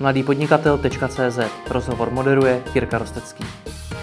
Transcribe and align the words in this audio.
mladýpodnikatel.cz 0.00 1.38
Rozhovor 1.70 2.10
moderuje 2.10 2.62
Jirka 2.74 2.98
Rostecký. 2.98 3.44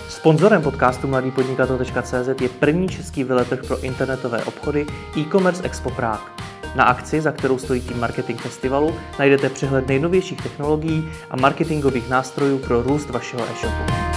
Sponzorem 0.09 0.61
podcastu 0.61 1.07
mladýpodnikatel.cz 1.07 2.41
je 2.41 2.49
první 2.49 2.89
český 2.89 3.23
veletrh 3.23 3.67
pro 3.67 3.79
internetové 3.79 4.43
obchody 4.43 4.85
e-commerce 5.17 5.63
Expo 5.63 5.89
Prague. 5.89 6.31
Na 6.75 6.83
akci, 6.83 7.21
za 7.21 7.31
kterou 7.31 7.57
stojí 7.57 7.81
tým 7.81 7.99
Marketing 7.99 8.41
Festivalu, 8.41 8.95
najdete 9.19 9.49
přehled 9.49 9.87
nejnovějších 9.87 10.41
technologií 10.41 11.09
a 11.29 11.35
marketingových 11.35 12.09
nástrojů 12.09 12.59
pro 12.59 12.83
růst 12.83 13.09
vašeho 13.09 13.43
e-shopu. 13.43 14.12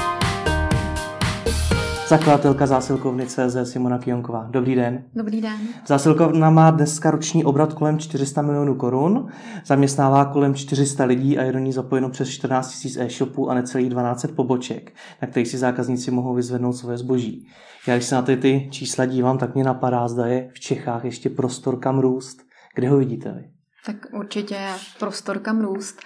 Zakladatelka 2.08 2.66
zásilkovny 2.66 3.26
CZ 3.26 3.56
Simona 3.64 3.98
Kionková. 3.98 4.46
Dobrý 4.50 4.74
den. 4.74 5.04
Dobrý 5.14 5.40
den. 5.40 5.58
Zásilkovna 5.86 6.50
má 6.50 6.70
dneska 6.70 7.10
roční 7.10 7.44
obrat 7.44 7.74
kolem 7.74 7.98
400 7.98 8.42
milionů 8.42 8.74
korun, 8.74 9.28
zaměstnává 9.64 10.24
kolem 10.24 10.54
400 10.54 11.04
lidí 11.04 11.38
a 11.38 11.42
je 11.42 11.52
do 11.52 11.58
ní 11.58 11.72
zapojeno 11.72 12.10
přes 12.10 12.28
14 12.28 12.84
000 12.96 13.06
e-shopů 13.06 13.50
a 13.50 13.54
necelých 13.54 13.90
12 13.90 14.26
poboček, 14.36 14.92
na 15.22 15.28
kterých 15.28 15.48
si 15.48 15.58
zákazníci 15.58 16.10
mohou 16.10 16.34
vyzvednout 16.34 16.72
své 16.72 16.98
zboží. 16.98 17.48
Já 17.86 17.94
když 17.94 18.06
se 18.06 18.14
na 18.14 18.22
ty, 18.22 18.36
ty 18.36 18.68
čísla 18.70 19.06
dívám, 19.06 19.38
tak 19.38 19.54
mě 19.54 19.64
napadá, 19.64 20.08
zda 20.08 20.26
je 20.26 20.50
v 20.54 20.60
Čechách 20.60 21.04
ještě 21.04 21.30
prostor 21.30 21.78
kam 21.78 21.98
růst. 21.98 22.38
Kde 22.74 22.88
ho 22.88 22.96
vidíte 22.96 23.32
vy? 23.32 23.50
Tak 23.86 23.96
určitě 24.12 24.58
prostor 24.98 25.38
kam 25.38 25.60
růst. 25.60 26.00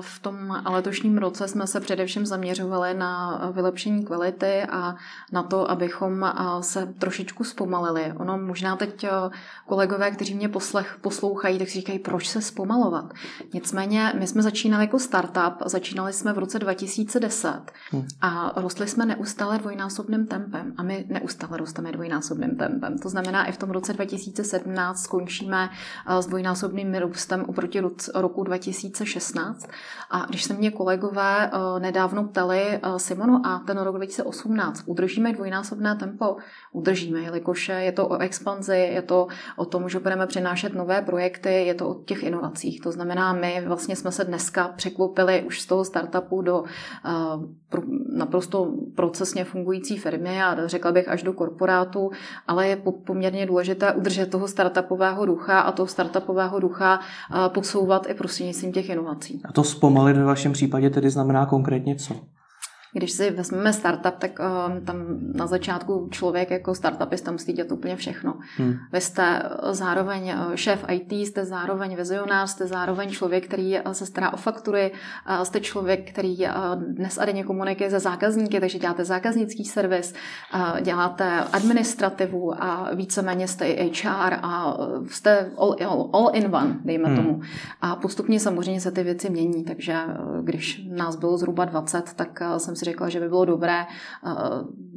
V 0.00 0.18
tom 0.18 0.62
letošním 0.70 1.18
roce 1.18 1.48
jsme 1.48 1.66
se 1.66 1.80
především 1.80 2.26
zaměřovali 2.26 2.94
na 2.94 3.40
vylepšení 3.52 4.04
kvality 4.04 4.62
a 4.62 4.94
na 5.32 5.42
to, 5.42 5.70
abychom 5.70 6.32
se 6.60 6.94
trošičku 6.98 7.44
zpomalili. 7.44 8.12
Ono 8.16 8.38
možná 8.38 8.76
teď 8.76 9.06
kolegové, 9.66 10.10
kteří 10.10 10.34
mě 10.34 10.48
poslech, 10.48 10.98
poslouchají, 11.00 11.58
tak 11.58 11.68
si 11.68 11.74
říkají, 11.74 11.98
proč 11.98 12.28
se 12.28 12.40
zpomalovat. 12.40 13.12
Nicméně 13.54 14.12
my 14.18 14.26
jsme 14.26 14.42
začínali 14.42 14.84
jako 14.84 14.98
startup, 14.98 15.62
začínali 15.66 16.12
jsme 16.12 16.32
v 16.32 16.38
roce 16.38 16.58
2010 16.58 17.60
hmm. 17.90 18.06
a 18.20 18.52
rostli 18.56 18.88
jsme 18.88 19.06
neustále 19.06 19.58
dvojnásobným 19.58 20.26
tempem 20.26 20.74
a 20.76 20.82
my 20.82 21.04
neustále 21.08 21.56
rosteme 21.56 21.92
dvojnásobným 21.92 22.56
tempem. 22.56 22.98
To 22.98 23.08
znamená, 23.08 23.46
i 23.46 23.52
v 23.52 23.56
tom 23.56 23.70
roce 23.70 23.92
2017 23.92 25.02
skončíme 25.02 25.70
s 26.20 26.26
dvojnásobným 26.26 26.94
růstem 26.94 27.44
oproti 27.48 27.80
roku 28.14 28.44
2016 28.44 29.63
a 30.10 30.26
když 30.26 30.44
se 30.44 30.54
mě 30.54 30.70
kolegové 30.70 31.50
uh, 31.54 31.80
nedávno 31.80 32.24
ptali, 32.24 32.80
uh, 32.86 32.96
Simonu, 32.96 33.46
a 33.46 33.62
ten 33.66 33.78
rok 33.78 33.96
2018, 33.96 34.82
udržíme 34.86 35.32
dvojnásobné 35.32 35.96
tempo? 35.96 36.36
Udržíme, 36.72 37.20
jelikož 37.20 37.68
je 37.68 37.92
to 37.92 38.08
o 38.08 38.18
expanzi, 38.18 38.76
je 38.76 39.02
to 39.02 39.26
o 39.56 39.64
tom, 39.64 39.88
že 39.88 40.00
budeme 40.00 40.26
přinášet 40.26 40.74
nové 40.74 41.02
projekty, 41.02 41.52
je 41.52 41.74
to 41.74 41.88
o 41.88 41.94
těch 41.94 42.22
inovacích. 42.22 42.80
To 42.80 42.92
znamená, 42.92 43.32
my 43.32 43.64
vlastně 43.66 43.96
jsme 43.96 44.12
se 44.12 44.24
dneska 44.24 44.68
překlopili 44.68 45.42
už 45.46 45.60
z 45.60 45.66
toho 45.66 45.84
startupu 45.84 46.42
do 46.42 46.64
pro, 47.68 47.82
naprosto 48.16 48.74
procesně 48.94 49.44
fungující 49.44 49.98
firmy 49.98 50.42
a 50.42 50.68
řekla 50.68 50.92
bych 50.92 51.08
až 51.08 51.22
do 51.22 51.32
korporátu, 51.32 52.10
ale 52.46 52.68
je 52.68 52.76
poměrně 53.06 53.46
důležité 53.46 53.92
udržet 53.92 54.30
toho 54.30 54.48
startupového 54.48 55.26
ducha 55.26 55.60
a 55.60 55.72
toho 55.72 55.86
startupového 55.86 56.60
ducha 56.60 57.00
posouvat 57.48 58.10
i 58.10 58.14
prostřednictvím 58.14 58.72
těch 58.72 58.88
inovací. 58.88 59.42
A 59.44 59.52
to 59.54 59.64
zpomalit 59.64 60.16
ve 60.16 60.24
vašem 60.24 60.52
případě 60.52 60.90
tedy 60.90 61.10
znamená 61.10 61.46
konkrétně 61.46 61.96
co? 61.96 62.14
Když 62.96 63.12
si 63.12 63.30
vezmeme 63.30 63.72
startup, 63.72 64.14
tak 64.18 64.38
uh, 64.38 64.84
tam 64.84 64.96
na 65.34 65.46
začátku 65.46 66.08
člověk 66.10 66.50
jako 66.50 66.74
startupista 66.74 67.32
musí 67.32 67.52
dělat 67.52 67.72
úplně 67.72 67.96
všechno. 67.96 68.34
Hmm. 68.56 68.74
Vy 68.92 69.00
jste 69.00 69.42
eh, 69.42 69.74
zároveň 69.74 70.28
eh, 70.28 70.36
šéf 70.56 70.84
IT, 70.90 71.12
jste 71.12 71.44
zároveň 71.44 71.96
vizionář, 71.96 72.50
jste 72.50 72.66
zároveň 72.66 73.10
člověk, 73.10 73.44
který 73.46 73.78
se 73.92 74.06
stará 74.06 74.32
o 74.32 74.36
faktury, 74.36 74.92
jste 75.42 75.60
člověk, 75.60 76.10
který 76.12 76.46
dnes 76.76 77.18
a 77.18 77.24
denně 77.24 77.44
komunikuje 77.44 77.90
se 77.90 78.00
zákazníky, 78.00 78.60
takže 78.60 78.78
děláte 78.78 79.04
zákaznický 79.04 79.64
servis, 79.64 80.14
děláte 80.80 81.40
administrativu 81.52 82.62
a 82.62 82.90
víceméně 82.94 83.48
jste 83.48 83.66
i 83.68 83.90
HR 83.90 84.34
a 84.42 84.76
jste 85.08 85.50
all, 85.58 85.76
all, 85.86 86.10
all 86.12 86.30
in 86.32 86.54
one, 86.54 86.76
dejme 86.84 87.08
hmm. 87.08 87.16
tomu. 87.16 87.40
A 87.80 87.96
postupně 87.96 88.40
samozřejmě 88.40 88.80
se 88.80 88.90
ty 88.90 89.02
věci 89.02 89.30
mění, 89.30 89.64
takže 89.64 89.96
když 90.42 90.86
nás 90.88 91.16
bylo 91.16 91.38
zhruba 91.38 91.64
20, 91.64 92.12
tak 92.12 92.42
jsem 92.58 92.76
si 92.76 92.83
si 92.84 92.90
řekla, 92.90 93.08
že 93.08 93.20
by 93.20 93.28
bylo 93.28 93.44
dobré 93.44 93.80
eh, 93.82 94.30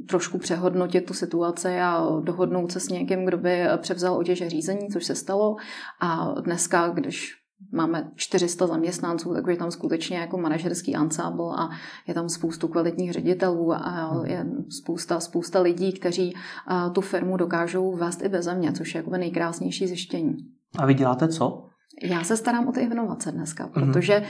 trošku 0.08 0.38
přehodnotit 0.38 1.06
tu 1.06 1.14
situaci 1.14 1.80
a 1.80 2.08
dohodnout 2.24 2.72
se 2.72 2.80
s 2.80 2.90
někým, 2.90 3.26
kdo 3.26 3.38
by 3.38 3.64
převzal 3.78 4.18
otěže 4.18 4.50
řízení, 4.50 4.88
což 4.90 5.06
se 5.06 5.16
stalo. 5.16 5.56
A 6.02 6.36
dneska, 6.42 6.88
když 6.90 7.36
máme 7.72 8.12
400 8.16 8.68
zaměstnanců, 8.68 9.34
tak 9.34 9.48
je 9.48 9.58
tam 9.58 9.72
skutečně 9.72 10.18
jako 10.18 10.38
manažerský 10.38 10.96
ansábl 10.96 11.52
a 11.52 11.70
je 12.08 12.14
tam 12.14 12.30
spoustu 12.30 12.68
kvalitních 12.68 13.12
ředitelů 13.12 13.74
a 13.74 13.78
hmm. 13.78 14.26
je 14.26 14.46
spousta, 14.70 15.20
spousta 15.20 15.62
lidí, 15.62 15.94
kteří 15.94 16.34
eh, 16.36 16.90
tu 16.90 17.02
firmu 17.02 17.38
dokážou 17.38 17.96
vést 17.96 18.22
i 18.22 18.30
bez 18.30 18.48
mě, 18.48 18.72
což 18.72 18.96
je 18.96 19.00
jako 19.00 19.10
nejkrásnější 19.10 19.88
zjištění. 19.88 20.36
A 20.78 20.86
vy 20.86 20.94
děláte 20.94 21.28
co? 21.28 21.67
Já 22.04 22.24
se 22.24 22.38
starám 22.38 22.68
o 22.68 22.72
ty 22.72 22.82
inovace 22.82 23.32
dneska, 23.32 23.64
mhm. 23.64 23.74
protože 23.74 24.24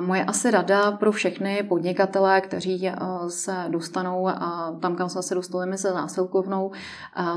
moje 0.00 0.24
asi 0.24 0.50
rada 0.50 0.92
pro 0.92 1.12
všechny 1.12 1.62
podnikatele, 1.62 2.40
kteří 2.40 2.90
se 3.28 3.52
dostanou 3.68 4.28
tam, 4.80 4.96
kam 4.96 5.08
jsme 5.08 5.22
se 5.22 5.34
dostali 5.34 5.66
my 5.66 5.78
se 5.78 5.88
zásilkovnou, 5.92 6.72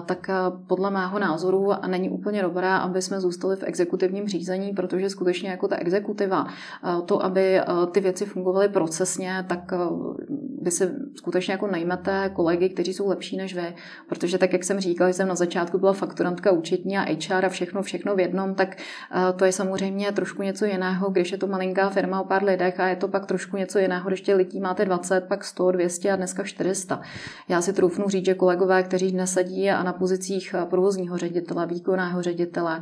tak 0.06 0.30
podle 0.68 0.92
mého 0.92 1.20
názoru 1.20 1.72
není 1.88 2.10
úplně 2.10 2.42
dobré, 2.42 2.70
aby 2.70 3.02
jsme 3.02 3.20
zůstali 3.20 3.56
v 3.56 3.64
exekutivním 3.64 4.28
řízení, 4.28 4.74
protože 4.74 5.10
skutečně 5.10 5.50
jako 5.50 5.68
ta 5.68 5.76
exekutiva, 5.76 6.48
to, 7.06 7.26
aby 7.26 7.62
ty 7.92 8.00
věci 8.00 8.26
fungovaly 8.26 8.70
procesně, 8.70 9.46
tak 9.48 9.72
vy 10.62 10.72
si 10.72 10.90
skutečně 11.16 11.52
jako 11.52 11.68
najmete 11.68 12.30
kolegy, 12.34 12.70
kteří 12.70 12.94
jsou 12.94 13.08
lepší 13.08 13.38
než 13.38 13.56
vy, 13.56 13.76
protože 14.10 14.38
tak, 14.38 14.54
jak 14.54 14.64
jsem 14.64 14.80
říkala, 14.80 15.10
jsem 15.10 15.28
na 15.28 15.36
začátku 15.36 15.78
byla 15.78 15.94
fakturantka 15.94 16.52
účetní 16.52 16.98
a 16.98 17.02
HR 17.02 17.46
a 17.46 17.50
všechno, 17.50 17.82
všechno 17.82 18.16
v 18.16 18.20
jednom, 18.20 18.56
tak 18.56 18.78
to 19.36 19.46
je 19.46 19.52
samozřejmě 19.52 19.75
samozřejmě 19.78 20.12
trošku 20.12 20.44
něco 20.44 20.66
jiného, 20.66 21.10
když 21.10 21.32
je 21.32 21.38
to 21.38 21.48
malinká 21.48 21.90
firma 21.90 22.22
o 22.22 22.24
pár 22.24 22.44
lidech 22.44 22.80
a 22.80 22.88
je 22.88 22.96
to 22.96 23.08
pak 23.08 23.26
trošku 23.26 23.58
něco 23.58 23.80
jiného, 23.80 24.08
když 24.08 24.22
těch 24.22 24.36
lidí 24.36 24.60
máte 24.60 24.86
20, 24.86 25.22
pak 25.22 25.44
100, 25.44 25.72
200 25.72 26.12
a 26.12 26.16
dneska 26.16 26.44
400. 26.44 27.02
Já 27.48 27.62
si 27.62 27.74
troufnu 27.74 28.10
říct, 28.10 28.26
že 28.26 28.34
kolegové, 28.34 28.84
kteří 28.84 29.12
dnes 29.12 29.34
sedí 29.34 29.70
a 29.72 29.84
na 29.84 29.94
pozicích 29.94 30.56
provozního 30.70 31.18
ředitele, 31.18 31.68
výkonného 31.68 32.22
ředitele, 32.22 32.82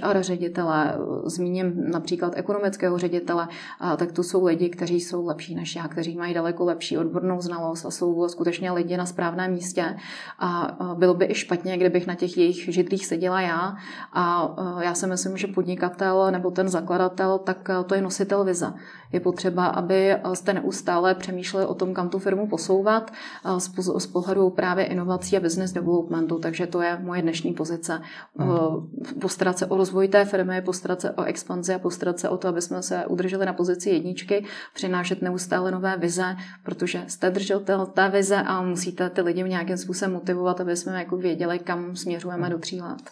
HR 0.00 0.20
ředitele, 0.20 0.94
zmíním 1.24 1.90
například 1.90 2.32
ekonomického 2.36 2.98
ředitele, 2.98 3.48
tak 3.96 4.12
to 4.12 4.22
jsou 4.22 4.46
lidi, 4.46 4.68
kteří 4.68 5.00
jsou 5.00 5.26
lepší 5.26 5.54
než 5.54 5.76
já, 5.76 5.88
kteří 5.88 6.16
mají 6.16 6.34
daleko 6.34 6.64
lepší 6.64 6.98
odbornou 6.98 7.40
znalost 7.40 7.84
a 7.84 7.90
jsou 7.90 8.28
skutečně 8.28 8.72
lidi 8.72 8.96
na 8.96 9.06
správném 9.06 9.52
místě. 9.52 9.96
A 10.38 10.76
bylo 10.94 11.14
by 11.14 11.26
i 11.30 11.34
špatně, 11.34 11.76
kdybych 11.76 12.06
na 12.06 12.14
těch 12.14 12.38
jejich 12.38 12.74
židlích 12.74 13.06
seděla 13.06 13.40
já. 13.40 13.76
A 14.12 14.54
já 14.82 14.94
si 14.94 15.06
myslím, 15.06 15.36
že 15.36 15.46
podnikatel 15.46 16.11
majitel 16.12 16.30
nebo 16.32 16.50
ten 16.50 16.68
zakladatel, 16.68 17.38
tak 17.38 17.70
eh, 17.70 17.84
to 17.84 17.94
je 17.94 18.02
nositel 18.02 18.44
vize. 18.44 18.72
Je 19.12 19.20
potřeba, 19.20 19.66
aby 19.66 20.10
eh, 20.10 20.20
jste 20.34 20.52
neustále 20.52 21.14
přemýšleli 21.14 21.66
o 21.66 21.74
tom, 21.74 21.94
kam 21.94 22.08
tu 22.08 22.18
firmu 22.18 22.48
posouvat 22.48 23.10
eh, 23.10 23.60
z 23.98 24.06
pohledu 24.06 24.50
právě 24.50 24.84
inovací 24.84 25.36
a 25.36 25.40
business 25.40 25.72
developmentu. 25.72 26.38
Takže 26.38 26.66
to 26.66 26.82
je 26.82 26.98
moje 27.02 27.22
dnešní 27.22 27.52
pozice. 27.52 28.00
Hmm. 28.36 29.18
Postarat 29.20 29.58
se 29.58 29.66
o 29.66 29.76
rozvoj 29.76 30.08
té 30.08 30.24
firmy, 30.24 30.62
postarat 30.62 31.00
se 31.00 31.10
o 31.10 31.24
expanzi 31.24 31.74
a 31.74 31.78
postarat 31.78 32.18
se 32.18 32.28
o 32.28 32.36
to, 32.36 32.48
aby 32.48 32.62
jsme 32.62 32.82
se 32.82 33.06
udrželi 33.06 33.46
na 33.46 33.52
pozici 33.52 33.90
jedničky, 33.90 34.44
přinášet 34.74 35.22
neustále 35.22 35.70
nové 35.70 35.96
vize, 35.96 36.36
protože 36.64 37.04
jste 37.06 37.30
držitel 37.30 37.86
té 37.86 38.08
vize 38.08 38.36
a 38.36 38.62
musíte 38.62 39.10
ty 39.10 39.20
lidi 39.20 39.42
nějakým 39.42 39.76
způsobem 39.76 40.12
motivovat, 40.12 40.60
aby 40.60 40.76
jsme 40.76 40.98
jako 40.98 41.16
věděli, 41.16 41.58
kam 41.58 41.96
směřujeme 41.96 42.50
do 42.50 42.58
tří 42.58 42.80
let. 42.80 43.02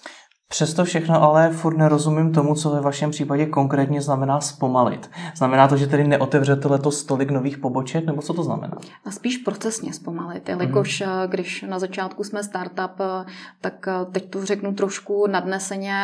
Přesto 0.52 0.84
všechno 0.84 1.22
ale 1.22 1.50
furt 1.50 1.76
nerozumím 1.76 2.32
tomu, 2.32 2.54
co 2.54 2.70
ve 2.70 2.80
vašem 2.80 3.10
případě 3.10 3.46
konkrétně 3.46 4.02
znamená 4.02 4.40
zpomalit. 4.40 5.10
Znamená 5.36 5.68
to, 5.68 5.76
že 5.76 5.86
tedy 5.86 6.04
neotevřete 6.04 6.68
letos 6.68 7.04
tolik 7.04 7.30
nových 7.30 7.58
poboček, 7.58 8.06
nebo 8.06 8.22
co 8.22 8.34
to 8.34 8.42
znamená? 8.42 8.76
A 9.04 9.10
spíš 9.10 9.36
procesně 9.36 9.92
zpomalit, 9.92 10.48
jelikož 10.48 11.00
mm-hmm. 11.00 11.28
když 11.28 11.64
na 11.68 11.78
začátku 11.78 12.24
jsme 12.24 12.42
startup, 12.44 13.00
eh, 13.00 13.24
tak 13.60 13.88
eh, 13.88 13.92
teď 14.12 14.30
to 14.30 14.46
řeknu 14.46 14.72
trošku 14.72 15.26
nadneseně, 15.26 15.94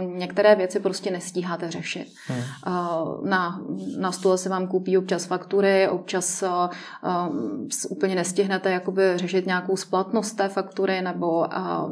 některé 0.00 0.54
věci 0.54 0.80
prostě 0.80 1.10
nestíháte 1.10 1.70
řešit. 1.70 2.06
Mm. 2.30 2.42
Na, 3.30 3.60
na 3.98 4.12
stole 4.12 4.38
se 4.38 4.48
vám 4.48 4.66
koupí 4.66 4.98
občas 4.98 5.24
faktury, 5.24 5.88
občas 5.88 6.44
úplně 7.88 8.14
nestihnete 8.14 8.70
jakoby 8.70 9.02
řešit 9.16 9.46
nějakou 9.46 9.76
splatnost 9.76 10.36
té 10.36 10.48
faktury 10.48 11.00
nebo 11.02 11.46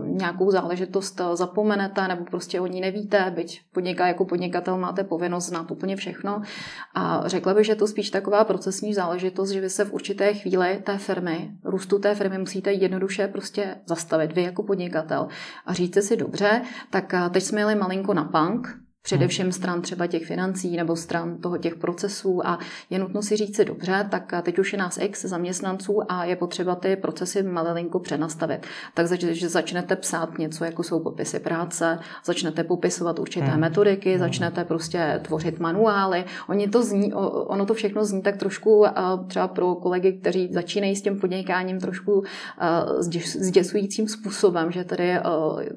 nějakou 0.05 0.51
záležitost 0.51 1.21
zapomenete 1.35 1.94
nevíte, 1.95 2.09
nebo 2.09 2.25
prostě 2.25 2.61
o 2.61 2.67
ní 2.67 2.81
nevíte, 2.81 3.33
byť 3.35 3.61
podniká, 3.73 4.07
jako 4.07 4.25
podnikatel 4.25 4.79
máte 4.79 5.05
povinnost 5.05 5.49
znát 5.49 5.71
úplně 5.71 5.97
všechno. 5.97 6.43
A 6.95 7.23
řekla 7.27 7.55
bych, 7.55 7.67
že 7.67 7.75
to 7.75 7.87
spíš 7.87 8.11
taková 8.11 8.45
procesní 8.45 8.95
záležitost, 8.95 9.51
že 9.51 9.61
vy 9.61 9.71
se 9.71 9.85
v 9.85 9.93
určité 9.93 10.35
chvíli 10.35 10.83
té 10.85 10.99
firmy, 10.99 11.51
růstu 11.65 11.99
té 11.99 12.15
firmy 12.15 12.39
musíte 12.39 12.73
jednoduše 12.73 13.29
prostě 13.29 13.77
zastavit, 13.87 14.33
vy 14.33 14.43
jako 14.43 14.63
podnikatel. 14.63 15.29
A 15.67 15.73
říct 15.73 16.07
si 16.07 16.17
dobře, 16.17 16.63
tak 16.91 17.15
teď 17.31 17.43
jsme 17.43 17.61
jeli 17.61 17.75
malinko 17.75 18.15
na 18.15 18.25
punk, 18.25 18.84
Především 19.05 19.53
stran 19.53 19.83
třeba 19.83 20.07
těch 20.07 20.27
financí 20.27 20.77
nebo 20.77 20.97
stran 20.97 21.39
toho 21.39 21.59
těch 21.59 21.77
procesů 21.77 22.47
a 22.47 22.59
je 22.91 22.99
nutno 22.99 23.23
si 23.23 23.37
říct 23.37 23.57
si 23.57 23.65
dobře, 23.65 24.07
tak 24.11 24.33
teď 24.43 24.59
už 24.59 24.73
je 24.73 24.79
nás 24.79 24.99
x 25.03 25.25
zaměstnanců 25.25 26.13
a 26.13 26.25
je 26.25 26.37
potřeba 26.37 26.75
ty 26.75 26.97
procesy 26.97 27.43
malinko 27.43 27.99
přenastavit. 27.99 28.67
Tak 28.95 29.07
že 29.13 29.49
začnete 29.49 29.97
psát 29.97 30.39
něco, 30.39 30.65
jako 30.65 30.83
jsou 30.83 31.01
popisy 31.01 31.39
práce, 31.39 31.99
začnete 32.25 32.65
popisovat 32.65 33.19
určité 33.19 33.47
hmm. 33.47 33.61
metodiky, 33.61 34.11
hmm. 34.11 34.19
začnete 34.19 34.65
prostě 34.65 35.21
tvořit 35.23 35.61
manuály. 35.61 36.25
Oni 36.49 36.69
to 36.69 36.83
zní, 36.83 37.15
ono 37.15 37.67
to 37.67 37.75
všechno 37.75 38.05
zní 38.05 38.23
tak 38.23 38.37
trošku 38.37 38.85
třeba 39.27 39.49
pro 39.49 39.75
kolegy, 39.75 40.13
kteří 40.13 40.49
začínají 40.53 40.97
s 40.97 41.03
tím 41.03 41.21
podnikáním 41.21 41.81
trošku 41.81 42.25
zděsujícím 43.25 44.09
způsobem, 44.09 44.73
že 44.73 44.85
tady 44.85 45.19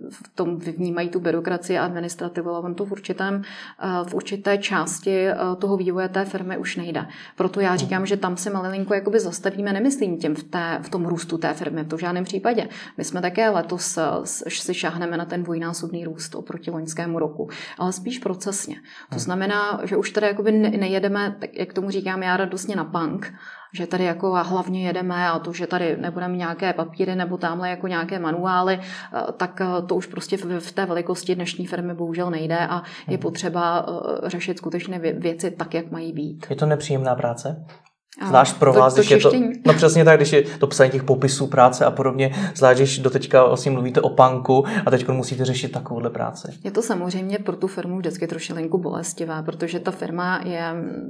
v 0.09 0.35
tom 0.35 0.57
vnímají 0.57 1.09
tu 1.09 1.19
byrokracii 1.19 1.77
a 1.77 1.85
administrativu, 1.85 2.49
ale 2.49 2.59
on 2.59 2.75
to 2.75 2.83
určitě 2.83 3.16
určitém, 3.17 3.41
eh, 3.79 4.09
v 4.09 4.13
určité 4.13 4.57
části 4.57 5.27
eh, 5.27 5.35
toho 5.59 5.77
vývoje 5.77 6.09
té 6.09 6.25
firmy 6.25 6.57
už 6.57 6.75
nejde. 6.75 7.07
Proto 7.35 7.59
já 7.59 7.75
říkám, 7.75 8.05
že 8.05 8.17
tam 8.17 8.37
se 8.37 8.49
malinko 8.49 8.93
jakoby 8.93 9.19
zastavíme, 9.19 9.73
nemyslím 9.73 10.17
tím 10.17 10.35
v, 10.35 10.43
té, 10.43 10.79
v 10.81 10.89
tom 10.89 11.05
růstu 11.05 11.37
té 11.37 11.53
firmy, 11.53 11.85
to 11.85 11.97
v 11.97 11.99
žádném 11.99 12.23
případě. 12.23 12.67
My 12.97 13.03
jsme 13.03 13.21
také 13.21 13.49
letos 13.49 13.97
eh, 13.97 14.03
si 14.49 14.73
šáhneme 14.73 15.17
na 15.17 15.25
ten 15.25 15.43
dvojnásobný 15.43 16.05
růst 16.05 16.35
oproti 16.35 16.71
loňskému 16.71 17.19
roku, 17.19 17.49
ale 17.77 17.93
spíš 17.93 18.19
procesně. 18.19 18.75
To 19.09 19.15
hmm. 19.15 19.19
znamená, 19.19 19.81
že 19.83 19.97
už 19.97 20.11
tady 20.11 20.27
jakoby 20.27 20.51
nejedeme, 20.51 21.37
jak 21.53 21.73
tomu 21.73 21.89
říkám 21.89 22.23
já 22.23 22.37
radostně 22.37 22.75
na 22.75 22.83
bank, 22.83 23.33
že 23.77 23.87
tady 23.87 24.03
jako 24.03 24.31
hlavně 24.43 24.87
jedeme 24.87 25.29
a 25.29 25.39
to, 25.39 25.53
že 25.53 25.67
tady 25.67 25.97
nebudeme 25.97 26.37
nějaké 26.37 26.73
papíry 26.73 27.15
nebo 27.15 27.37
tamhle 27.37 27.69
jako 27.69 27.87
nějaké 27.87 28.19
manuály, 28.19 28.79
eh, 28.79 29.31
tak 29.37 29.61
eh, 29.61 29.81
to 29.87 29.95
už 29.95 30.05
prostě 30.05 30.37
v 30.37 30.71
té 30.71 30.85
velikosti 30.85 31.35
dnešní 31.35 31.67
firmy 31.67 31.93
bohužel 31.93 32.31
nejde 32.31 32.57
a 32.57 32.83
je 33.07 33.17
hmm. 33.17 33.21
potřeba 33.21 33.85
eh, 33.87 34.29
řešit 34.29 34.57
skutečně 34.57 34.99
věci 34.99 35.51
tak, 35.51 35.73
jak 35.73 35.91
mají 35.91 36.13
být. 36.13 36.45
Je 36.49 36.55
to 36.55 36.65
nepříjemná 36.65 37.15
práce? 37.15 37.65
Zvlášť 38.25 38.57
pro 38.57 38.73
vás, 38.73 38.93
to, 38.93 39.01
to 39.01 39.07
když 39.07 39.23
je 39.23 39.31
to, 39.31 39.31
no 39.65 39.73
přesně 39.73 40.05
tak, 40.05 40.17
když 40.17 40.33
je 40.33 40.41
to 40.41 40.67
psaní 40.67 40.91
těch 40.91 41.03
popisů 41.03 41.47
práce 41.47 41.85
a 41.85 41.91
podobně, 41.91 42.51
zvlášť 42.55 42.79
když 42.79 42.99
doteďka 42.99 43.45
vlastně 43.45 43.71
mluvíte 43.71 44.01
o 44.01 44.09
panku 44.09 44.65
a 44.85 44.91
teď 44.91 45.07
musíte 45.07 45.45
řešit 45.45 45.71
takovouhle 45.71 46.09
práci. 46.09 46.47
Je 46.63 46.71
to 46.71 46.81
samozřejmě 46.81 47.39
pro 47.39 47.55
tu 47.55 47.67
firmu 47.67 47.97
vždycky 47.97 48.27
trošilinku 48.27 48.77
bolestivé, 48.77 49.43
protože 49.45 49.79
ta 49.79 49.91
firma 49.91 50.41
je, 50.45 50.63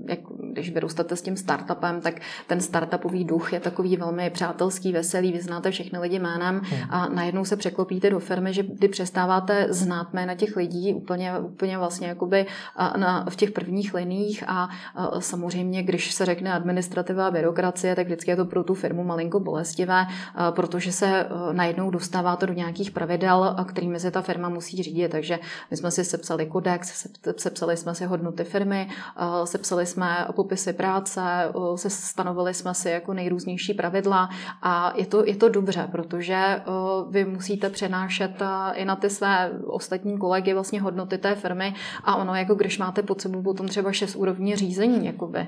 jak, 0.09 0.19
když 0.51 0.71
vyrůstáte 0.71 1.15
s 1.15 1.21
tím 1.21 1.38
startupem, 1.38 2.01
tak 2.01 2.21
ten 2.48 2.62
startupový 2.62 3.25
duch 3.25 3.53
je 3.53 3.60
takový 3.60 3.98
velmi 3.98 4.30
přátelský, 4.30 4.92
veselý, 4.94 5.31
vy 5.31 5.42
znáte 5.42 5.71
všechny 5.71 6.00
lidi 6.00 6.19
jménem 6.19 6.62
hmm. 6.63 6.81
a 6.89 7.10
najednou 7.10 7.45
se 7.45 7.56
překlopíte 7.56 8.10
do 8.10 8.19
firmy, 8.19 8.53
že 8.53 8.63
kdy 8.63 8.88
přestáváte 8.88 9.68
znát 9.69 10.13
jména 10.13 10.36
těch 10.36 10.56
lidí 10.56 10.94
úplně, 10.94 11.39
úplně 11.39 11.77
vlastně 11.77 12.07
jakoby 12.07 12.45
na, 12.98 13.25
v 13.30 13.36
těch 13.36 13.51
prvních 13.51 13.94
liních 13.94 14.44
a, 14.48 14.69
a 14.95 15.21
samozřejmě, 15.21 15.83
když 15.83 16.13
se 16.13 16.25
řekne 16.25 16.53
administrativní 16.53 16.97
administrativa 16.98 17.28
a 17.28 17.32
byrokracie, 17.32 17.96
tak 17.96 18.06
vždycky 18.06 18.32
je 18.32 18.36
to 18.36 18.46
pro 18.46 18.64
tu 18.64 18.74
firmu 18.74 19.04
malinko 19.04 19.40
bolestivé, 19.40 20.06
eh, 20.08 20.52
protože 20.52 20.92
se 20.92 21.08
eh, 21.08 21.54
najednou 21.54 21.90
dostáváte 21.90 22.48
do 22.48 22.54
nějakých 22.54 22.92
pravidel, 22.92 23.56
kterými 23.66 24.00
se 24.00 24.12
ta 24.12 24.22
firma 24.22 24.50
musí 24.50 24.84
řídit. 24.84 25.12
Takže 25.12 25.40
my 25.72 25.78
jsme 25.78 25.92
si 25.92 26.04
sepsali 26.04 26.46
kodex, 26.46 27.08
sepsali 27.38 27.78
jsme 27.78 27.96
si 27.96 28.06
hodnoty 28.06 28.44
firmy, 28.44 28.90
eh, 28.90 29.46
sepsali 29.46 29.86
jsme 29.86 30.28
popisy 30.36 30.74
práce, 30.74 31.22
se 31.76 31.90
stanovili 31.90 32.54
jsme 32.54 32.74
si 32.74 32.90
jako 32.90 33.14
nejrůznější 33.14 33.74
pravidla 33.74 34.30
a 34.62 34.94
je 34.96 35.06
to, 35.06 35.26
je 35.26 35.36
to 35.36 35.50
dobře, 35.50 35.88
protože 35.92 36.62
vy 37.10 37.26
musíte 37.26 37.70
přenášet 37.70 38.42
i 38.74 38.86
na 38.86 38.96
ty 38.96 39.10
své 39.10 39.52
ostatní 39.66 40.18
kolegy 40.18 40.54
vlastně 40.54 40.82
hodnoty 40.82 41.18
té 41.18 41.36
firmy 41.36 41.74
a 42.04 42.16
ono 42.16 42.36
jako 42.36 42.56
když 42.56 42.78
máte 42.78 43.04
pod 43.04 43.22
sebou 43.22 43.42
potom 43.42 43.68
třeba 43.68 43.92
šest 43.92 44.16
úrovní 44.16 44.56
řízení, 44.56 45.06
jakoby, 45.06 45.48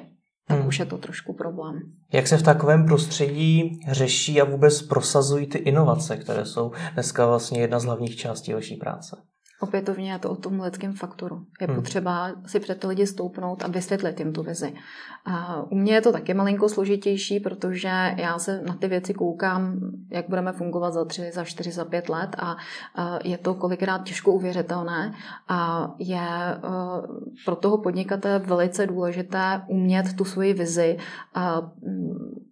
tak 0.50 0.58
hmm. 0.60 0.68
už 0.68 0.80
je 0.80 0.86
to 0.86 0.98
trošku 0.98 1.34
problém. 1.34 1.80
Jak 2.14 2.28
se 2.28 2.38
v 2.38 2.44
takovém 2.44 2.86
prostředí 2.86 3.80
řeší 3.92 4.42
a 4.42 4.46
vůbec 4.46 4.82
prosazují 4.82 5.48
ty 5.48 5.58
inovace, 5.58 6.18
které 6.18 6.46
jsou 6.46 6.72
dneska 6.94 7.26
vlastně 7.26 7.62
jedna 7.62 7.80
z 7.80 7.86
hlavních 7.86 8.16
částí 8.16 8.54
vaší 8.54 8.76
práce? 8.76 9.18
Opětovně 9.60 10.12
je 10.12 10.20
to 10.20 10.30
o 10.30 10.36
tom 10.36 10.62
lidském 10.62 10.94
faktoru. 10.94 11.46
Je 11.62 11.68
hmm. 11.68 11.76
potřeba 11.76 12.32
si 12.46 12.60
před 12.60 12.80
ty 12.80 12.88
lidi 12.88 13.08
stoupnout 13.08 13.64
a 13.64 13.68
vysvětlit 13.68 14.20
jim 14.20 14.34
tu 14.34 14.44
vizi. 14.44 14.74
A 15.26 15.64
u 15.72 15.76
mě 15.76 15.94
je 15.94 16.02
to 16.02 16.12
taky 16.12 16.34
malinko 16.34 16.70
složitější, 16.70 17.40
protože 17.40 18.16
já 18.18 18.40
se 18.40 18.62
na 18.62 18.74
ty 18.74 18.88
věci 18.88 19.14
koukám, 19.14 19.80
jak 20.10 20.30
budeme 20.30 20.54
fungovat 20.54 20.94
za 20.94 21.06
tři, 21.06 21.32
za 21.34 21.44
čtyři, 21.44 21.72
za 21.72 21.86
pět 21.86 22.10
let 22.10 22.36
a 22.40 22.58
je 23.24 23.38
to 23.38 23.54
kolikrát 23.54 24.04
těžko 24.04 24.34
uvěřitelné 24.34 25.14
a 25.48 25.92
je 26.00 26.20
e, 26.20 26.60
pro 27.46 27.56
toho 27.56 27.78
podnikatele 27.78 28.40
velice 28.40 28.88
důležité 28.88 29.62
umět 29.68 30.14
tu 30.14 30.26
svoji 30.26 30.54
vizi 30.54 30.98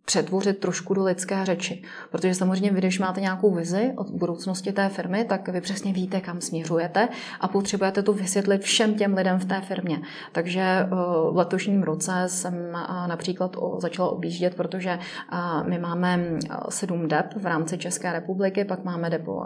přetvořit 0.08 0.60
trošku 0.60 0.94
do 0.94 1.04
lidské 1.04 1.46
řeči. 1.46 1.84
Protože 2.12 2.36
samozřejmě 2.36 2.72
vy, 2.72 2.78
když 2.78 3.00
máte 3.00 3.22
nějakou 3.22 3.56
vizi 3.56 3.94
o 3.98 4.04
budoucnosti 4.04 4.72
té 4.72 4.90
firmy, 4.90 5.26
tak 5.26 5.50
vy 5.50 5.62
přesně 5.62 5.94
víte, 5.94 6.22
kam 6.22 6.42
směřujete 6.42 7.10
a 7.40 7.48
potřebujete 7.48 8.04
to 8.04 8.14
vysvětlit 8.14 8.62
všem 8.62 8.96
těm 8.96 9.14
lidem 9.14 9.40
v 9.40 9.46
té 9.46 9.62
firmě. 9.62 10.02
Takže 10.32 10.62
eh, 10.62 10.88
v 11.32 11.36
letošním 11.36 11.84
roce 11.84 12.24
jsem 12.28 12.54
eh, 12.54 13.08
například 13.08 13.56
začala 13.78 14.10
objíždět, 14.10 14.56
protože 14.56 14.90
eh, 14.90 15.38
my 15.70 15.80
máme 15.80 16.40
sedm 16.70 17.08
dep 17.08 17.34
v 17.36 17.46
rámci 17.46 17.78
České 17.78 18.14
republiky, 18.14 18.66
pak 18.66 18.84
máme 18.84 19.10
depo 19.10 19.44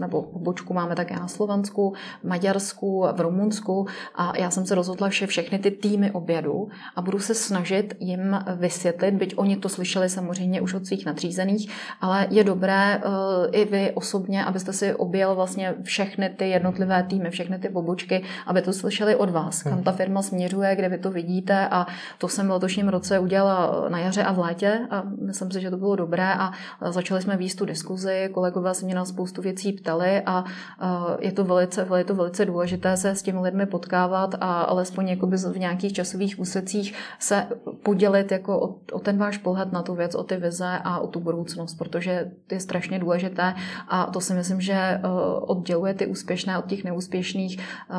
nebo 0.00 0.22
pobočku 0.22 0.74
máme 0.74 0.94
také 0.94 1.14
na 1.14 1.28
Slovensku, 1.28 1.94
v 2.22 2.28
Maďarsku, 2.28 3.06
v 3.12 3.20
Rumunsku 3.20 3.86
a 4.14 4.38
já 4.38 4.50
jsem 4.50 4.66
se 4.66 4.74
rozhodla, 4.74 5.08
že 5.08 5.26
všechny 5.26 5.58
ty 5.58 5.70
týmy 5.70 6.10
obědu 6.10 6.68
a 6.96 7.02
budu 7.02 7.18
se 7.18 7.34
snažit 7.34 7.96
jim 8.00 8.38
vysvětlit, 8.56 9.14
byť 9.14 9.34
oni 9.36 9.56
to 9.56 9.68
slyšeli 9.68 9.95
slyšeli 9.96 10.08
samozřejmě 10.08 10.60
už 10.60 10.74
od 10.74 10.86
svých 10.86 11.06
nadřízených, 11.06 11.70
ale 12.00 12.26
je 12.30 12.44
dobré 12.44 13.00
uh, 13.00 13.12
i 13.52 13.64
vy 13.64 13.92
osobně, 13.94 14.44
abyste 14.44 14.72
si 14.72 14.94
objel 14.94 15.34
vlastně 15.34 15.74
všechny 15.82 16.30
ty 16.36 16.48
jednotlivé 16.48 17.02
týmy, 17.02 17.30
všechny 17.30 17.58
ty 17.58 17.68
pobočky, 17.68 18.22
aby 18.46 18.62
to 18.62 18.72
slyšeli 18.72 19.16
od 19.16 19.30
vás, 19.30 19.62
kam 19.62 19.82
ta 19.82 19.92
firma 19.92 20.22
směřuje, 20.22 20.76
kde 20.76 20.88
vy 20.88 20.98
to 20.98 21.10
vidíte 21.10 21.68
a 21.70 21.86
to 22.18 22.28
jsem 22.28 22.48
v 22.48 22.50
letošním 22.50 22.88
roce 22.88 23.18
udělala 23.18 23.88
na 23.88 23.98
jaře 23.98 24.24
a 24.24 24.32
v 24.32 24.38
létě 24.38 24.78
a 24.90 25.02
myslím 25.20 25.50
si, 25.50 25.60
že 25.60 25.70
to 25.70 25.76
bylo 25.76 25.96
dobré 25.96 26.34
a 26.34 26.52
začali 26.90 27.22
jsme 27.22 27.36
výst 27.36 27.58
tu 27.58 27.64
diskuzi, 27.64 28.28
kolegové 28.32 28.74
se 28.74 28.84
mě 28.84 28.94
na 28.94 29.04
spoustu 29.04 29.42
věcí 29.42 29.72
ptali 29.72 30.22
a 30.26 30.44
uh, 30.44 31.16
je 31.20 31.32
to 31.32 31.44
velice, 31.44 31.86
je 31.96 32.04
to 32.04 32.14
velice 32.14 32.44
důležité 32.44 32.96
se 32.96 33.10
s 33.10 33.22
těmi 33.22 33.40
lidmi 33.40 33.66
potkávat 33.66 34.34
a 34.40 34.62
alespoň 34.62 35.16
v 35.52 35.58
nějakých 35.58 35.92
časových 35.92 36.38
úsecích 36.38 36.94
se 37.18 37.46
podělit 37.82 38.32
jako 38.32 38.60
o, 38.60 38.74
o 38.92 38.98
ten 38.98 39.18
váš 39.18 39.38
pohled 39.38 39.72
na 39.72 39.82
tu 39.86 39.94
věc, 39.94 40.14
o 40.14 40.22
ty 40.22 40.36
vize 40.36 40.78
a 40.84 40.98
o 40.98 41.06
tu 41.06 41.20
budoucnost, 41.20 41.74
protože 41.74 42.30
to 42.46 42.54
je 42.54 42.60
strašně 42.60 42.98
důležité 42.98 43.54
a 43.88 44.06
to 44.06 44.20
si 44.20 44.34
myslím, 44.34 44.60
že 44.60 44.72
eh, 44.74 45.00
odděluje 45.40 45.94
ty 45.94 46.06
úspěšné 46.06 46.58
od 46.58 46.66
těch 46.66 46.84
neúspěšných. 46.84 47.58
Eh, 47.58 47.94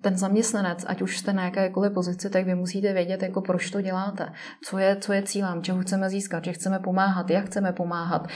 ten 0.00 0.16
zaměstnanec, 0.16 0.84
ať 0.88 1.02
už 1.02 1.18
jste 1.18 1.32
na 1.32 1.44
jakékoliv 1.44 1.92
pozici, 1.92 2.30
tak 2.30 2.44
vy 2.44 2.54
musíte 2.54 2.92
vědět, 2.92 3.22
jako 3.22 3.40
proč 3.40 3.70
to 3.70 3.80
děláte, 3.80 4.32
co 4.64 4.78
je, 4.78 4.96
co 4.96 5.12
je 5.12 5.22
cílem, 5.22 5.62
čeho 5.62 5.80
chceme 5.80 6.10
získat, 6.10 6.44
že 6.44 6.52
chceme 6.52 6.78
pomáhat, 6.78 7.30
jak 7.30 7.46
chceme 7.46 7.72
pomáhat. 7.72 8.26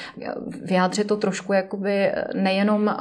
Vyjádřit 0.65 1.07
to 1.07 1.17
trošku 1.17 1.53
jakoby 1.53 2.13
nejenom 2.35 2.89
eh, 2.89 2.95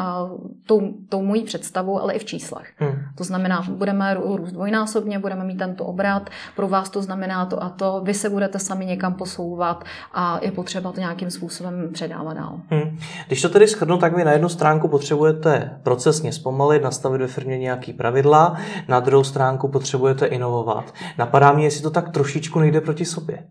tou, 0.66 0.94
tou 1.10 1.22
mojí 1.22 1.44
představou, 1.44 2.00
ale 2.00 2.14
i 2.14 2.20
v 2.20 2.26
číslech. 2.26 2.74
Hmm. 2.78 2.96
To 3.18 3.24
znamená, 3.24 3.62
budeme 3.70 4.14
růst 4.14 4.52
dvojnásobně, 4.52 5.20
budeme 5.20 5.44
mít 5.44 5.58
tento 5.58 5.86
obrat, 5.86 6.30
pro 6.56 6.68
vás 6.68 6.90
to 6.90 7.02
znamená 7.02 7.46
to 7.46 7.64
a 7.64 7.70
to, 7.70 8.02
vy 8.04 8.14
se 8.14 8.30
budete 8.30 8.60
sami 8.60 8.86
někam 8.86 9.14
posouvat, 9.14 9.84
a 10.14 10.40
je 10.42 10.52
potřeba 10.52 10.92
to 10.92 11.00
nějakým 11.00 11.32
způsobem 11.32 11.90
předávat 11.94 12.34
dál. 12.34 12.60
Hmm. 12.70 13.00
Když 13.28 13.42
to 13.42 13.50
tedy 13.50 13.68
shrnu, 13.68 13.98
tak 13.98 14.16
vy 14.16 14.24
na 14.24 14.32
jednu 14.32 14.50
stránku 14.50 14.88
potřebujete 14.88 15.80
procesně 15.84 16.34
zpomalit, 16.34 16.84
nastavit 16.84 17.22
ve 17.22 17.28
firmě 17.28 17.58
nějaký 17.58 17.94
pravidla, 17.94 18.58
na 18.88 19.00
druhou 19.00 19.24
stránku 19.24 19.68
potřebujete 19.68 20.26
inovovat. 20.26 20.94
Napadá 21.18 21.52
mě, 21.52 21.66
jestli 21.66 21.82
to 21.82 21.90
tak 21.90 22.10
trošičku 22.10 22.60
nejde 22.60 22.82
proti 22.82 23.06
sobě. 23.06 23.48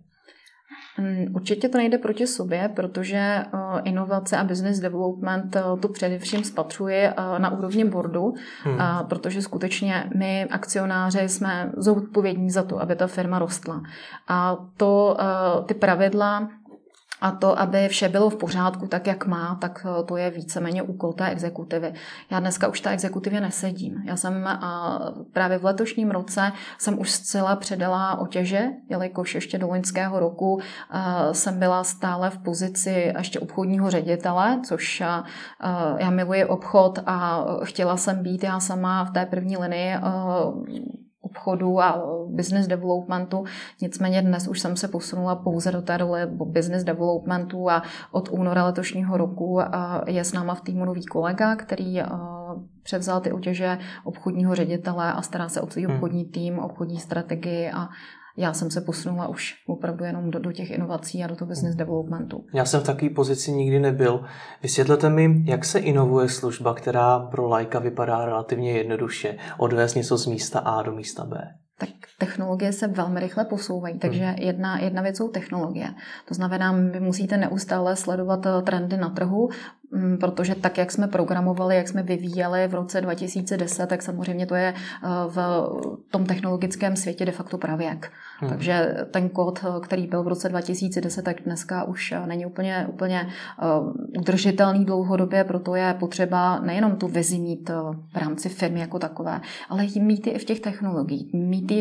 Hmm, 1.00 1.26
určitě 1.34 1.68
to 1.68 1.78
nejde 1.78 1.98
proti 1.98 2.26
sobě, 2.26 2.70
protože 2.76 3.16
eh, 3.16 3.46
inovace 3.84 4.36
a 4.36 4.44
business 4.44 4.80
development 4.80 5.56
eh, 5.56 5.62
to 5.80 5.88
především 5.88 6.44
spatřuje 6.44 7.14
eh, 7.16 7.38
na 7.38 7.50
úrovni 7.50 7.84
boardu, 7.84 8.34
hmm. 8.62 8.78
protože 9.08 9.42
skutečně 9.42 10.10
my 10.16 10.44
akcionáři 10.44 11.28
jsme 11.28 11.72
zodpovědní 11.76 12.50
za 12.50 12.62
to, 12.62 12.80
aby 12.82 12.96
ta 12.96 13.06
firma 13.06 13.38
rostla. 13.38 13.82
A 14.28 14.56
to 14.76 15.16
ty 15.66 15.74
pravidla 15.74 16.48
A 17.20 17.30
to, 17.30 17.58
aby 17.60 17.88
vše 17.88 18.08
bylo 18.08 18.30
v 18.30 18.36
pořádku 18.36 18.86
tak, 18.86 19.06
jak 19.06 19.26
má, 19.26 19.58
tak 19.60 19.86
to 20.06 20.16
je 20.16 20.30
víceméně 20.30 20.82
úkol 20.82 21.12
té 21.12 21.28
exekutivy. 21.28 21.92
Já 22.30 22.40
dneska 22.40 22.68
už 22.68 22.80
té 22.80 22.90
exekutivě 22.90 23.40
nesedím. 23.40 24.02
Já 24.06 24.16
jsem 24.16 24.48
právě 25.32 25.58
v 25.58 25.64
letošním 25.64 26.10
roce 26.10 26.52
jsem 26.78 26.98
už 26.98 27.10
zcela 27.10 27.56
předala 27.56 28.18
otěže, 28.18 28.64
jelikož 28.88 29.34
ještě 29.34 29.58
do 29.58 29.68
loňského 29.68 30.20
roku 30.20 30.60
jsem 31.32 31.58
byla 31.58 31.84
stále 31.84 32.30
v 32.30 32.38
pozici 32.38 33.12
ještě 33.18 33.40
obchodního 33.40 33.90
ředitele, 33.90 34.60
což 34.64 35.00
já 35.98 36.10
miluji 36.10 36.44
obchod 36.44 36.98
a 37.06 37.44
chtěla 37.64 37.96
jsem 37.96 38.22
být 38.22 38.44
já 38.44 38.60
sama 38.60 39.04
v 39.04 39.10
té 39.10 39.26
první 39.26 39.56
linii 39.56 39.96
obchodu 41.20 41.80
a 41.80 42.02
business 42.26 42.66
developmentu. 42.66 43.44
Nicméně 43.80 44.22
dnes 44.22 44.48
už 44.48 44.60
jsem 44.60 44.76
se 44.76 44.88
posunula 44.88 45.36
pouze 45.36 45.72
do 45.72 45.82
té 45.82 45.96
role 45.96 46.26
business 46.44 46.84
developmentu 46.84 47.70
a 47.70 47.82
od 48.12 48.28
února 48.28 48.64
letošního 48.64 49.16
roku 49.16 49.60
je 50.06 50.24
s 50.24 50.32
náma 50.32 50.54
v 50.54 50.60
týmu 50.60 50.84
nový 50.84 51.06
kolega, 51.06 51.56
který 51.56 52.02
převzal 52.82 53.20
ty 53.20 53.32
otěže 53.32 53.78
obchodního 54.04 54.54
ředitele 54.54 55.12
a 55.12 55.22
stará 55.22 55.48
se 55.48 55.60
o 55.60 55.66
celý 55.66 55.86
hmm. 55.86 55.94
obchodní 55.94 56.24
tým, 56.24 56.58
obchodní 56.58 56.98
strategii 56.98 57.70
a 57.70 57.88
já 58.40 58.52
jsem 58.52 58.70
se 58.70 58.80
posunula 58.80 59.28
už 59.28 59.54
opravdu 59.66 60.04
jenom 60.04 60.30
do, 60.30 60.38
do 60.38 60.52
těch 60.52 60.70
inovací 60.70 61.24
a 61.24 61.26
do 61.26 61.36
toho 61.36 61.48
business 61.48 61.76
developmentu. 61.76 62.44
Já 62.54 62.64
jsem 62.64 62.80
v 62.80 62.84
takové 62.84 63.10
pozici 63.10 63.52
nikdy 63.52 63.80
nebyl. 63.80 64.24
Vysvětlete 64.62 65.10
mi, 65.10 65.44
jak 65.44 65.64
se 65.64 65.78
inovuje 65.78 66.28
služba, 66.28 66.74
která 66.74 67.18
pro 67.18 67.48
lajka 67.48 67.78
vypadá 67.78 68.24
relativně 68.24 68.72
jednoduše, 68.72 69.36
odvést 69.58 69.94
něco 69.94 70.16
z 70.18 70.26
místa 70.26 70.58
A 70.58 70.82
do 70.82 70.92
místa 70.92 71.24
B? 71.24 71.38
tak 71.80 71.90
technologie 72.18 72.72
se 72.72 72.86
velmi 72.86 73.20
rychle 73.20 73.44
posouvají, 73.44 73.98
takže 73.98 74.24
hmm. 74.24 74.36
jedna, 74.38 74.78
jedna 74.78 75.02
věc 75.02 75.16
jsou 75.16 75.28
technologie. 75.28 75.94
To 76.28 76.34
znamená, 76.34 76.72
vy 76.72 77.00
musíte 77.00 77.36
neustále 77.36 77.96
sledovat 77.96 78.46
eh, 78.46 78.62
trendy 78.62 78.96
na 78.96 79.10
trhu, 79.10 79.48
mm, 79.92 80.18
protože 80.18 80.54
tak, 80.54 80.78
jak 80.78 80.92
jsme 80.92 81.08
programovali, 81.08 81.76
jak 81.76 81.88
jsme 81.88 82.02
vyvíjeli 82.02 82.68
v 82.68 82.74
roce 82.74 83.00
2010, 83.00 83.86
tak 83.86 84.02
samozřejmě 84.02 84.46
to 84.46 84.54
je 84.54 84.74
eh, 84.74 85.08
v 85.28 85.66
tom 86.10 86.26
technologickém 86.26 86.96
světě 86.96 87.24
de 87.24 87.32
facto 87.32 87.58
pravěk. 87.58 88.12
Hmm. 88.40 88.50
Takže 88.50 88.96
ten 89.10 89.28
kód, 89.28 89.64
který 89.82 90.06
byl 90.06 90.22
v 90.22 90.28
roce 90.28 90.48
2010, 90.48 91.22
tak 91.22 91.36
dneska 91.44 91.84
už 91.84 92.14
není 92.26 92.46
úplně, 92.46 92.86
úplně 92.88 93.28
uh, 93.62 93.92
udržitelný 94.18 94.84
dlouhodobě, 94.84 95.44
proto 95.44 95.74
je 95.74 95.94
potřeba 95.94 96.60
nejenom 96.60 96.96
tu 96.96 97.08
vizi 97.08 97.38
mít 97.38 97.70
uh, 97.70 97.94
v 98.12 98.16
rámci 98.16 98.48
firmy 98.48 98.80
jako 98.80 98.98
takové, 98.98 99.40
ale 99.68 99.86
mít 100.00 100.26
i 100.26 100.38
v 100.38 100.44
těch 100.44 100.60
technologiích, 100.60 101.32
mít 101.32 101.70
uh, 101.70 101.76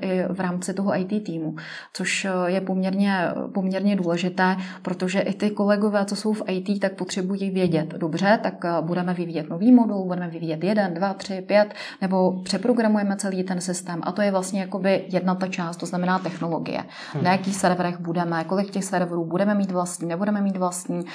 i 0.00 0.24
v 0.28 0.40
rámci 0.40 0.74
toho 0.74 1.00
IT 1.00 1.24
týmu, 1.24 1.56
což 1.92 2.26
je 2.46 2.60
poměrně, 2.60 3.28
poměrně 3.54 3.96
důležité, 3.96 4.56
protože 4.82 5.20
i 5.20 5.34
ty 5.34 5.50
kolegové, 5.50 6.04
co 6.04 6.16
jsou 6.16 6.32
v 6.32 6.42
IT, 6.46 6.80
tak 6.80 6.92
potřebují 6.92 7.50
vědět, 7.50 7.88
dobře, 7.88 8.38
tak 8.42 8.64
budeme 8.80 9.14
vyvíjet 9.14 9.48
nový 9.50 9.72
modul, 9.72 10.04
budeme 10.04 10.28
vyvíjet 10.28 10.64
jeden, 10.64 10.94
dva, 10.94 11.14
tři, 11.14 11.42
pět, 11.46 11.74
nebo 12.00 12.42
přeprogramujeme 12.42 13.16
celý 13.16 13.42
ten 13.42 13.60
systém. 13.60 14.00
A 14.02 14.12
to 14.12 14.22
je 14.22 14.30
vlastně 14.30 14.60
jakoby 14.60 15.04
jedna 15.08 15.34
ta 15.34 15.46
část, 15.46 15.76
to 15.76 15.86
znamená 15.94 16.18
technologie. 16.18 16.84
Hmm. 17.12 17.24
Na 17.24 17.32
jakých 17.32 17.56
serverech 17.56 18.00
budeme, 18.00 18.44
kolik 18.44 18.70
těch 18.70 18.84
serverů 18.84 19.24
budeme 19.24 19.54
mít 19.54 19.70
vlastní, 19.70 20.08
nebudeme 20.08 20.40
mít 20.40 20.56
vlastní, 20.56 20.98
uh, 20.98 21.06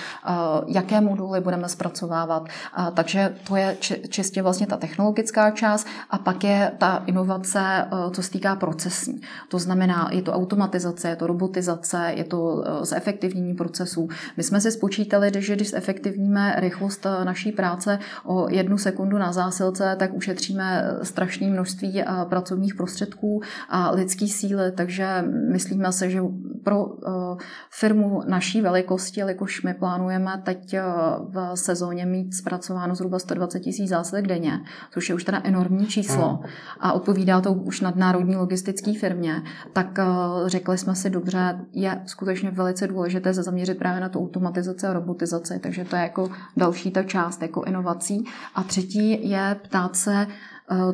jaké 0.67 1.01
moduly 1.01 1.41
budeme 1.41 1.69
zpracovávat. 1.69 2.43
Uh, 2.43 2.88
takže 2.93 3.36
to 3.48 3.55
je 3.55 3.77
čistě 4.09 4.41
vlastně 4.41 4.67
ta 4.67 4.77
technologická 4.77 5.51
část 5.51 5.88
a 6.09 6.17
pak 6.17 6.43
je 6.43 6.71
ta 6.77 7.03
inovace, 7.05 7.86
uh, 7.91 8.12
co 8.12 8.24
se 8.24 8.31
týká 8.31 8.55
procesní. 8.55 9.21
To 9.50 9.59
znamená, 9.59 10.09
je 10.12 10.21
to 10.21 10.33
automatizace, 10.33 11.09
je 11.09 11.15
to 11.15 11.27
robotizace, 11.27 12.12
je 12.15 12.24
to 12.24 12.63
zefektivnění 12.81 13.53
procesů. 13.53 14.09
My 14.38 14.43
jsme 14.43 14.62
si 14.62 14.71
spočítali, 14.71 15.31
že 15.38 15.55
když 15.55 15.71
zefektivníme 15.71 16.55
rychlost 16.57 17.05
naší 17.24 17.51
práce 17.51 18.00
o 18.25 18.50
jednu 18.50 18.77
sekundu 18.77 19.17
na 19.17 19.31
zásilce, 19.31 19.95
tak 20.00 20.13
ušetříme 20.13 20.83
strašné 21.03 21.48
množství 21.48 22.03
pracovních 22.29 22.75
prostředků 22.75 23.41
a 23.69 23.91
lidský 23.91 24.29
síly 24.29 24.69
takže 24.76 25.24
myslíme 25.52 25.92
si, 25.92 26.12
že 26.12 26.22
pro 26.64 26.86
eh, 26.86 27.44
firmu 27.72 28.22
naší 28.28 28.62
velikosti, 28.62 29.20
jelikož 29.20 29.64
my 29.64 29.74
plánujeme 29.74 30.42
teď 30.44 30.74
eh, 30.74 30.84
v 31.30 31.52
sezóně 31.56 32.06
mít 32.06 32.34
zpracováno 32.34 32.96
zhruba 32.96 33.20
120 33.20 33.60
tisíc 33.60 33.90
zásilek 33.90 34.28
denně, 34.28 34.60
což 34.92 35.10
je 35.10 35.16
už 35.16 35.24
teda 35.24 35.42
enormní 35.44 35.88
číslo 35.88 36.40
a 36.80 36.94
odpovídá 36.94 37.42
to 37.42 37.54
už 37.54 37.82
nadnárodní 37.82 38.36
logistické 38.36 38.94
firmě, 38.94 39.42
tak 39.74 40.00
eh, 40.00 40.06
řekli 40.46 40.78
jsme 40.78 40.96
si 40.96 41.10
dobře, 41.10 41.60
je 41.74 42.02
skutečně 42.06 42.52
velice 42.52 42.88
důležité 42.88 43.34
se 43.34 43.44
zaměřit 43.44 43.78
právě 43.78 44.02
na 44.02 44.10
tu 44.10 44.20
automatizaci 44.20 44.88
a 44.88 44.94
robotizaci, 44.94 45.60
takže 45.60 45.86
to 45.86 45.96
je 45.96 46.02
jako 46.02 46.30
další 46.58 46.92
ta 46.92 47.04
část 47.04 47.42
jako 47.42 47.64
inovací. 47.64 48.24
A 48.56 48.64
třetí 48.64 49.30
je 49.30 49.56
ptát 49.64 49.96
se, 49.96 50.28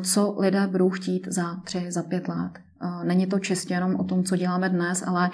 co 0.04 0.36
lidé 0.40 0.68
budou 0.68 0.90
chtít 0.90 1.28
za 1.32 1.56
tři, 1.64 1.92
za 1.92 2.04
pět 2.04 2.28
let. 2.28 2.65
Není 3.04 3.28
to 3.28 3.40
čistě 3.40 3.74
jenom 3.74 3.96
o 3.96 4.04
tom, 4.04 4.24
co 4.24 4.36
děláme 4.36 4.70
dnes, 4.70 5.04
ale 5.08 5.30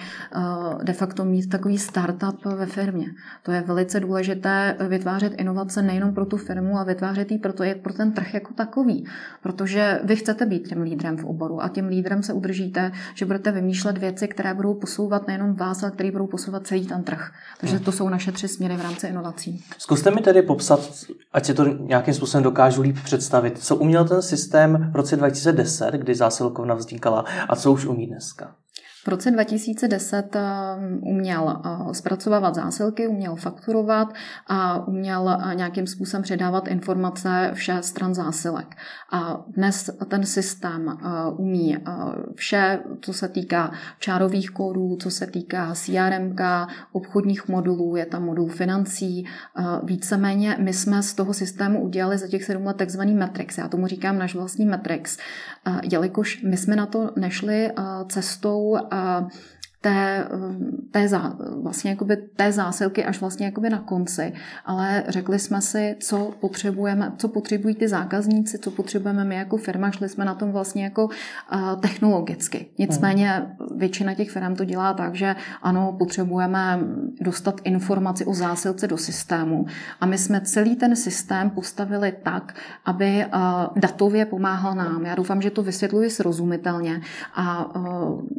de 0.84 0.94
facto 0.94 1.26
mít 1.26 1.50
takový 1.50 1.78
startup 1.78 2.46
ve 2.46 2.66
firmě. 2.66 3.06
To 3.44 3.52
je 3.52 3.62
velice 3.62 4.00
důležité 4.00 4.76
vytvářet 4.88 5.34
inovace 5.38 5.82
nejenom 5.82 6.14
pro 6.14 6.26
tu 6.26 6.38
firmu, 6.38 6.78
a 6.78 6.84
vytvářet 6.84 7.32
ji 7.32 7.38
pro, 7.38 7.54
to, 7.54 7.64
pro 7.82 7.94
ten 7.94 8.12
trh 8.12 8.34
jako 8.34 8.54
takový. 8.54 9.06
Protože 9.44 10.00
vy 10.04 10.16
chcete 10.16 10.46
být 10.46 10.68
tím 10.68 10.82
lídrem 10.82 11.18
v 11.18 11.26
oboru 11.26 11.64
a 11.64 11.70
tím 11.70 11.88
lídrem 11.88 12.24
se 12.24 12.34
udržíte, 12.34 12.92
že 13.16 13.26
budete 13.26 13.52
vymýšlet 13.52 13.98
věci, 13.98 14.28
které 14.28 14.54
budou 14.54 14.74
posouvat 14.74 15.28
nejenom 15.28 15.56
vás, 15.56 15.84
ale 15.84 15.92
které 15.92 16.12
budou 16.12 16.28
posouvat 16.28 16.68
celý 16.68 16.88
ten 16.88 17.04
trh. 17.04 17.32
Takže 17.60 17.76
hmm. 17.76 17.86
to 17.86 17.92
jsou 17.92 18.10
naše 18.10 18.32
tři 18.32 18.48
směry 18.48 18.78
v 18.78 18.82
rámci 18.82 19.08
inovací. 19.08 19.64
Zkuste 19.78 20.12
mi 20.12 20.22
tedy 20.22 20.42
popsat, 20.42 20.80
ať 21.34 21.46
si 21.46 21.54
to 21.54 21.66
nějakým 21.66 22.14
způsobem 22.14 22.44
dokážu 22.44 22.82
líp 22.82 22.98
představit, 23.04 23.58
co 23.58 23.76
uměl 23.76 24.06
ten 24.06 24.22
systém 24.22 24.90
v 24.92 24.96
roce 24.96 25.16
2010, 25.16 25.92
kdy 25.92 26.16
zásilkovna 26.16 26.76
vznikala 26.76 27.26
a 27.50 27.56
co 27.56 27.72
už 27.72 27.86
umí 27.86 28.08
dneska? 28.08 28.56
V 29.04 29.08
roce 29.08 29.32
2010 29.32 30.36
eh, 30.36 30.42
uměl 31.02 31.62
eh, 31.66 31.94
zpracovávat 31.94 32.56
zásilky, 32.56 33.08
uměl 33.08 33.36
fakturovat 33.36 34.14
a 34.48 34.88
uměl 34.88 35.30
eh, 35.30 35.56
nějakým 35.56 35.88
způsobem 35.88 36.24
předávat 36.24 36.68
informace 36.68 37.52
vše 37.54 37.78
stran 37.82 38.14
zásilek. 38.14 38.76
A 39.12 39.44
dnes 39.48 39.90
ten 40.08 40.26
systém 40.26 40.98
umí 41.38 41.78
vše, 42.36 42.80
co 43.02 43.14
se 43.14 43.28
týká 43.28 43.72
čárových 44.00 44.50
kódů, 44.50 44.98
co 45.02 45.12
se 45.12 45.28
týká 45.28 45.74
CRM, 45.74 46.36
obchodních 46.92 47.48
modulů, 47.48 47.96
je 47.96 48.06
tam 48.06 48.24
modul 48.24 48.50
financí. 48.50 49.26
Víceméně 49.84 50.58
my 50.60 50.74
jsme 50.74 51.04
z 51.04 51.14
toho 51.14 51.34
systému 51.34 51.82
udělali 51.82 52.18
za 52.18 52.28
těch 52.28 52.44
sedm 52.44 52.66
let 52.66 52.78
takzvaný 52.78 53.16
Matrix. 53.16 53.58
Já 53.58 53.68
tomu 53.68 53.88
říkám 53.88 54.18
náš 54.18 54.36
vlastní 54.36 54.66
Matrix, 54.66 55.18
jelikož 55.92 56.44
my 56.44 56.58
jsme 56.58 56.76
na 56.76 56.86
to 56.86 57.12
nešli 57.16 57.72
cestou 58.08 58.78
uh, 58.92 59.24
té, 59.82 60.28
té, 60.92 61.08
zá, 61.08 61.36
vlastně 61.62 61.92
jakoby 61.92 62.18
té 62.18 62.52
zásilky 62.52 63.06
až 63.06 63.20
vlastně 63.20 63.46
jakoby 63.46 63.70
na 63.70 63.80
konci, 63.80 64.34
ale 64.66 65.04
řekli 65.08 65.40
jsme 65.40 65.62
si, 65.62 65.96
co 66.00 66.34
potřebujeme, 66.40 67.12
co 67.18 67.28
potřebují 67.28 67.76
ty 67.76 67.88
zákazníci, 67.88 68.60
co 68.60 68.72
potřebujeme 68.72 69.24
my 69.24 69.36
jako 69.36 69.58
firma, 69.58 69.92
šli 69.92 70.10
jsme 70.10 70.26
na 70.26 70.36
tom 70.36 70.52
vlastně 70.52 70.84
jako 70.84 71.06
uh, 71.06 71.12
technologicky. 71.80 72.66
Nicméně 72.78 73.56
většina 73.76 74.14
těch 74.14 74.32
firm 74.32 74.56
to 74.56 74.66
dělá 74.66 74.94
tak, 74.94 75.16
že 75.16 75.36
ano, 75.62 75.96
potřebujeme 76.00 76.80
dostat 77.22 77.62
informaci 77.64 78.26
o 78.26 78.34
zásilce 78.34 78.88
do 78.88 78.98
systému 78.98 79.66
a 80.00 80.06
my 80.06 80.18
jsme 80.18 80.42
celý 80.42 80.76
ten 80.76 80.96
systém 80.96 81.50
postavili 81.50 82.14
tak, 82.24 82.56
aby 82.86 83.26
uh, 83.26 83.42
datově 83.76 84.26
pomáhal 84.26 84.76
nám. 84.76 85.06
Já 85.06 85.16
doufám, 85.16 85.42
že 85.42 85.52
to 85.52 85.64
vysvětluji 85.64 86.10
srozumitelně 86.10 87.02
a 87.36 87.72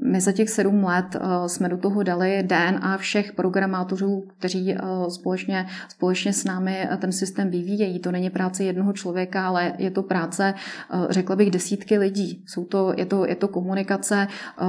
my 0.05 0.21
za 0.21 0.33
těch 0.33 0.51
sedm 0.51 0.85
let 0.85 1.17
jsme 1.47 1.69
do 1.69 1.77
toho 1.77 2.03
dali 2.03 2.43
DNA 2.43 2.99
všech 2.99 3.33
programátorů, 3.33 4.25
kteří 4.39 4.73
eh, 4.73 4.79
společně, 5.09 5.67
společně 5.89 6.33
s 6.33 6.45
námi 6.45 6.89
ten 6.99 7.13
systém 7.13 7.51
vyvíjejí. 7.51 7.99
To 7.99 8.13
není 8.13 8.31
práce 8.31 8.65
jednoho 8.65 8.93
člověka, 8.93 9.47
ale 9.47 9.73
je 9.79 9.91
to 9.91 10.03
práce, 10.03 10.55
eh, 10.55 10.97
řekla 11.11 11.37
bych, 11.37 11.51
desítky 11.51 11.99
lidí. 11.99 12.43
Jsou 12.47 12.65
to, 12.65 12.95
je, 12.97 13.07
to, 13.07 13.27
je 13.27 13.35
to 13.35 13.49
komunikace, 13.49 14.29
eh, 14.29 14.65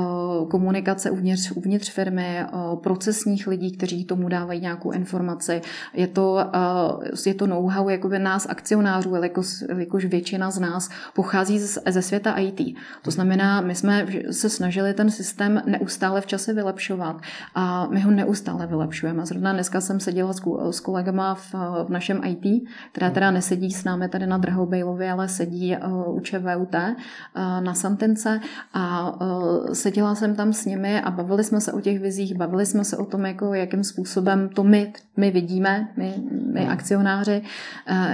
komunikace 0.50 1.12
uvnitř, 1.12 1.52
uvnitř 1.52 1.92
firmy, 1.92 2.46
procesních 2.84 3.48
lidí, 3.48 3.72
kteří 3.72 4.06
tomu 4.06 4.30
dávají 4.30 4.62
nějakou 4.62 4.92
informaci. 4.92 5.62
Je 5.94 6.08
to, 6.08 6.38
je 7.26 7.34
to 7.34 7.48
know-how 7.48 7.90
jakoby 7.90 8.20
nás 8.20 8.48
akcionářů, 8.50 9.16
jelikož, 9.16 9.48
jelikož 9.70 10.06
většina 10.06 10.52
z 10.52 10.60
nás 10.60 10.90
pochází 11.16 11.60
ze 11.90 12.02
světa 12.02 12.32
IT. 12.32 12.76
To 13.02 13.12
znamená, 13.12 13.62
my 13.62 13.76
jsme 13.76 14.08
se 14.32 14.50
snažili 14.50 14.94
ten 14.94 15.12
systém 15.12 15.62
neustále 15.66 16.22
v 16.22 16.26
čase 16.26 16.53
se 16.54 16.56
vylepšovat 16.56 17.22
a 17.56 17.88
my 17.88 18.02
ho 18.02 18.12
neustále 18.12 18.68
vylepšujeme. 18.68 19.26
Zrovna 19.26 19.54
dneska 19.54 19.82
jsem 19.82 20.00
seděla 20.00 20.34
s 20.72 20.80
kolegama 20.80 21.36
v, 21.36 21.54
v 21.86 21.90
našem 21.90 22.22
IT, 22.24 22.70
která 22.92 23.10
teda 23.10 23.32
nesedí 23.32 23.72
s 23.72 23.84
námi 23.84 24.10
tady 24.10 24.28
na 24.28 24.38
Drahobejlově, 24.38 25.12
ale 25.12 25.28
sedí 25.28 25.78
u 26.08 26.20
ČVUT 26.20 26.76
na 27.60 27.74
Santence 27.74 28.40
a 28.74 29.14
seděla 29.74 30.16
jsem 30.16 30.36
tam 30.36 30.54
s 30.54 30.66
nimi 30.66 31.02
a 31.02 31.12
bavili 31.12 31.44
jsme 31.44 31.62
se 31.62 31.72
o 31.72 31.82
těch 31.82 32.00
vizích, 32.00 32.36
bavili 32.36 32.66
jsme 32.66 32.84
se 32.84 32.98
o 32.98 33.06
tom, 33.06 33.26
jako, 33.26 33.54
jakým 33.54 33.84
způsobem 33.84 34.50
to 34.50 34.64
my, 34.64 34.94
my 35.18 35.32
vidíme, 35.32 35.88
my, 35.98 36.14
my 36.54 36.62
hmm. 36.62 36.72
akcionáři. 36.72 37.42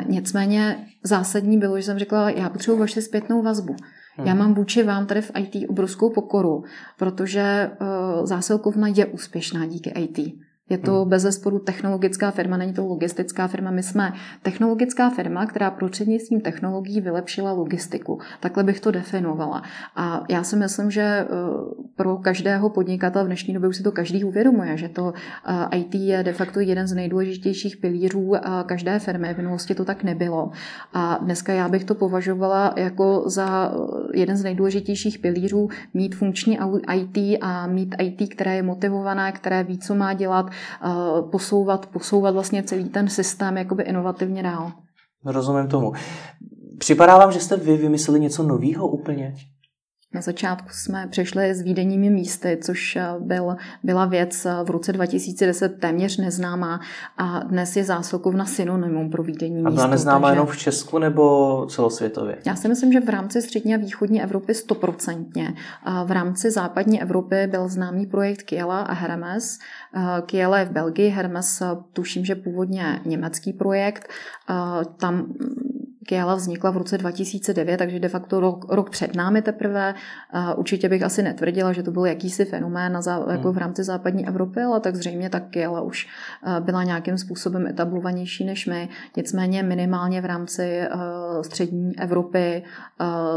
Nicméně 0.07 0.87
zásadní 1.03 1.57
bylo, 1.57 1.77
že 1.77 1.83
jsem 1.83 1.99
řekla, 1.99 2.29
já 2.29 2.49
potřebuji 2.49 2.79
vaši 2.79 3.01
zpětnou 3.01 3.41
vazbu. 3.41 3.75
Hmm. 4.19 4.27
Já 4.27 4.33
mám 4.33 4.53
vůči 4.53 4.83
vám 4.83 5.05
tady 5.05 5.21
v 5.21 5.31
IT 5.39 5.69
obrovskou 5.69 6.09
pokoru, 6.09 6.63
protože 6.97 7.71
uh, 7.81 8.25
zásilkovna 8.25 8.87
je 8.87 9.05
úspěšná 9.05 9.65
díky 9.65 9.89
IT. 9.89 10.48
Je 10.69 10.77
to 10.77 11.01
hmm. 11.01 11.09
bez 11.09 11.21
zesporu 11.21 11.59
technologická 11.59 12.31
firma, 12.31 12.57
není 12.57 12.73
to 12.73 12.85
logistická 12.85 13.47
firma. 13.47 13.71
My 13.71 13.83
jsme 13.83 14.13
technologická 14.41 15.09
firma, 15.09 15.45
která 15.45 15.71
prostřednictvím 15.71 16.41
technologií 16.41 17.01
vylepšila 17.01 17.51
logistiku. 17.51 18.19
Takhle 18.39 18.63
bych 18.63 18.79
to 18.79 18.91
definovala. 18.91 19.63
A 19.95 20.23
já 20.29 20.43
si 20.43 20.55
myslím, 20.55 20.91
že 20.91 21.01
eh, 21.01 21.25
pro 21.95 22.17
každého 22.17 22.69
podnikatele 22.69 23.25
v 23.25 23.27
dnešní 23.27 23.53
době 23.53 23.69
už 23.69 23.77
si 23.77 23.83
to 23.83 23.91
každý 23.91 24.23
uvědomuje, 24.23 24.77
že 24.77 24.89
to 24.89 25.13
eh, 25.73 25.77
IT 25.77 25.95
je 25.95 26.23
de 26.23 26.33
facto 26.33 26.59
jeden 26.59 26.87
z 26.87 26.93
nejdůležitějších 26.93 27.77
pilířů 27.77 28.33
každé 28.65 28.99
firmy. 28.99 29.33
V 29.33 29.37
minulosti 29.37 29.75
to 29.75 29.85
tak 29.85 30.03
nebylo. 30.03 30.51
A 30.93 31.19
dneska 31.21 31.53
já 31.53 31.69
bych 31.69 31.83
to 31.83 31.95
považovala 31.95 32.73
jako 32.77 33.23
za 33.25 33.71
eh, 33.73 34.19
jeden 34.19 34.37
z 34.37 34.43
nejdůležitějších 34.43 35.19
pilířů 35.19 35.69
mít 35.93 36.15
funkční 36.15 36.59
IT 36.95 37.37
a 37.41 37.67
mít 37.67 37.95
IT, 37.99 38.33
které 38.33 38.55
je 38.55 38.63
motivované, 38.63 39.31
které 39.31 39.63
ví, 39.63 39.77
co 39.77 39.95
má 39.95 40.13
dělat, 40.13 40.49
posouvat, 41.31 41.85
posouvat 41.85 42.33
vlastně 42.33 42.63
celý 42.63 42.89
ten 42.89 43.09
systém 43.09 43.57
jakoby 43.57 43.83
inovativně 43.83 44.43
dál. 44.43 44.71
Rozumím 45.25 45.67
tomu. 45.67 45.93
Připadá 46.77 47.17
vám, 47.17 47.31
že 47.31 47.39
jste 47.39 47.57
vy 47.57 47.77
vymysleli 47.77 48.19
něco 48.19 48.43
nového 48.43 48.87
úplně? 48.87 49.35
Na 50.13 50.21
začátku 50.21 50.67
jsme 50.71 51.07
přešli 51.07 51.53
s 51.53 51.61
výdenními 51.61 52.09
místy, 52.09 52.59
což 52.61 52.95
eh, 52.95 53.07
byl, 53.19 53.55
byla 53.83 54.05
věc 54.05 54.45
eh, 54.45 54.63
v 54.63 54.69
roce 54.69 54.93
2010 54.93 55.79
téměř 55.79 56.17
neznámá 56.17 56.79
a 57.17 57.39
dnes 57.39 57.75
je 57.75 57.83
zásilkovna 57.83 58.45
synonymum 58.45 59.09
pro 59.09 59.23
výdenní 59.23 59.55
místo. 59.55 59.67
A 59.67 59.71
byla 59.71 59.87
neznámá 59.87 60.27
takže... 60.27 60.35
jenom 60.35 60.47
v 60.47 60.57
Česku 60.57 60.99
nebo 60.99 61.65
celosvětově? 61.69 62.37
Já 62.45 62.55
si 62.55 62.67
myslím, 62.67 62.91
že 62.91 62.99
v 62.99 63.09
rámci 63.09 63.41
střední 63.41 63.75
a 63.75 63.77
východní 63.77 64.23
Evropy 64.23 64.53
stoprocentně. 64.53 65.53
V 66.05 66.11
rámci 66.11 66.51
západní 66.51 67.01
Evropy 67.01 67.47
byl 67.47 67.67
známý 67.67 68.05
projekt 68.05 68.43
Kiela 68.43 68.81
a 68.81 68.93
Hermes. 68.93 69.57
Eh, 69.95 70.21
Kiela 70.25 70.59
je 70.59 70.65
v 70.65 70.71
Belgii, 70.71 71.09
Hermes 71.09 71.63
tuším, 71.93 72.25
že 72.25 72.35
původně 72.35 73.01
německý 73.05 73.53
projekt. 73.53 74.09
Tam 74.97 75.33
Kiala 76.09 76.35
vznikla 76.35 76.71
v 76.71 76.77
roce 76.77 76.97
2009, 76.97 77.77
takže 77.77 77.99
de 77.99 78.09
facto 78.09 78.39
rok, 78.39 78.65
rok 78.69 78.89
před 78.89 79.15
námi 79.15 79.41
teprve. 79.41 79.93
Určitě 80.55 80.89
bych 80.89 81.03
asi 81.03 81.23
netvrdila, 81.23 81.73
že 81.73 81.83
to 81.83 81.91
byl 81.91 82.05
jakýsi 82.05 82.45
fenomén 82.45 82.93
na 82.93 83.01
zá, 83.01 83.25
jako 83.31 83.47
v 83.47 83.51
hmm. 83.51 83.57
rámci 83.57 83.83
západní 83.83 84.27
Evropy, 84.27 84.61
ale 84.61 84.79
tak 84.79 84.95
zřejmě 84.95 85.29
tak 85.29 85.49
Kiala 85.49 85.81
už 85.81 86.07
byla 86.59 86.83
nějakým 86.83 87.17
způsobem 87.17 87.67
etablovanější 87.67 88.45
než 88.45 88.67
my. 88.67 88.89
Nicméně 89.17 89.63
minimálně 89.63 90.21
v 90.21 90.25
rámci 90.25 90.81
střední 91.41 91.99
Evropy 91.99 92.63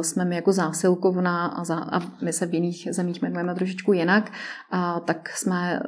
jsme 0.01 0.25
my 0.25 0.37
jako 0.37 0.53
zásilkovna 0.53 1.47
a, 1.47 1.65
za, 1.65 1.77
a 1.77 2.01
my 2.23 2.33
se 2.33 2.47
v 2.47 2.55
jiných 2.55 2.89
zemích 2.91 3.23
jmenujeme 3.23 3.55
trošičku 3.55 3.93
jinak, 3.93 4.33
a 4.71 5.01
tak 5.01 5.29
jsme 5.29 5.81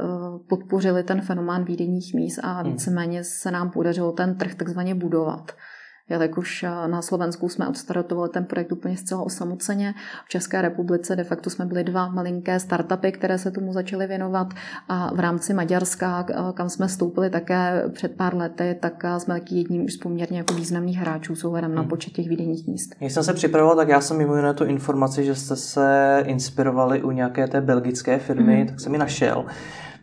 podpořili 0.48 1.02
ten 1.02 1.20
fenomén 1.20 1.64
výdenních 1.64 2.14
míst 2.14 2.38
a 2.42 2.52
hmm. 2.52 2.72
víceméně 2.72 3.24
se 3.24 3.50
nám 3.50 3.70
podařilo 3.70 4.12
ten 4.12 4.38
trh 4.38 4.54
takzvaně 4.54 4.94
budovat 4.94 5.52
jelikož 6.08 6.62
eh, 6.62 6.88
na 6.88 7.02
Slovensku 7.02 7.48
jsme 7.48 7.68
odstartovali 7.68 8.28
ten 8.28 8.44
projekt 8.44 8.72
úplně 8.72 8.96
zcela 8.96 9.22
osamoceně. 9.22 9.94
V 10.24 10.28
České 10.28 10.62
republice 10.62 11.16
de 11.16 11.24
facto 11.24 11.50
jsme 11.50 11.66
byli 11.66 11.84
dva 11.84 12.08
malinké 12.08 12.60
startupy, 12.60 13.12
které 13.12 13.38
se 13.38 13.50
tomu 13.50 13.72
začaly 13.72 14.06
věnovat 14.06 14.46
a 14.88 15.14
v 15.14 15.20
rámci 15.20 15.54
Maďarska, 15.54 16.26
eh, 16.30 16.34
kam 16.54 16.68
jsme 16.68 16.86
vstoupili 16.86 17.30
také 17.30 17.84
před 17.92 18.16
pár 18.16 18.36
lety, 18.36 18.76
tak 18.80 19.04
eh, 19.04 19.20
jsme 19.20 19.34
taky 19.34 19.54
jedním 19.54 19.88
z 19.88 19.96
poměrně 19.96 20.38
jako 20.38 20.54
významných 20.54 20.98
hráčů 20.98 21.36
s 21.36 21.44
ohledem 21.44 21.74
na 21.74 21.80
hmm. 21.80 21.90
počet 21.90 22.12
těch 22.12 22.28
výdenních 22.28 22.66
míst. 22.66 22.94
Když 22.98 23.12
jsem 23.12 23.24
se 23.24 23.32
připravoval, 23.32 23.76
tak 23.76 23.88
já 23.88 24.00
jsem 24.00 24.16
mimo 24.16 24.36
jiné 24.36 24.54
tu 24.54 24.64
informaci, 24.64 25.24
že 25.24 25.34
jste 25.34 25.56
se 25.56 26.22
inspirovali 26.26 27.02
u 27.02 27.10
nějaké 27.10 27.46
té 27.48 27.60
belgické 27.60 28.18
firmy, 28.18 28.56
hmm. 28.56 28.66
tak 28.66 28.80
jsem 28.80 28.92
ji 28.92 28.98
našel. 28.98 29.46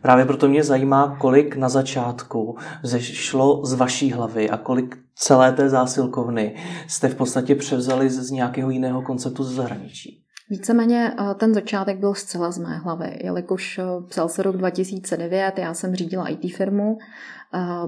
Právě 0.02 0.24
proto 0.24 0.48
mě 0.48 0.64
zajímá, 0.64 1.16
kolik 1.20 1.56
na 1.56 1.68
začátku 1.68 2.56
zešlo 2.82 3.64
z 3.64 3.72
vaší 3.72 4.12
hlavy 4.12 4.50
a 4.50 4.56
kolik 4.56 4.96
celé 5.14 5.52
té 5.52 5.68
zásilkovny 5.68 6.54
jste 6.88 7.08
v 7.08 7.14
podstatě 7.14 7.54
převzali 7.54 8.10
z 8.10 8.30
nějakého 8.30 8.70
jiného 8.70 9.02
konceptu 9.02 9.44
ze 9.44 9.54
zahraničí. 9.54 10.22
Víceméně 10.50 11.14
eh, 11.18 11.34
ten 11.34 11.54
začátek 11.54 11.98
byl 11.98 12.14
zcela 12.14 12.50
z 12.50 12.58
mé 12.58 12.78
hlavy, 12.78 13.18
jelikož 13.24 13.78
eh, 13.78 13.84
psal 14.08 14.28
se 14.28 14.42
rok 14.42 14.56
2009, 14.56 15.58
já 15.58 15.74
jsem 15.74 15.94
řídila 15.94 16.28
IT 16.28 16.56
firmu 16.56 16.98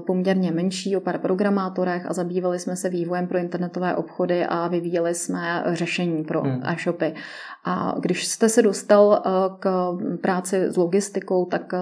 poměrně 0.07 0.51
menší, 0.51 0.97
o 0.97 0.99
pár 0.99 1.17
programátorech 1.17 2.05
a 2.09 2.13
zabývali 2.13 2.59
jsme 2.59 2.75
se 2.75 2.89
vývojem 2.89 3.27
pro 3.27 3.37
internetové 3.37 3.95
obchody 3.95 4.45
a 4.45 4.67
vyvíjeli 4.67 5.15
jsme 5.15 5.63
řešení 5.73 6.23
pro 6.23 6.41
hmm. 6.41 6.61
e-shopy. 6.63 7.13
A 7.67 7.95
když 7.99 8.27
jste 8.27 8.49
se 8.49 8.61
dostal 8.61 9.21
eh, 9.25 9.29
k 9.59 9.97
práci 10.21 10.65
s 10.69 10.77
logistikou, 10.77 11.45
tak 11.45 11.73
eh, 11.73 11.77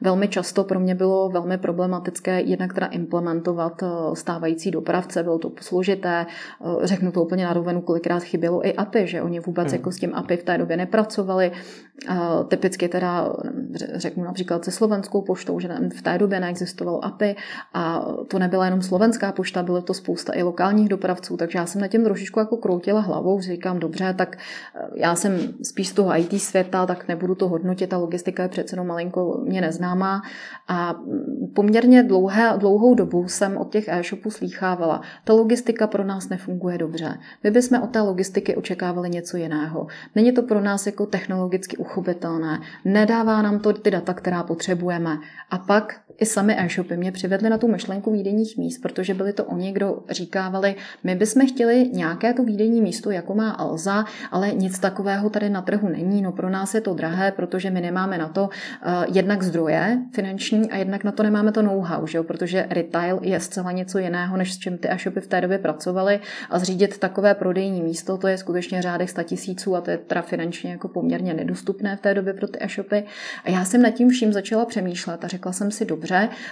velmi 0.00 0.28
často 0.28 0.64
pro 0.64 0.80
mě 0.80 0.94
bylo 0.94 1.28
velmi 1.28 1.58
problematické 1.58 2.40
jednak 2.40 2.74
teda 2.74 2.86
implementovat 2.86 3.82
eh, 3.82 3.86
stávající 4.14 4.70
dopravce, 4.70 5.22
bylo 5.22 5.38
to 5.38 5.52
složité, 5.60 6.26
řeknu 6.82 7.12
to 7.12 7.24
úplně 7.24 7.44
na 7.44 7.52
rovenu, 7.52 7.80
kolikrát 7.80 8.22
chybělo 8.22 8.66
i 8.66 8.74
API, 8.74 9.06
že 9.06 9.22
oni 9.22 9.40
vůbec 9.40 9.68
hmm. 9.68 9.74
jako 9.74 9.92
s 9.92 9.96
tím 9.96 10.14
API 10.14 10.36
v 10.36 10.42
té 10.42 10.58
době 10.58 10.76
nepracovali. 10.76 11.52
Typicky 12.48 12.88
teda 12.88 13.32
řeknu 13.94 14.24
například 14.24 14.64
se 14.64 14.70
slovenskou 14.70 15.22
poštou, 15.22 15.60
že 15.60 15.68
v 15.98 16.02
té 16.02 16.18
době 16.18 16.40
neexistovalo 16.40 17.04
API, 17.04 17.17
mapy 17.18 17.36
a 17.74 18.06
to 18.28 18.38
nebyla 18.38 18.64
jenom 18.64 18.82
slovenská 18.82 19.32
pošta, 19.32 19.62
bylo 19.62 19.82
to 19.82 19.94
spousta 19.94 20.32
i 20.34 20.42
lokálních 20.42 20.88
dopravců, 20.88 21.36
takže 21.36 21.58
já 21.58 21.66
jsem 21.66 21.80
na 21.80 21.88
tím 21.88 22.04
trošičku 22.04 22.40
jako 22.40 22.56
kroutila 22.56 23.00
hlavou, 23.00 23.40
říkám, 23.40 23.78
dobře, 23.78 24.14
tak 24.18 24.36
eh, 24.36 24.80
já 24.94 25.16
jsem 25.16 25.38
spíš 25.62 25.88
z 25.88 25.92
toho 25.92 26.18
IT 26.18 26.42
světa, 26.42 26.86
tak 26.86 27.08
nebudu 27.08 27.34
to 27.34 27.48
hodnotit, 27.48 27.90
ta 27.90 27.98
logistika 27.98 28.42
je 28.42 28.48
přece 28.48 28.74
jenom 28.74 28.86
malinko 28.86 29.40
mě 29.44 29.60
neznámá 29.60 30.22
a 30.68 30.92
mm, 30.92 31.52
poměrně 31.54 32.02
dlouhé, 32.02 32.54
dlouhou 32.56 32.94
dobu 32.94 33.28
jsem 33.28 33.56
od 33.56 33.72
těch 33.72 33.88
e-shopů 33.88 34.30
slýchávala, 34.30 35.00
ta 35.24 35.32
logistika 35.32 35.86
pro 35.86 36.04
nás 36.04 36.28
nefunguje 36.28 36.78
dobře. 36.78 37.18
My 37.44 37.50
bychom 37.50 37.82
od 37.82 37.90
té 37.90 38.00
logistiky 38.00 38.56
očekávali 38.56 39.10
něco 39.10 39.36
jiného. 39.36 39.86
Není 40.14 40.32
to 40.32 40.42
pro 40.42 40.60
nás 40.60 40.86
jako 40.86 41.06
technologicky 41.06 41.76
uchopitelné, 41.76 42.60
nedává 42.84 43.42
nám 43.42 43.58
to 43.58 43.72
ty 43.72 43.90
data, 43.90 44.14
která 44.14 44.42
potřebujeme. 44.42 45.18
A 45.50 45.58
pak 45.58 46.00
i 46.18 46.26
sami 46.26 46.56
e-shopy 46.58 46.96
mě 46.96 47.12
přivedli 47.12 47.50
na 47.50 47.58
tu 47.58 47.68
myšlenku 47.68 48.12
výdenních 48.12 48.56
míst, 48.56 48.78
protože 48.78 49.14
byli 49.14 49.32
to 49.32 49.44
oni, 49.44 49.72
kdo 49.72 50.02
říkávali, 50.10 50.74
my 51.04 51.14
bychom 51.14 51.46
chtěli 51.46 51.90
nějaké 51.92 52.34
to 52.34 52.44
výdenní 52.44 52.82
místo, 52.82 53.10
jako 53.10 53.34
má 53.34 53.50
Alza, 53.50 54.04
ale 54.30 54.52
nic 54.52 54.78
takového 54.78 55.30
tady 55.30 55.50
na 55.50 55.62
trhu 55.62 55.88
není. 55.88 56.22
No 56.22 56.32
pro 56.32 56.50
nás 56.50 56.74
je 56.74 56.80
to 56.80 56.94
drahé, 56.94 57.32
protože 57.32 57.70
my 57.70 57.80
nemáme 57.80 58.18
na 58.18 58.28
to 58.28 58.42
uh, 58.42 58.48
jednak 59.16 59.42
zdroje 59.42 59.98
finanční 60.12 60.70
a 60.70 60.76
jednak 60.76 61.04
na 61.04 61.12
to 61.12 61.22
nemáme 61.22 61.52
to 61.52 61.62
know-how, 61.62 62.06
že 62.06 62.18
jo? 62.18 62.24
protože 62.24 62.66
retail 62.70 63.18
je 63.22 63.40
zcela 63.40 63.72
něco 63.72 63.98
jiného, 63.98 64.36
než 64.36 64.54
s 64.54 64.58
čím 64.58 64.78
ty 64.78 64.90
e-shopy 64.90 65.20
v 65.20 65.26
té 65.26 65.40
době 65.40 65.58
pracovaly 65.58 66.20
a 66.50 66.58
zřídit 66.58 66.98
takové 66.98 67.34
prodejní 67.34 67.82
místo, 67.82 68.18
to 68.18 68.28
je 68.28 68.38
skutečně 68.38 68.82
řádech 68.82 69.10
100 69.10 69.22
tisíců 69.22 69.76
a 69.76 69.80
to 69.80 69.90
je 69.90 69.98
teda 69.98 70.22
finančně 70.22 70.70
jako 70.70 70.88
poměrně 70.88 71.34
nedostupné 71.34 71.96
v 71.96 72.00
té 72.00 72.14
době 72.14 72.32
pro 72.32 72.48
ty 72.48 72.58
e-shopy. 72.62 73.04
A 73.44 73.50
já 73.50 73.64
jsem 73.64 73.82
nad 73.82 73.90
tím 73.90 74.08
vším 74.08 74.32
začala 74.32 74.64
přemýšlet 74.64 75.24
a 75.24 75.28
řekla 75.28 75.52
jsem 75.52 75.70
si, 75.70 75.84
dobře, 75.84 76.07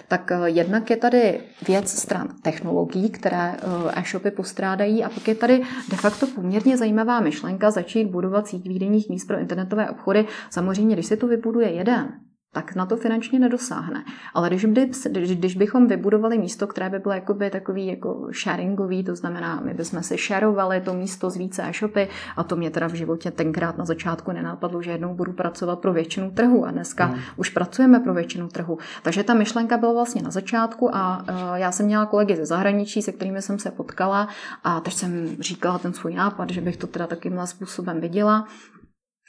tak 0.08 0.32
eh, 0.32 0.48
jednak 0.50 0.90
je 0.90 0.96
tady 0.96 1.40
věc 1.66 1.90
stran 1.90 2.28
technologií, 2.42 3.10
které 3.10 3.52
eh, 3.52 4.00
e-shopy 4.00 4.30
postrádají 4.30 5.04
a 5.04 5.08
pak 5.08 5.28
je 5.28 5.34
tady 5.34 5.62
de 5.90 5.96
facto 5.96 6.26
poměrně 6.26 6.76
zajímavá 6.76 7.20
myšlenka 7.20 7.70
začít 7.70 8.04
budovat 8.04 8.48
síť 8.48 8.68
výdenních 8.68 9.08
míst 9.08 9.24
pro 9.24 9.38
internetové 9.38 9.90
obchody. 9.90 10.26
Samozřejmě, 10.50 10.96
když 10.96 11.06
se 11.06 11.16
to 11.16 11.26
vybuduje 11.26 11.72
jeden, 11.72 12.08
tak 12.56 12.74
na 12.74 12.86
to 12.86 12.96
finančně 12.96 13.38
nedosáhne. 13.38 14.04
Ale 14.34 14.48
když, 14.48 14.64
by, 14.64 14.90
když 15.10 15.56
bychom 15.56 15.86
vybudovali 15.86 16.38
místo, 16.38 16.66
které 16.66 16.90
by 16.90 16.98
bylo 16.98 17.14
jakoby 17.14 17.50
takový 17.50 17.86
jako 17.86 18.28
sharingový, 18.32 19.04
to 19.04 19.16
znamená, 19.16 19.60
my 19.64 19.74
bychom 19.74 20.02
si 20.02 20.16
sharovali 20.16 20.80
to 20.80 20.94
místo 20.94 21.30
z 21.30 21.36
více 21.36 21.62
e-shopy 21.62 22.08
a 22.36 22.42
to 22.42 22.56
mě 22.56 22.70
teda 22.70 22.86
v 22.86 22.94
životě 22.94 23.30
tenkrát 23.30 23.78
na 23.78 23.84
začátku 23.84 24.32
nenápadlo, 24.32 24.82
že 24.82 24.90
jednou 24.90 25.14
budu 25.14 25.32
pracovat 25.32 25.78
pro 25.78 25.92
většinu 25.92 26.30
trhu 26.30 26.66
a 26.66 26.70
dneska 26.70 27.06
mm. 27.06 27.18
už 27.36 27.50
pracujeme 27.50 28.00
pro 28.00 28.14
většinu 28.14 28.48
trhu. 28.48 28.78
Takže 29.02 29.24
ta 29.24 29.34
myšlenka 29.34 29.76
byla 29.76 29.92
vlastně 29.92 30.22
na 30.22 30.30
začátku 30.30 30.96
a 30.96 31.22
uh, 31.28 31.54
já 31.54 31.72
jsem 31.72 31.86
měla 31.86 32.06
kolegy 32.06 32.36
ze 32.36 32.46
zahraničí, 32.46 33.02
se 33.02 33.12
kterými 33.12 33.42
jsem 33.42 33.58
se 33.58 33.70
potkala 33.70 34.28
a 34.64 34.80
teď 34.80 34.94
jsem 34.94 35.36
říkala 35.40 35.78
ten 35.78 35.92
svůj 35.92 36.14
nápad, 36.14 36.50
že 36.50 36.60
bych 36.60 36.76
to 36.76 36.86
teda 36.86 37.06
takýmhle 37.06 37.46
způsobem 37.46 38.00
viděla. 38.00 38.48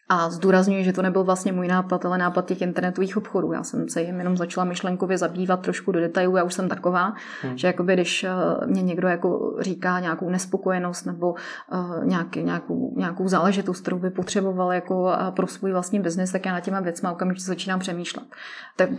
A 0.09 0.29
zdůrazňuji, 0.29 0.83
že 0.83 0.93
to 0.93 1.01
nebyl 1.01 1.23
vlastně 1.23 1.51
můj 1.51 1.67
nápad, 1.67 2.05
ale 2.05 2.17
nápad 2.17 2.45
těch 2.45 2.61
internetových 2.61 3.17
obchodů. 3.17 3.51
Já 3.51 3.63
jsem 3.63 3.89
se 3.89 4.01
jim 4.01 4.19
jenom 4.19 4.37
začala 4.37 4.65
myšlenkově 4.65 5.17
zabývat 5.17 5.61
trošku 5.61 5.91
do 5.91 5.99
detailů. 5.99 6.37
Já 6.37 6.43
už 6.43 6.53
jsem 6.53 6.69
taková, 6.69 7.13
hmm. 7.41 7.57
že 7.57 7.67
jakoby, 7.67 7.93
když 7.93 8.23
eh, 8.23 8.29
mě 8.65 8.81
někdo 8.81 9.07
jako 9.07 9.55
říká 9.59 9.99
nějakou 9.99 10.29
nespokojenost 10.29 11.05
nebo 11.05 11.31
uh, 11.31 12.05
nějaký, 12.05 12.43
nějakou, 12.43 12.93
nějakou 12.97 13.27
záležitost, 13.27 13.81
kterou 13.81 13.99
by 13.99 14.09
potřeboval 14.09 14.73
jako 14.73 15.03
uh, 15.03 15.11
pro 15.29 15.47
svůj 15.47 15.71
vlastní 15.71 15.99
biznis, 15.99 16.31
tak 16.31 16.45
já 16.45 16.53
na 16.53 16.59
těma 16.59 16.79
věcma 16.79 17.11
okamžitě 17.11 17.45
začínám 17.45 17.79
přemýšlet. 17.79 18.25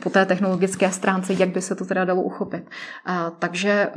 Po 0.02 0.10
té 0.10 0.26
technologické 0.26 0.90
stránce, 0.90 1.32
jak 1.32 1.48
by 1.48 1.62
se 1.62 1.74
to 1.74 1.84
teda 1.84 2.04
dalo 2.04 2.22
uchopit. 2.22 2.70
Takže 3.38 3.90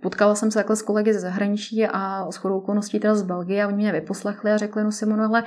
potkala 0.00 0.34
jsem 0.34 0.50
se 0.50 0.58
takhle 0.58 0.76
s 0.76 0.82
kolegy 0.82 1.12
ze 1.12 1.20
zahraničí 1.20 1.86
a 1.86 2.26
s 2.30 2.36
chodou 2.36 2.58
okolností 2.58 3.00
teda 3.00 3.14
z 3.14 3.22
Belgie 3.22 3.64
a 3.64 3.66
oni 3.66 3.76
mě 3.76 3.92
vyposlechli 3.92 4.52
a 4.52 4.56
řekli, 4.56 4.84
no 4.84 4.92
Simonu, 4.92 5.24
ale 5.24 5.44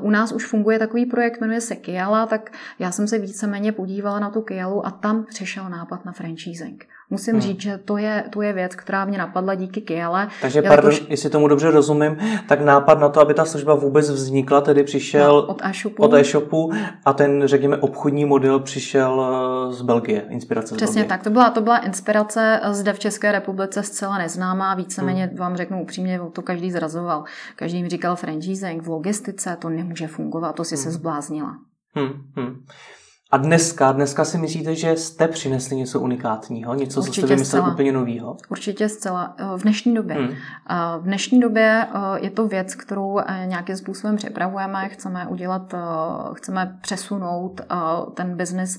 u 0.00 0.10
nás 0.10 0.32
už 0.32 0.46
funguje 0.46 0.78
takový 0.78 1.06
projekt, 1.06 1.40
jmenuje 1.40 1.60
se 1.60 1.76
Kiala, 1.76 2.26
tak 2.26 2.52
já 2.78 2.92
jsem 2.92 3.08
se 3.08 3.18
víceméně 3.18 3.72
podívala 3.72 4.20
na 4.20 4.30
tu 4.30 4.42
Kialu 4.42 4.86
a 4.86 4.90
tam 4.90 5.24
přišel 5.24 5.68
nápad 5.68 6.04
na 6.04 6.12
franchising. 6.12 6.86
Musím 7.10 7.32
hmm. 7.32 7.42
říct, 7.42 7.60
že 7.60 7.78
to 7.78 7.96
je, 7.96 8.24
to 8.30 8.42
je 8.42 8.52
věc, 8.52 8.74
která 8.74 9.04
mě 9.04 9.18
napadla 9.18 9.54
díky 9.54 9.80
Kiale. 9.80 10.28
Takže, 10.40 10.62
pardon, 10.62 10.92
jakož... 10.92 11.06
jestli 11.08 11.30
tomu 11.30 11.48
dobře 11.48 11.70
rozumím, 11.70 12.16
tak 12.48 12.60
nápad 12.60 12.98
na 12.98 13.08
to, 13.08 13.20
aby 13.20 13.34
ta 13.34 13.44
služba 13.44 13.74
vůbec 13.74 14.10
vznikla, 14.10 14.60
tedy 14.60 14.84
přišel 14.84 15.36
no, 15.36 15.46
od 15.46 15.60
e-shopu. 15.64 16.02
od 16.02 16.14
e-shopu 16.14 16.72
a 17.04 17.12
ten, 17.12 17.42
řekněme, 17.44 17.76
obchodní 17.76 18.24
model 18.24 18.60
přišel 18.60 19.26
eh, 19.70 19.72
z 19.72 19.82
Belgie, 19.82 20.20
inspirace 20.28 20.74
Přesně 20.74 20.92
z 20.92 20.94
Belgie. 20.94 21.08
tak, 21.08 21.22
to 21.22 21.30
byla, 21.30 21.50
to 21.50 21.60
byla 21.60 21.78
inspirace 21.78 22.60
zde 22.70 22.92
v 22.92 22.98
České 22.98 23.32
republice 23.32 23.82
zcela 23.82 24.18
neznámá, 24.18 24.74
víceméně 24.74 25.26
hmm. 25.26 25.36
vám 25.36 25.56
řeknu 25.56 25.82
upřímně, 25.82 26.20
to 26.32 26.42
každý 26.42 26.70
zrazoval. 26.70 27.24
Každý 27.56 27.82
mi 27.82 27.88
říkal 27.88 28.16
franchising 28.16 28.82
v 28.82 28.88
logistice, 28.88 29.56
to 29.60 29.68
nemůže 29.68 30.06
fungovat, 30.06 30.56
to 30.56 30.64
si 30.64 30.74
hmm. 30.74 30.84
se 30.84 30.90
zbláznila. 30.90 31.56
Hmm. 31.94 32.12
Hmm. 32.36 32.64
A 33.32 33.36
dneska, 33.36 33.92
dneska 33.92 34.24
si 34.24 34.38
myslíte, 34.38 34.74
že 34.74 34.96
jste 34.96 35.28
přinesli 35.28 35.76
něco 35.76 36.00
unikátního, 36.00 36.74
něco, 36.74 37.00
Určitě 37.00 37.20
co 37.20 37.26
jste 37.26 37.34
vymysleli 37.34 37.62
zcela. 37.62 37.72
úplně 37.74 37.92
nového? 37.92 38.36
Určitě 38.48 38.88
zcela. 38.88 39.34
Eh, 39.38 39.44
v 39.56 39.62
dnešní 39.62 39.94
době. 39.94 40.16
Hmm. 40.16 40.28
V 40.98 41.02
dnešní 41.02 41.40
době 41.40 41.86
eh, 41.94 42.24
je 42.24 42.30
to 42.30 42.48
věc, 42.48 42.74
kterou 42.74 43.18
eh, 43.18 43.46
nějakým 43.46 43.76
způsobem 43.76 44.16
připravujeme, 44.16 44.88
chceme 44.88 45.26
udělat, 45.26 45.74
chceme 46.34 46.78
přesunout 46.82 47.60
ten 48.14 48.36
biznis 48.36 48.78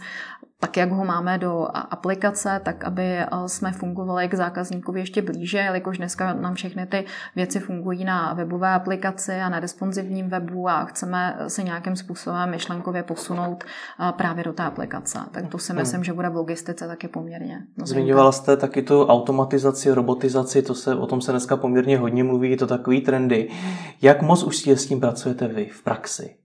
tak, 0.62 0.78
jak 0.78 0.92
ho 0.92 1.06
máme 1.06 1.38
do 1.38 1.68
aplikace, 1.74 2.62
tak 2.64 2.84
aby 2.84 3.04
eh, 3.04 3.28
jsme 3.46 3.72
fungovali 3.72 4.28
k 4.28 4.34
zákazníkovi 4.34 5.00
ještě 5.00 5.22
blíže, 5.22 5.58
jelikož 5.58 5.98
dneska 5.98 6.34
nám 6.34 6.56
všechny 6.56 6.86
ty 6.86 7.06
věci 7.36 7.60
fungují 7.60 8.04
na 8.04 8.34
webové 8.34 8.70
aplikaci 8.70 9.32
a 9.32 9.50
na 9.50 9.60
responsivním 9.60 10.30
webu 10.30 10.70
a 10.70 10.86
chceme 10.86 11.38
se 11.48 11.64
nějakým 11.64 11.96
způsobem 11.96 12.50
myšlenkově 12.50 13.04
posunout 13.04 13.64
eh, 13.64 14.12
právě 14.12 14.44
do 14.44 14.54
té 14.54 14.64
aplikace. 14.64 15.20
Tak 15.32 15.48
to 15.48 15.58
si 15.58 15.74
hmm. 15.74 15.82
myslím, 15.82 16.04
že 16.04 16.14
bude 16.14 16.30
v 16.30 16.36
logistice 16.36 16.88
taky 16.88 17.08
poměrně. 17.08 17.62
Zmiňovala 17.84 18.32
jste 18.32 18.58
taky 18.58 18.82
tu 18.82 19.06
automatizaci, 19.06 19.92
robotizaci, 19.92 20.62
to 20.62 20.76
se, 20.76 20.96
o 20.96 21.08
tom 21.08 21.22
se 21.22 21.32
dneska 21.32 21.58
poměrně 21.58 21.98
hodně 21.98 22.24
mluví, 22.24 22.58
to 22.58 22.68
takový 22.68 23.02
trendy. 23.02 23.50
Jak 24.02 24.22
moc 24.22 24.44
už 24.44 24.68
s 24.68 24.86
tím 24.86 25.00
pracujete 25.00 25.48
vy 25.48 25.66
v 25.66 25.84
praxi? 25.84 26.41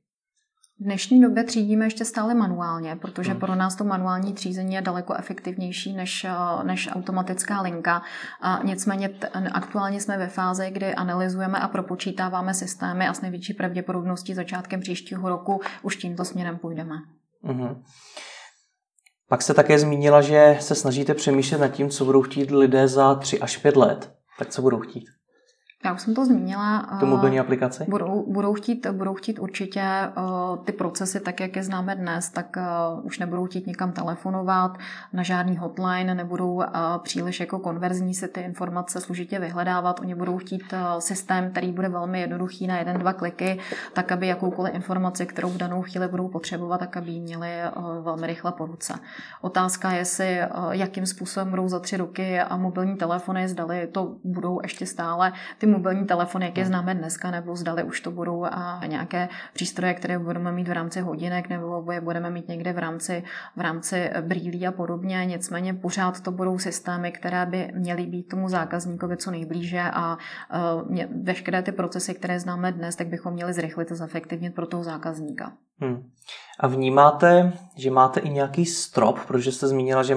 V 0.81 0.85
dnešní 0.85 1.21
době 1.21 1.45
třídíme 1.45 1.87
ještě 1.87 2.05
stále 2.05 2.35
manuálně, 2.35 2.97
protože 2.97 3.31
hmm. 3.31 3.41
pro 3.41 3.55
nás 3.55 3.77
to 3.77 3.85
manuální 3.85 4.33
třízení 4.33 4.75
je 4.75 4.83
daleko 4.83 5.15
efektivnější 5.15 5.93
než, 5.93 6.25
eh, 6.25 6.65
než 6.65 6.89
automatická 6.93 7.61
linka. 7.61 8.03
A 8.41 8.61
nicméně 8.65 9.11
aktuálně 9.53 10.01
jsme 10.01 10.19
ve 10.19 10.29
fázi, 10.29 10.71
kdy 10.71 10.95
analyzujeme 10.95 11.59
a 11.59 11.69
propočítáváme 11.69 12.55
systémy 12.55 13.09
a 13.09 13.15
s 13.15 13.21
největší 13.21 13.55
pravděpodobností 13.55 14.35
začátkem 14.35 14.81
příštího 14.81 15.29
roku 15.29 15.61
už 15.83 15.97
tímto 15.97 16.25
směrem 16.25 16.59
půjdeme. 16.59 16.95
Hmm. 17.43 17.83
Pak 19.29 19.43
se 19.43 19.55
také 19.55 19.79
zmínila, 19.79 20.21
že 20.21 20.57
se 20.61 20.75
snažíte 20.75 21.15
přemýšlet 21.15 21.59
nad 21.59 21.69
tím, 21.69 21.91
co 21.91 22.05
budou 22.05 22.23
chtít 22.23 22.51
lidé 22.51 22.89
za 22.89 23.15
3 23.15 23.41
až 23.41 23.57
5 23.57 23.77
let. 23.77 24.13
Tak 24.39 24.49
co 24.49 24.63
budou 24.63 24.81
chtít? 24.81 25.05
Já 25.85 25.93
už 25.93 26.01
jsem 26.01 26.15
to 26.15 26.25
zmínila. 26.25 26.97
Tu 27.01 27.07
mobilní 27.07 27.41
aplikaci? 27.41 27.85
Budou, 27.89 28.33
budou, 28.33 28.55
chtít, 28.55 28.87
budou 28.87 29.15
chtít 29.15 29.39
určitě 29.39 29.83
uh, 30.17 30.65
ty 30.65 30.73
procesy, 30.73 31.21
tak 31.21 31.41
jak 31.41 31.57
je 31.57 31.63
známe 31.63 31.95
dnes, 31.95 32.31
tak 32.31 32.57
uh, 32.57 33.07
už 33.07 33.19
nebudou 33.19 33.47
chtít 33.47 33.67
nikam 33.67 33.93
telefonovat, 33.93 34.79
na 35.13 35.23
žádný 35.23 35.57
hotline, 35.57 36.15
nebudou 36.15 36.63
příliš 37.03 37.41
jako 37.41 37.59
konverzní 37.59 38.15
si 38.15 38.29
ty 38.29 38.41
informace 38.41 39.01
složitě 39.01 39.39
vyhledávat. 39.39 40.01
Oni 40.01 40.15
budou 40.15 40.39
chtít 40.39 40.75
systém, 40.99 41.51
který 41.51 41.73
bude 41.73 41.89
velmi 41.89 42.21
jednoduchý 42.21 42.67
na 42.67 42.79
jeden, 42.79 42.99
dva 42.99 43.13
kliky, 43.13 43.59
tak 43.93 44.13
aby 44.13 44.27
jakoukoliv 44.27 44.75
informaci, 44.75 45.27
kterou 45.27 45.49
v 45.49 45.57
danou 45.57 45.83
chvíli 45.83 46.09
budou 46.09 46.29
potřebovat, 46.29 46.79
tak 46.79 46.97
aby 46.97 47.11
ji 47.11 47.21
měli 47.21 47.49
velmi 48.03 48.27
rychle 48.27 48.53
po 48.53 48.67
ruce. 48.67 48.95
Otázka 49.41 49.91
je 49.91 50.05
si, 50.05 50.39
jakým 50.71 51.07
způsobem 51.07 51.51
budou 51.51 51.69
za 51.69 51.81
tři 51.81 51.97
roky 51.97 52.41
a 52.41 52.57
mobilní 52.57 52.97
telefony, 52.97 53.49
zdali 53.49 53.87
to 53.93 54.17
budou 54.25 54.61
ještě 54.63 54.87
stále 54.87 55.33
ty 55.59 55.67
mobilní 55.77 56.07
telefony, 56.07 56.47
jak 56.47 56.59
je 56.59 56.67
známe 56.67 56.95
dneska, 56.95 57.31
nebo 57.31 57.57
zdali 57.57 57.83
už 57.83 58.01
to 58.01 58.11
budou 58.11 58.45
a 58.45 58.81
nějaké 58.87 59.29
přístroje, 59.53 59.95
které 59.95 60.19
budeme 60.19 60.53
mít 60.53 60.69
v 60.69 60.73
rámci 60.73 61.01
hodinek, 61.01 61.49
nebo 61.49 61.93
je 61.93 62.01
budeme 62.01 62.31
mít 62.31 62.49
někde 62.49 62.73
v 62.73 62.79
rámci, 62.79 63.25
v 63.57 63.61
rámci 63.61 64.11
brýlí 64.21 64.67
a 64.67 64.73
podobně. 64.73 65.25
Nicméně 65.27 65.75
pořád 65.75 66.21
to 66.21 66.33
budou 66.33 66.59
systémy, 66.59 67.13
které 67.13 67.47
by 67.47 67.73
měly 67.75 68.07
být 68.07 68.29
tomu 68.29 68.49
zákazníkovi 68.49 69.17
co 69.17 69.31
nejblíže 69.31 69.83
a 69.93 70.17
uh, 70.17 70.93
veškeré 71.23 71.63
ty 71.63 71.73
procesy, 71.73 72.15
které 72.15 72.41
známe 72.41 72.73
dnes, 72.73 72.97
tak 72.97 73.07
bychom 73.07 73.33
měli 73.33 73.53
zrychlit 73.53 73.93
a 73.93 73.95
zefektivnit 73.95 74.55
pro 74.55 74.67
toho 74.67 74.85
zákazníka. 74.85 75.53
Hmm. 75.81 76.11
A 76.61 76.67
vnímáte, 76.67 77.53
že 77.77 77.91
máte 77.91 78.21
i 78.21 78.31
nějaký 78.31 78.67
strop, 78.67 79.19
protože 79.27 79.53
jste 79.53 79.69
zmínila, 79.69 80.03
že 80.03 80.17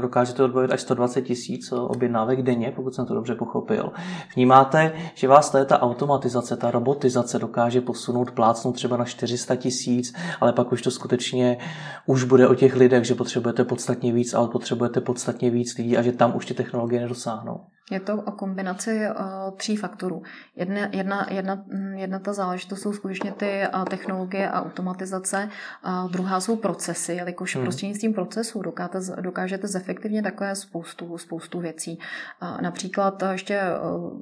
dokážete 0.00 0.42
odbavit 0.42 0.72
až 0.72 0.80
120 0.80 1.22
tisíc 1.22 1.72
objednávek 1.72 2.42
denně, 2.42 2.72
pokud 2.76 2.94
jsem 2.94 3.06
to 3.06 3.14
dobře 3.14 3.34
pochopil. 3.34 3.92
Vnímáte, 4.34 4.92
že 5.14 5.28
vás 5.28 5.50
ta 5.66 5.82
automatizace, 5.82 6.56
ta 6.56 6.70
robotizace 6.70 7.38
dokáže 7.38 7.80
posunout, 7.80 8.30
plácnout 8.30 8.74
třeba 8.74 8.96
na 8.96 9.04
400 9.04 9.56
tisíc, 9.56 10.14
ale 10.40 10.52
pak 10.52 10.72
už 10.72 10.82
to 10.82 10.90
skutečně 10.90 11.58
už 12.06 12.24
bude 12.24 12.48
o 12.48 12.54
těch 12.54 12.76
lidech, 12.76 13.04
že 13.04 13.14
potřebujete 13.14 13.64
podstatně 13.64 14.12
víc, 14.12 14.34
ale 14.34 14.48
potřebujete 14.48 15.00
podstatně 15.00 15.50
víc 15.50 15.78
lidí 15.78 15.96
a 15.96 16.02
že 16.02 16.12
tam 16.12 16.36
už 16.36 16.46
ty 16.46 16.54
technologie 16.54 17.00
nedosáhnou. 17.00 17.60
Je 17.90 18.00
to 18.00 18.16
o 18.16 18.32
kombinaci 18.32 19.00
uh, 19.08 19.56
tří 19.56 19.76
faktorů. 19.76 20.22
Jedna, 20.56 20.88
jedna, 20.92 21.26
jedna, 21.30 21.64
jedna 21.94 22.18
ta 22.18 22.32
záležitost 22.32 22.80
jsou 22.80 22.92
skutečně 22.92 23.32
ty 23.32 23.62
uh, 23.74 23.84
technologie 23.84 24.50
a 24.50 24.62
automatizace, 24.62 25.48
a 25.82 26.06
druhá 26.06 26.40
jsou 26.40 26.56
procesy, 26.56 27.12
jelikož 27.12 27.54
hmm. 27.54 27.64
prostřednictvím 27.64 28.14
procesů 28.14 28.62
dokážete, 28.62 29.22
dokážete 29.22 29.68
zefektivně 29.68 30.22
takové 30.22 30.54
spoustu, 30.54 31.18
spoustu 31.18 31.60
věcí. 31.60 31.98
Uh, 32.42 32.60
například 32.60 33.22
ještě 33.32 33.60
uh, 33.82 34.20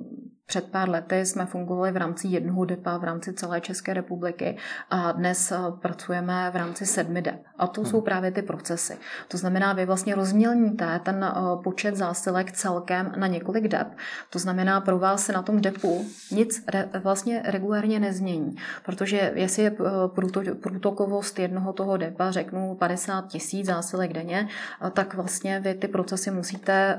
před 0.49 0.65
pár 0.65 0.89
lety 0.91 1.27
jsme 1.27 1.47
fungovali 1.47 1.93
v 1.93 1.97
rámci 1.97 2.29
jednoho 2.29 2.65
depa 2.65 2.99
v 2.99 3.05
rámci 3.05 3.33
celé 3.33 3.61
České 3.61 3.95
republiky 3.95 4.57
a 4.91 5.13
dnes 5.13 5.53
eh, 5.53 5.57
pracujeme 5.81 6.51
v 6.51 6.57
rámci 6.57 6.87
sedmi 6.87 7.23
dep. 7.23 7.43
A 7.59 7.67
to 7.67 7.85
jsou 7.85 7.97
hmm. 7.97 8.05
právě 8.05 8.31
ty 8.31 8.43
procesy. 8.43 8.97
To 9.29 9.37
znamená, 9.37 9.73
vy 9.73 9.87
vlastně 9.87 10.15
rozmělníte 10.15 11.01
ten 11.05 11.25
eh, 11.25 11.63
počet 11.63 11.97
zásilek 11.97 12.53
celkem 12.53 13.13
na 13.17 13.27
několik 13.27 13.69
dep. 13.69 13.89
To 14.31 14.39
znamená, 14.39 14.81
pro 14.81 14.99
vás 14.99 15.25
se 15.25 15.33
na 15.33 15.43
tom 15.43 15.61
depu 15.61 16.07
nic 16.31 16.65
re, 16.69 16.89
vlastně 17.03 17.43
regulárně 17.45 18.01
nezmění. 18.01 18.57
Protože 18.85 19.33
jestli 19.35 19.63
je 19.63 19.73
eh, 19.81 20.55
průtokovost 20.61 21.39
jednoho 21.39 21.73
toho 21.73 21.97
depa, 21.97 22.31
řeknu 22.31 22.75
50 22.75 23.27
tisíc 23.27 23.67
zásilek 23.67 24.13
denně, 24.13 24.49
tak 24.93 25.15
vlastně 25.15 25.61
vy 25.61 25.75
ty 25.75 25.89
procesy 25.89 26.31
musíte 26.31 26.99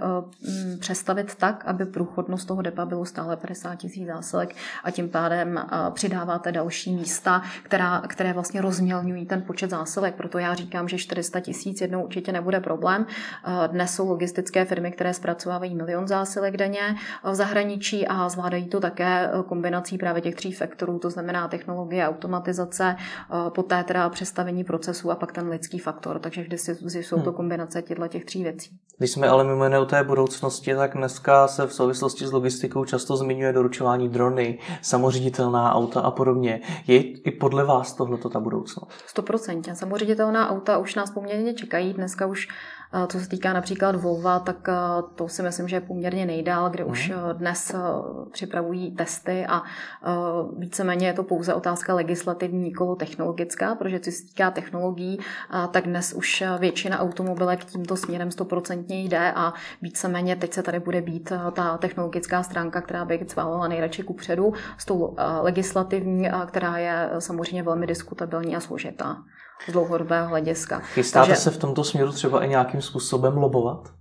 přestavit 0.80 1.36
tak, 1.36 1.64
aby 1.66 1.86
průchodnost 1.86 2.48
toho 2.48 2.62
depa 2.62 2.86
bylo 2.86 3.06
stále 3.06 3.39
50 3.42 3.76
tisíc 3.76 4.08
zásilek 4.08 4.56
a 4.84 4.92
tím 4.92 5.10
pádem 5.10 5.66
přidáváte 5.94 6.52
další 6.52 6.96
místa, 6.96 7.42
která, 7.64 8.02
které 8.08 8.34
vlastně 8.34 8.62
rozmělňují 8.62 9.26
ten 9.26 9.42
počet 9.42 9.70
zásilek. 9.70 10.16
Proto 10.16 10.38
já 10.38 10.54
říkám, 10.54 10.88
že 10.88 10.98
400 10.98 11.40
tisíc 11.40 11.82
jednou 11.82 12.04
určitě 12.04 12.32
nebude 12.32 12.60
problém. 12.60 13.06
Dnes 13.68 13.96
jsou 13.96 14.10
logistické 14.10 14.66
firmy, 14.66 14.92
které 14.92 15.14
zpracovávají 15.14 15.76
milion 15.76 16.08
zásilek 16.08 16.58
denně 16.58 16.96
v 17.24 17.36
zahraničí 17.36 18.08
a 18.08 18.30
zvládají 18.30 18.68
to 18.68 18.80
také 18.80 19.30
kombinací 19.46 19.98
právě 19.98 20.22
těch 20.22 20.36
tří 20.36 20.52
faktorů, 20.52 21.00
to 21.00 21.10
znamená 21.10 21.48
technologie, 21.48 22.08
automatizace, 22.08 22.96
poté 23.50 23.84
teda 23.84 24.10
přestavení 24.10 24.64
procesů 24.64 25.12
a 25.12 25.16
pak 25.16 25.32
ten 25.32 25.50
lidský 25.50 25.80
faktor. 25.80 26.20
Takže 26.20 26.42
vždy 26.42 26.58
jsou 27.04 27.16
to 27.16 27.30
hmm. 27.30 27.34
kombinace 27.34 27.82
těchto 27.82 28.08
těch 28.08 28.26
tří 28.26 28.44
věcí. 28.44 28.70
Když 28.98 29.12
jsme 29.12 29.28
ale 29.28 29.44
mimo 29.44 29.64
jiné 29.64 29.80
u 29.80 29.86
té 29.86 30.04
budoucnosti, 30.04 30.76
tak 30.76 30.94
dneska 30.94 31.48
se 31.48 31.68
v 31.68 31.74
souvislosti 31.74 32.28
s 32.28 32.32
logistikou 32.32 32.86
často 32.86 33.18
zmiňuje 33.18 33.29
zmiňuje 33.30 33.54
doručování 33.54 34.10
drony, 34.10 34.58
samoředitelná 34.82 35.76
auta 35.76 36.02
a 36.02 36.12
podobně. 36.12 36.62
Je 36.88 37.04
i 37.04 37.32
podle 37.32 37.66
vás 37.66 37.94
tohleto 37.94 38.30
ta 38.30 38.40
budoucnost? 38.40 38.90
100%. 39.16 39.74
Samoředitelná 39.74 40.50
auta 40.50 40.78
už 40.78 40.96
nás 40.96 41.12
poměrně 41.12 41.54
čekají. 41.54 41.94
Dneska 41.94 42.26
už 42.26 42.48
co 43.08 43.20
se 43.20 43.30
týká 43.30 43.54
například 43.54 43.96
Volva, 43.96 44.40
tak 44.40 44.70
to 45.16 45.28
si 45.28 45.44
myslím, 45.44 45.68
že 45.68 45.76
je 45.76 45.82
poměrně 45.82 46.26
nejdál, 46.26 46.70
kde 46.70 46.84
už 46.84 47.10
mhm. 47.10 47.38
dnes 47.38 47.76
připravují 48.32 48.92
testy 48.92 49.46
a 49.46 49.62
víceméně 50.58 51.08
je 51.08 51.14
to 51.14 51.24
pouze 51.24 51.54
otázka 51.54 51.96
legislativní, 51.96 52.64
nikolo 52.64 52.96
technologická, 52.96 53.76
protože 53.76 54.00
co 54.00 54.12
se 54.12 54.24
týká 54.24 54.52
technologií, 54.52 55.20
tak 55.72 55.86
dnes 55.86 56.14
už 56.14 56.44
většina 56.60 57.00
automobilek 57.00 57.66
tímto 57.66 57.96
směrem 57.96 58.30
100% 58.30 58.86
jde 58.88 59.32
a 59.36 59.54
víceméně 59.82 60.36
teď 60.36 60.54
se 60.54 60.64
tady 60.64 60.80
bude 60.80 61.02
být 61.02 61.32
ta 61.54 61.78
technologická 61.78 62.44
stránka, 62.44 62.82
která 62.82 63.06
by 63.06 63.26
cválela 63.26 63.68
nejradši 63.68 64.04
ku 64.04 64.14
předu, 64.14 64.54
s 64.78 64.86
tou 64.86 65.16
legislativní, 65.42 66.30
která 66.48 66.78
je 66.78 67.10
samozřejmě 67.20 67.64
velmi 67.64 67.88
diskutabilní 67.88 68.56
a 68.56 68.60
složitá 68.60 69.18
z 69.68 69.72
dlouhodobého 69.72 70.28
hlediska. 70.28 70.80
Chystáte 70.80 71.28
Takže... 71.28 71.42
se 71.42 71.52
v 71.52 71.58
tomto 71.58 71.84
směru 71.84 72.12
třeba 72.12 72.44
i 72.44 72.50
nějakým 72.50 72.82
způsobem 72.82 73.38
lobovat? 73.38 73.94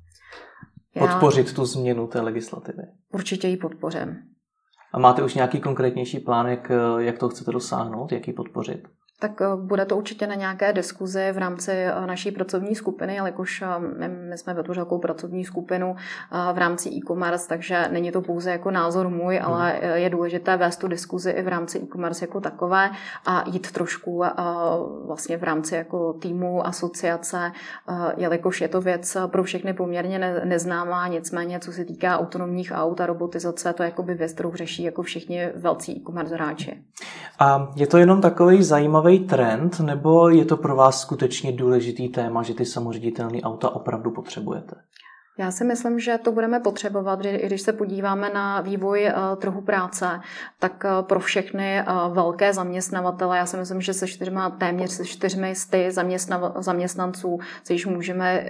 Já... 0.94 1.07
Podpořit 1.07 1.55
tu 1.55 1.64
změnu 1.64 2.07
té 2.07 2.21
legislativy? 2.21 2.83
Určitě 3.12 3.49
ji 3.49 3.57
podpořím. 3.57 4.16
A 4.92 4.99
máte 4.99 5.23
už 5.23 5.35
nějaký 5.35 5.61
konkrétnější 5.61 6.18
plán, 6.18 6.47
jak, 6.47 6.73
jak 6.99 7.18
to 7.18 7.29
chcete 7.29 7.53
dosáhnout, 7.53 8.12
jak 8.12 8.27
ji 8.27 8.33
podpořit? 8.33 8.88
Tak 9.20 9.40
eh, 9.40 9.46
bude 9.57 9.85
to 9.85 9.96
určitě 9.96 10.26
na 10.26 10.35
nějaké 10.35 10.72
diskuzi 10.72 11.33
v 11.33 11.38
rámci 11.38 11.72
eh, 11.72 12.07
naší 12.07 12.31
pracovní 12.31 12.74
skupiny, 12.74 13.14
jelikož 13.14 13.62
eh, 13.62 13.66
my, 13.98 14.09
my 14.09 14.38
jsme 14.38 14.54
vytvořili 14.54 14.85
takovou 14.85 15.00
pracovní 15.00 15.44
skupinu 15.44 15.96
v 16.52 16.59
rámci 16.59 16.88
e-commerce, 16.88 17.48
takže 17.48 17.88
není 17.90 18.12
to 18.12 18.22
pouze 18.22 18.50
jako 18.50 18.70
názor 18.70 19.09
můj, 19.09 19.37
hmm. 19.37 19.46
ale 19.46 19.81
je 19.94 20.11
důležité 20.11 20.57
vést 20.57 20.76
tu 20.76 20.88
diskuzi 20.88 21.31
i 21.31 21.42
v 21.42 21.48
rámci 21.48 21.78
e-commerce 21.78 22.24
jako 22.24 22.40
takové 22.40 22.90
a 23.26 23.44
jít 23.50 23.72
trošku 23.72 24.24
vlastně 25.07 25.37
v 25.37 25.44
rámci 25.44 25.74
jako 25.74 26.12
týmu, 26.12 26.66
asociace, 26.66 27.52
jelikož 28.16 28.61
je 28.61 28.68
to 28.68 28.81
věc 28.81 29.16
pro 29.26 29.42
všechny 29.42 29.74
poměrně 29.74 30.18
neznámá, 30.44 31.09
nicméně 31.09 31.61
co 31.61 31.72
se 31.72 31.85
týká 31.85 32.18
autonomních 32.18 32.72
aut 32.74 33.00
a 33.00 33.07
robotizace, 33.07 33.72
to 33.72 33.83
je 33.83 33.87
jako 33.87 34.02
by 34.02 34.14
věc, 34.14 34.33
kterou 34.33 34.54
řeší 34.54 34.83
jako 34.83 35.02
všichni 35.02 35.48
velcí 35.54 35.96
e-commerce 35.96 36.35
hráči. 36.35 36.83
A 37.38 37.72
je 37.76 37.87
to 37.87 37.98
jenom 37.98 38.20
takový 38.20 38.62
zajímavý 38.62 39.08
zajímavý 39.09 39.29
trend, 39.29 39.81
nebo 39.81 40.29
je 40.29 40.44
to 40.44 40.57
pro 40.57 40.77
vás 40.77 41.01
skutečně 41.01 41.53
důležitý 41.53 42.09
téma, 42.09 42.42
že 42.42 42.55
ty 42.55 42.66
samoředitelné 42.66 43.40
auta 43.42 43.68
opravdu 43.71 44.11
potřebujete? 44.11 44.77
Já 45.38 45.51
si 45.51 45.64
myslím, 45.64 46.01
že 46.01 46.18
to 46.18 46.33
budeme 46.33 46.61
potřebovat, 46.61 47.24
i 47.24 47.46
když 47.46 47.62
se 47.62 47.72
podíváme 47.72 48.31
na 48.35 48.61
vývoj 48.61 49.07
eh, 49.07 49.14
trhu 49.37 49.61
práce, 49.61 50.20
tak 50.59 50.85
eh, 50.85 51.03
pro 51.03 51.20
všechny 51.20 51.79
eh, 51.79 51.85
velké 52.09 52.53
zaměstnavatele, 52.53 53.37
já 53.37 53.46
si 53.46 53.57
myslím, 53.57 53.81
že 53.81 53.94
se 53.94 54.07
čtyřma, 54.07 54.51
téměř 54.51 54.90
se 54.90 55.05
čtyřmi 55.05 55.55
z 55.55 55.66
ty 55.66 55.90
zaměstnanců 56.59 57.38
se 57.64 57.72
již 57.72 57.87
můžeme 57.87 58.46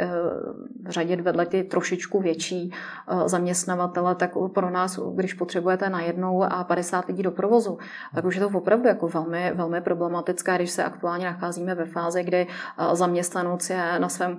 řadit 0.88 1.20
vedle 1.20 1.46
ty 1.46 1.64
trošičku 1.64 2.20
větší 2.20 2.72
zaměstnavatele, 3.26 4.14
tak 4.14 4.30
pro 4.54 4.70
nás, 4.70 5.00
když 5.14 5.34
potřebujete 5.34 5.90
na 5.90 6.00
jednou 6.00 6.42
a 6.42 6.64
50 6.64 7.06
lidí 7.08 7.22
do 7.22 7.30
provozu, 7.30 7.78
tak 8.14 8.24
už 8.24 8.34
je 8.34 8.40
to 8.40 8.48
opravdu 8.48 8.88
jako 8.88 9.08
velmi, 9.08 9.52
velmi 9.54 9.80
problematické, 9.80 10.54
když 10.54 10.70
se 10.70 10.84
aktuálně 10.84 11.24
nacházíme 11.26 11.74
ve 11.74 11.84
fázi, 11.84 12.22
kdy 12.22 12.46
zaměstnanost 12.92 13.70
je 13.70 13.98
na 13.98 14.08
svém 14.08 14.38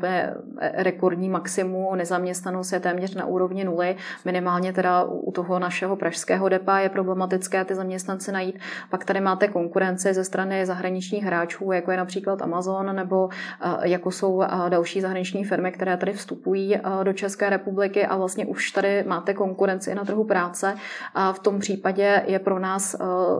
rekordní 0.73 1.29
maximu, 1.29 1.95
nezaměstnanost 1.95 2.38
zaměstnanost 2.39 2.71
je 2.71 2.79
téměř 2.79 3.15
na 3.15 3.25
úrovni 3.25 3.63
nuly. 3.63 3.95
Minimálně 4.25 4.73
teda 4.73 5.03
u 5.03 5.31
toho 5.31 5.59
našeho 5.59 5.95
pražského 5.95 6.49
depa 6.49 6.79
je 6.79 6.89
problematické 6.89 7.65
ty 7.65 7.75
zaměstnance 7.75 8.31
najít. 8.31 8.59
Pak 8.89 9.05
tady 9.05 9.21
máte 9.21 9.47
konkurenci 9.47 10.13
ze 10.13 10.23
strany 10.23 10.65
zahraničních 10.65 11.23
hráčů, 11.23 11.71
jako 11.71 11.91
je 11.91 11.97
například 11.97 12.41
Amazon 12.41 12.95
nebo 12.95 13.29
eh, 13.29 13.89
jako 13.89 14.11
jsou 14.11 14.41
eh, 14.41 14.69
další 14.69 15.01
zahraniční 15.01 15.43
firmy, 15.43 15.71
které 15.71 15.97
tady 15.97 16.13
vstupují 16.13 16.75
eh, 16.75 16.81
do 17.03 17.13
České 17.13 17.49
republiky 17.49 18.05
a 18.05 18.17
vlastně 18.17 18.45
už 18.45 18.71
tady 18.71 19.03
máte 19.03 19.33
konkurenci 19.33 19.95
na 19.95 20.05
trhu 20.05 20.23
práce. 20.23 20.75
A 21.15 21.33
v 21.33 21.39
tom 21.39 21.59
případě 21.59 22.23
je 22.27 22.39
pro 22.39 22.59
nás 22.59 22.95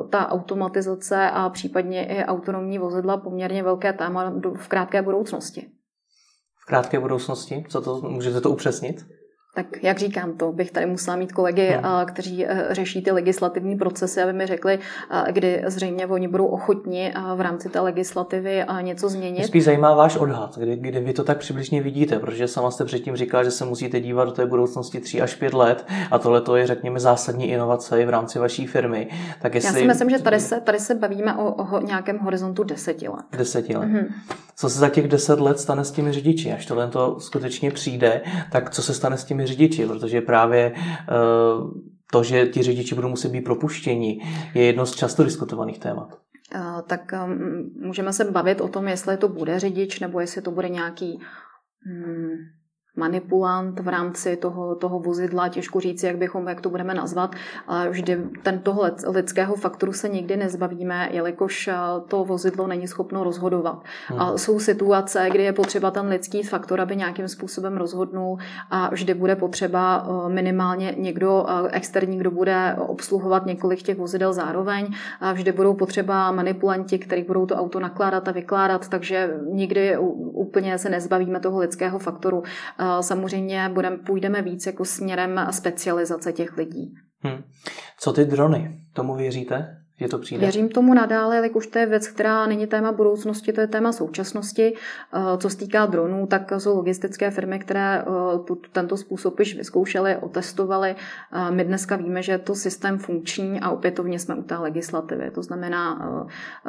ta 0.10 0.32
automatizace 0.32 1.30
a 1.34 1.50
případně 1.50 2.06
i 2.06 2.26
autonomní 2.26 2.80
vozidla 2.80 3.18
poměrně 3.18 3.64
velké 3.64 3.94
téma 3.94 4.34
v 4.56 4.68
krátké 4.68 5.02
budoucnosti 5.02 5.79
krátké 6.70 7.00
budoucnosti? 7.00 7.66
Co 7.70 7.82
to, 7.82 8.02
můžete 8.02 8.42
to 8.42 8.50
upřesnit? 8.50 9.06
Tak 9.60 9.84
jak 9.84 9.98
říkám, 9.98 10.34
to 10.34 10.52
bych 10.52 10.72
tady 10.72 10.86
musela 10.86 11.18
mít 11.18 11.32
kolegy, 11.32 11.78
no. 11.84 12.06
kteří 12.06 12.46
eh, 12.46 12.68
řeší 12.72 13.02
ty 13.02 13.12
legislativní 13.12 13.76
procesy, 13.76 14.22
aby 14.22 14.34
mi 14.34 14.46
řekli, 14.46 14.80
kdy 15.32 15.64
zřejmě 15.68 16.08
oni 16.08 16.28
budou 16.28 16.46
ochotni 16.46 17.14
v 17.36 17.42
rámci 17.42 17.70
té 17.70 17.80
legislativy 17.80 18.66
něco 18.82 19.10
změnit. 19.10 19.46
spíš 19.46 19.64
zajímá 19.64 19.94
váš 19.94 20.16
odhad, 20.16 20.58
kdy, 20.58 20.76
kdy 20.76 21.00
vy 21.00 21.14
to 21.14 21.24
tak 21.24 21.38
přibližně 21.38 21.82
vidíte, 21.82 22.20
protože 22.20 22.48
sama 22.48 22.72
jste 22.72 22.86
předtím 22.86 23.16
říkala, 23.16 23.44
že 23.44 23.52
se 23.52 23.66
musíte 23.66 24.00
dívat 24.00 24.26
do 24.26 24.32
té 24.32 24.46
budoucnosti 24.46 25.00
3 25.00 25.22
až 25.22 25.36
5 25.36 25.54
let 25.54 25.86
a 26.12 26.20
tohle 26.20 26.42
to 26.42 26.56
je, 26.56 26.68
řekněme, 26.68 27.00
zásadní 27.00 27.50
inovace 27.50 28.02
i 28.02 28.06
v 28.06 28.10
rámci 28.10 28.40
vaší 28.40 28.68
firmy. 28.68 29.08
Tak 29.42 29.56
jestli... 29.56 29.68
Já 29.68 29.74
si 29.74 29.88
myslím, 29.88 30.10
že 30.10 30.20
tady 30.20 30.40
se, 30.40 30.62
tady 30.62 30.80
se 30.80 30.96
bavíme 30.96 31.36
o, 31.36 31.54
o 31.54 31.82
nějakém 31.82 32.18
horizontu 32.20 32.64
10 32.64 33.02
let. 33.02 33.26
10 33.38 33.70
let. 33.70 33.78
Mm-hmm. 33.78 34.06
Co 34.56 34.70
se 34.70 34.80
za 34.80 34.90
těch 34.90 35.08
10 35.08 35.40
let 35.40 35.60
stane 35.60 35.86
s 35.86 35.92
těmi 35.92 36.12
řidiči? 36.12 36.52
Až 36.52 36.66
tohle 36.66 36.88
to 36.88 37.20
skutečně 37.20 37.72
přijde, 37.72 38.22
tak 38.52 38.70
co 38.70 38.82
se 38.82 38.94
stane 38.94 39.18
s 39.18 39.24
těmi 39.24 39.48
řidiči, 39.50 39.86
protože 39.86 40.22
právě 40.22 40.74
eh, 40.76 41.06
to, 42.12 42.24
že 42.24 42.46
ti 42.46 42.64
řidiči 42.64 42.96
budou 42.96 43.10
muset 43.10 43.32
být 43.32 43.42
propuštěni, 43.42 44.22
je 44.54 44.64
jedno 44.64 44.86
z 44.86 44.96
často 44.96 45.24
diskutovaných 45.24 45.80
témat. 45.80 46.18
Eh, 46.56 46.82
tak 46.88 47.14
ehm, 47.14 47.70
můžeme 47.82 48.14
se 48.14 48.32
bavit 48.32 48.62
o 48.62 48.68
tom, 48.68 48.88
jestli 48.88 49.18
to 49.18 49.28
bude 49.28 49.60
řidič, 49.60 50.00
nebo 50.00 50.20
jestli 50.20 50.42
to 50.42 50.52
bude 50.52 50.70
nějaký 50.70 51.20
hmm, 51.86 52.38
manipulant 52.96 53.80
v 53.80 53.88
rámci 53.88 54.38
toho, 54.38 54.76
toho 54.76 55.00
vozidla, 55.00 55.50
těžko 55.50 55.80
říct, 55.80 56.04
jak 56.04 56.18
bychom, 56.18 56.48
jak 56.48 56.62
to 56.62 56.70
budeme 56.70 56.94
nazvat, 56.94 57.36
ale 57.68 57.90
vždy 57.90 58.24
ten 58.44 58.60
toho 58.60 58.84
lidského 59.08 59.56
faktoru 59.56 59.94
se 59.94 60.10
nikdy 60.10 60.38
nezbavíme, 60.38 61.10
jelikož 61.12 61.68
eh, 61.68 61.76
to 62.08 62.24
vozidlo 62.24 62.68
není 62.68 62.88
schopno 62.88 63.24
rozhodovat. 63.24 63.84
Hmm. 64.08 64.22
A 64.22 64.38
jsou 64.38 64.60
situace, 64.60 65.30
kdy 65.32 65.44
je 65.44 65.54
potřeba 65.54 65.92
ten 65.92 66.08
lidský 66.08 66.44
faktor, 66.44 66.82
aby 66.82 66.96
nějakým 66.96 67.28
způsobem 67.28 67.78
rozhodnul 67.78 68.38
a 68.72 68.90
vždy 68.90 69.14
bude 69.14 69.36
potřeba 69.36 70.08
eh, 70.08 70.30
minimálně 70.30 70.96
někdo 70.98 71.46
eh, 71.50 71.70
externí, 71.72 72.18
kdo 72.18 72.32
bude 72.32 72.76
obsluhovat 72.80 73.46
několik 73.46 73.82
těch 73.82 73.98
vozidel 73.98 74.34
zároveň. 74.34 74.94
A 75.20 75.34
vždy 75.34 75.52
budou 75.52 75.74
potřeba 75.74 76.32
manipulanti, 76.32 77.00
kteří 77.00 77.24
budou 77.24 77.46
to 77.46 77.56
auto 77.56 77.80
nakládat 77.80 78.28
a 78.28 78.32
vykládat, 78.32 78.88
takže 78.88 79.38
nikdy 79.52 79.98
úplně 79.98 80.78
se 80.78 80.90
nezbavíme 80.90 81.40
toho 81.40 81.60
lidského 81.60 82.00
faktoru 82.00 82.44
samozřejmě 83.02 83.70
budem, 83.74 84.00
půjdeme 84.00 84.42
víc 84.42 84.66
jako 84.66 84.86
směrem 84.86 85.48
specializace 85.52 86.34
těch 86.34 86.58
lidí. 86.58 86.94
Hmm. 87.24 87.44
Co 88.00 88.14
ty 88.14 88.26
drony? 88.26 88.82
Tomu 88.94 89.16
věříte? 89.16 89.79
Že 90.00 90.08
to 90.08 90.18
přijde? 90.18 90.42
Věřím 90.42 90.70
tomu 90.70 90.94
nadále, 90.94 91.50
už 91.50 91.68
to 91.68 91.80
je 91.80 91.86
věc, 91.86 92.08
která 92.08 92.46
není 92.46 92.68
téma 92.68 92.92
budoucnosti, 92.92 93.54
to 93.54 93.62
je 93.62 93.68
téma 93.68 93.92
současnosti. 93.92 94.74
Eh, 95.14 95.38
co 95.38 95.50
se 95.50 95.58
týká 95.58 95.86
dronů, 95.86 96.28
tak 96.28 96.52
jsou 96.58 96.76
logistické 96.76 97.32
firmy, 97.32 97.60
které 97.60 98.02
eh, 98.02 98.56
tento 98.72 98.98
způsob 98.98 99.40
již 99.40 99.56
vyzkoušely, 99.56 100.18
otestovaly. 100.18 100.96
Eh, 100.96 101.52
my 101.52 101.64
dneska 101.64 101.96
víme, 101.96 102.22
že 102.22 102.32
je 102.32 102.38
to 102.38 102.56
systém 102.56 102.98
funkční 102.98 103.60
a 103.60 103.70
opětovně 103.70 104.20
jsme 104.20 104.36
u 104.36 104.44
té 104.44 104.58
legislativy. 104.58 105.32
To 105.32 105.44
znamená, 105.44 106.10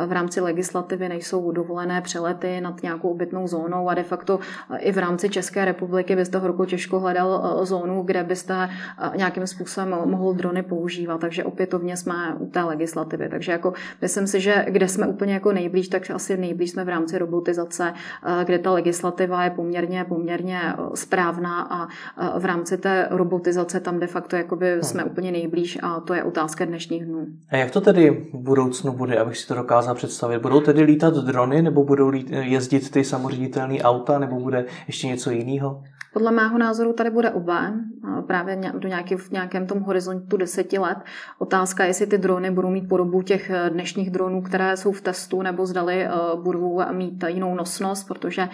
v 0.07 0.13
rámci 0.13 0.41
legislativy 0.41 1.09
nejsou 1.09 1.53
dovolené 1.53 2.01
přelety 2.01 2.61
nad 2.61 2.83
nějakou 2.83 3.11
obytnou 3.11 3.47
zónou 3.47 3.89
a 3.89 3.95
de 3.95 4.03
facto 4.03 4.39
i 4.79 4.93
v 4.93 4.99
rámci 4.99 5.29
České 5.29 5.65
republiky 5.65 6.17
byste 6.17 6.39
horko 6.39 6.67
těžko 6.67 7.01
hledal 7.01 7.61
zónu, 7.63 8.03
kde 8.03 8.25
byste 8.25 8.71
nějakým 9.17 9.47
způsobem 9.47 9.89
mohl 10.05 10.33
drony 10.33 10.63
používat. 10.63 11.21
Takže 11.21 11.45
opětovně 11.45 11.97
jsme 11.97 12.35
u 12.39 12.47
té 12.47 12.63
legislativy 12.63 13.20
legislativy. 13.21 13.29
Takže 13.29 13.53
jako 13.53 13.73
myslím 14.03 14.27
si, 14.27 14.41
že 14.41 14.65
kde 14.69 14.89
jsme 14.89 15.07
úplně 15.07 15.35
jako 15.35 15.53
nejblíž, 15.53 15.89
tak 15.89 16.11
asi 16.11 16.37
nejblíž 16.37 16.71
jsme 16.71 16.85
v 16.85 16.89
rámci 16.89 17.19
robotizace, 17.19 17.93
eh, 17.95 18.45
kde 18.45 18.59
ta 18.59 18.73
legislativa 18.73 19.45
je 19.45 19.51
poměrně, 19.51 20.05
poměrně 20.05 20.61
eh, 20.63 20.77
správná 20.95 21.63
a 21.63 21.87
eh, 21.87 22.41
v 22.41 22.45
rámci 22.45 22.79
té 22.79 23.09
robotizace 23.11 23.81
tam 23.81 24.01
de 24.01 24.07
facto 24.07 24.37
jakoby 24.37 24.73
hmm. 24.73 24.83
jsme 24.83 25.05
úplně 25.05 25.33
nejblíž 25.33 25.79
a 25.83 26.01
to 26.01 26.15
je 26.15 26.25
otázka 26.25 26.65
dnešních 26.65 27.05
dnů. 27.05 27.27
A 27.51 27.57
jak 27.57 27.71
to 27.71 27.81
tedy 27.81 28.11
v 28.33 28.39
budoucnu 28.39 28.93
bude, 28.93 29.19
abych 29.19 29.37
si 29.37 29.49
to 29.49 29.55
dokázal 29.55 29.95
představit? 29.95 30.43
Budou 30.43 30.61
tedy 30.61 30.83
lítat 30.83 31.15
drony 31.15 31.63
nebo 31.63 31.85
budou 31.85 32.13
jezdit 32.31 32.91
ty 32.91 33.05
samoředitelné 33.05 33.83
auta 33.83 34.19
nebo 34.19 34.41
bude 34.41 34.65
ještě 34.87 35.07
něco 35.07 35.31
jiného? 35.31 35.83
Podle 36.13 36.33
mého 36.33 36.59
názoru 36.59 36.93
tady 36.93 37.11
bude 37.11 37.31
oba, 37.31 37.73
právě 38.27 38.59
do 38.79 38.89
nějaký, 38.89 39.17
v 39.17 39.31
nějakém 39.31 39.67
tom 39.67 39.81
horizontu 39.81 40.37
deseti 40.37 40.79
let. 40.79 40.99
Otázka, 41.39 41.85
jestli 41.85 42.07
ty 42.07 42.19
drony 42.19 42.51
budou 42.51 42.71
mít 42.71 42.89
podobu 42.89 43.23
těch 43.23 43.51
eh, 43.51 43.71
dnešních 43.71 44.11
dronů, 44.11 44.43
které 44.43 44.77
jsou 44.77 44.93
v 44.93 45.01
testu, 45.01 45.43
nebo 45.43 45.67
zdali 45.67 46.05
eh, 46.05 46.11
budou 46.43 46.81
mít 46.93 47.25
jinou 47.27 47.55
nosnost, 47.55 48.09
protože 48.09 48.49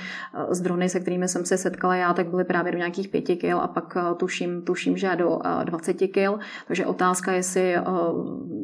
z 0.51 0.61
drony, 0.61 0.89
se 0.89 1.01
kterými 1.01 1.29
jsem 1.29 1.45
se 1.45 1.59
setkala 1.59 1.97
já, 1.97 2.15
tak 2.15 2.29
byly 2.29 2.45
právě 2.45 2.73
do 2.73 2.79
nějakých 2.79 3.09
pěti 3.09 3.37
kil 3.37 3.59
a 3.59 3.69
pak 3.69 3.97
tuším, 4.17 4.63
tuším, 4.63 4.97
že 4.97 5.17
do 5.17 5.41
20 5.65 5.95
kil. 5.95 6.39
Takže 6.67 6.87
otázka, 6.87 7.33
jestli 7.33 7.77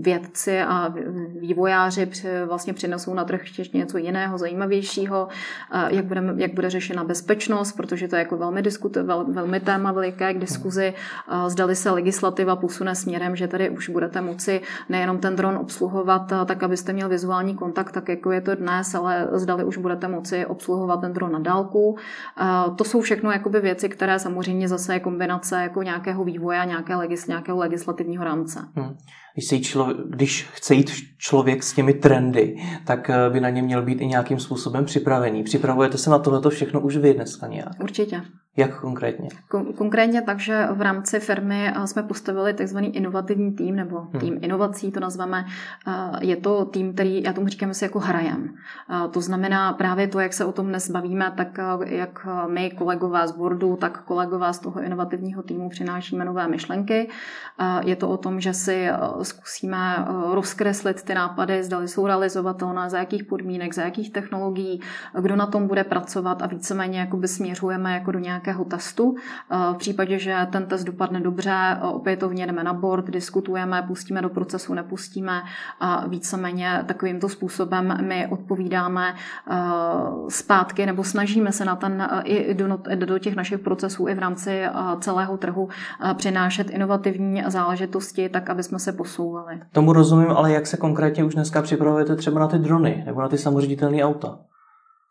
vědci 0.01 0.61
a 0.61 0.95
vývojáři 1.41 2.11
vlastně 2.47 2.73
přinesou 2.73 3.15
na 3.15 3.25
trh 3.25 3.59
ještě 3.59 3.79
něco 3.79 3.99
jiného, 3.99 4.39
zajímavějšího, 4.39 5.29
jak, 5.89 6.05
budeme, 6.05 6.35
jak 6.37 6.55
bude 6.55 6.71
řešena 6.71 7.05
bezpečnost, 7.05 7.73
protože 7.73 8.09
to 8.09 8.17
je 8.17 8.21
jako 8.21 8.37
velmi, 8.37 8.63
diskut, 8.63 8.82
vel, 9.03 9.25
velmi 9.29 9.61
téma 9.61 9.93
veliké 9.93 10.35
k 10.35 10.39
diskuzi. 10.39 10.95
Zdali 11.47 11.77
se 11.77 11.91
legislativa 11.91 12.57
posune 12.57 12.95
směrem, 12.95 13.37
že 13.37 13.49
tady 13.49 13.71
už 13.71 13.89
budete 13.89 14.21
moci 14.21 14.61
nejenom 14.89 15.19
ten 15.19 15.37
dron 15.37 15.57
obsluhovat 15.57 16.33
tak, 16.47 16.63
abyste 16.63 16.93
měl 16.93 17.09
vizuální 17.09 17.55
kontakt, 17.55 17.93
tak 17.93 18.09
jako 18.09 18.33
je 18.33 18.41
to 18.41 18.55
dnes, 18.55 18.95
ale 18.95 19.29
zdali 19.33 19.65
už 19.65 19.79
budete 19.79 20.09
moci 20.09 20.47
obsluhovat 20.47 21.01
ten 21.01 21.13
dron 21.13 21.33
na 21.33 21.39
dálku. 21.39 21.97
To 22.77 22.85
jsou 22.85 23.01
všechno 23.01 23.33
jakoby 23.33 23.61
věci, 23.61 23.89
které 23.89 24.19
samozřejmě 24.19 24.69
zase 24.69 24.95
je 24.95 25.01
kombinace 25.01 25.63
jako 25.63 25.83
nějakého 25.83 26.25
vývoje, 26.25 26.67
nějaké 26.67 26.95
legis, 26.95 27.27
nějakého 27.27 27.59
legislativního 27.59 28.25
rámce. 28.25 28.61
Hmm 28.77 28.97
když, 29.35 29.49
se 29.49 29.59
člo, 29.59 29.95
když 30.09 30.49
chce 30.53 30.75
jít 30.75 30.91
člověk 31.19 31.63
s 31.63 31.73
těmi 31.73 31.95
trendy, 31.95 32.57
tak 32.85 33.11
eh, 33.11 33.31
by 33.31 33.41
na 33.41 33.51
ně 33.51 33.63
měl 33.63 33.83
být 33.83 34.01
i 34.01 34.07
nějakým 34.07 34.39
způsobem 34.39 34.85
připravený. 34.85 35.43
Připravujete 35.43 35.99
se 35.99 36.11
na 36.11 36.19
tohleto 36.19 36.51
všechno 36.51 36.81
už 36.81 36.97
vy 36.97 37.15
dneska 37.15 37.47
nějak? 37.47 37.73
Určitě. 37.83 38.23
Jak 38.57 38.81
konkrétně? 38.81 39.29
Konkrétně 39.77 40.23
tak, 40.23 40.41
že 40.41 40.69
v 40.73 40.81
rámci 40.81 41.21
firmy 41.21 41.69
eh, 41.69 41.87
jsme 41.87 42.03
postavili 42.03 42.55
takzvaný 42.55 42.97
inovativní 42.97 43.53
tým, 43.53 43.77
nebo 43.77 44.01
hmm. 44.01 44.21
tým 44.21 44.35
hmm. 44.35 44.45
inovací 44.45 44.93
to 44.93 45.01
nazveme. 45.01 45.45
Eh, 45.89 46.27
je 46.27 46.37
to 46.37 46.65
tým, 46.65 46.95
který, 46.95 47.23
já 47.23 47.33
tomu 47.33 47.49
říkám 47.49 47.75
si 47.75 47.85
jako 47.85 47.99
hrajem. 47.99 48.55
To 49.11 49.21
znamená 49.21 49.73
právě 49.73 50.09
to, 50.09 50.21
jak 50.21 50.33
se 50.33 50.45
o 50.45 50.53
tom 50.53 50.67
dnes 50.67 50.91
bavíme, 50.91 51.33
tak 51.37 51.59
jak 51.85 52.27
my 52.49 52.71
kolegové 52.71 53.29
z 53.29 53.33
boardu, 53.33 53.77
tak 53.77 54.03
kolegové 54.05 54.53
z 54.53 54.59
toho 54.59 54.83
inovativního 54.83 55.43
týmu 55.43 55.69
přinášíme 55.69 56.25
nové 56.25 56.49
myšlenky. 56.49 57.09
Je 57.85 57.97
to 57.97 58.09
o 58.09 58.17
tom, 58.17 58.41
že 58.41 58.55
si 58.55 58.89
zkusíme 59.25 59.97
eh, 59.99 60.05
rozkreslit 60.35 61.03
ty 61.03 61.15
nápady, 61.15 61.65
zdali 61.65 61.89
jsou 61.89 62.07
realizovatelné, 62.07 62.91
za 62.91 62.99
jakých 62.99 63.25
podmínek, 63.25 63.75
za 63.75 63.83
jakých 63.83 64.13
technologií, 64.13 64.81
kdo 65.21 65.37
na 65.37 65.47
tom 65.47 65.67
bude 65.67 65.85
pracovat 65.85 66.43
a 66.43 66.47
víceméně 66.47 67.01
jakoby 67.01 67.29
směřujeme 67.29 67.93
jako 67.93 68.13
do 68.13 68.19
nějakého 68.19 68.65
testu. 68.65 69.17
Eh, 69.51 69.57
v 69.73 69.77
případě, 69.77 70.19
že 70.19 70.47
ten 70.53 70.67
test 70.67 70.85
dopadne 70.85 71.21
dobře, 71.21 71.53
eh, 71.53 71.79
opětovně 71.83 72.47
jdeme 72.47 72.65
na 72.65 72.73
board, 72.73 73.11
diskutujeme, 73.11 73.83
pustíme 73.83 74.23
do 74.23 74.29
procesu, 74.29 74.75
nepustíme 74.75 75.43
a 75.81 76.07
víceméně 76.07 76.85
takovýmto 76.87 77.29
způsobem 77.29 77.99
my 78.03 78.27
odpovídáme 78.27 79.15
zpátky 80.29 80.87
nebo 80.87 81.05
snažíme 81.05 81.53
se 81.53 81.65
na 81.65 81.77
ten 81.77 82.09
i 82.25 82.55
do, 82.55 82.79
do 82.95 83.19
těch 83.19 83.37
našich 83.37 83.59
procesů 83.59 84.09
i 84.09 84.15
v 84.15 84.19
rámci 84.19 84.65
celého 85.01 85.37
trhu 85.37 85.69
přinášet 86.15 86.71
inovativní 86.71 87.43
záležitosti, 87.47 88.29
tak 88.29 88.51
aby 88.51 88.63
jsme 88.63 88.79
se 88.79 88.93
posunuli 88.93 89.12
posouvali. 89.13 89.61
Tomu 89.73 89.93
rozumím, 89.93 90.31
ale 90.31 90.53
jak 90.53 90.67
se 90.67 90.77
konkrétně 90.77 91.25
už 91.25 91.35
dneska 91.35 91.63
připravujete 91.63 92.17
třeba 92.17 92.41
na 92.41 92.49
ty 92.49 92.59
drony 92.59 93.03
nebo 93.07 93.21
na 93.21 93.29
ty 93.29 93.39
samoředitelné 93.39 94.05
auta? 94.05 94.39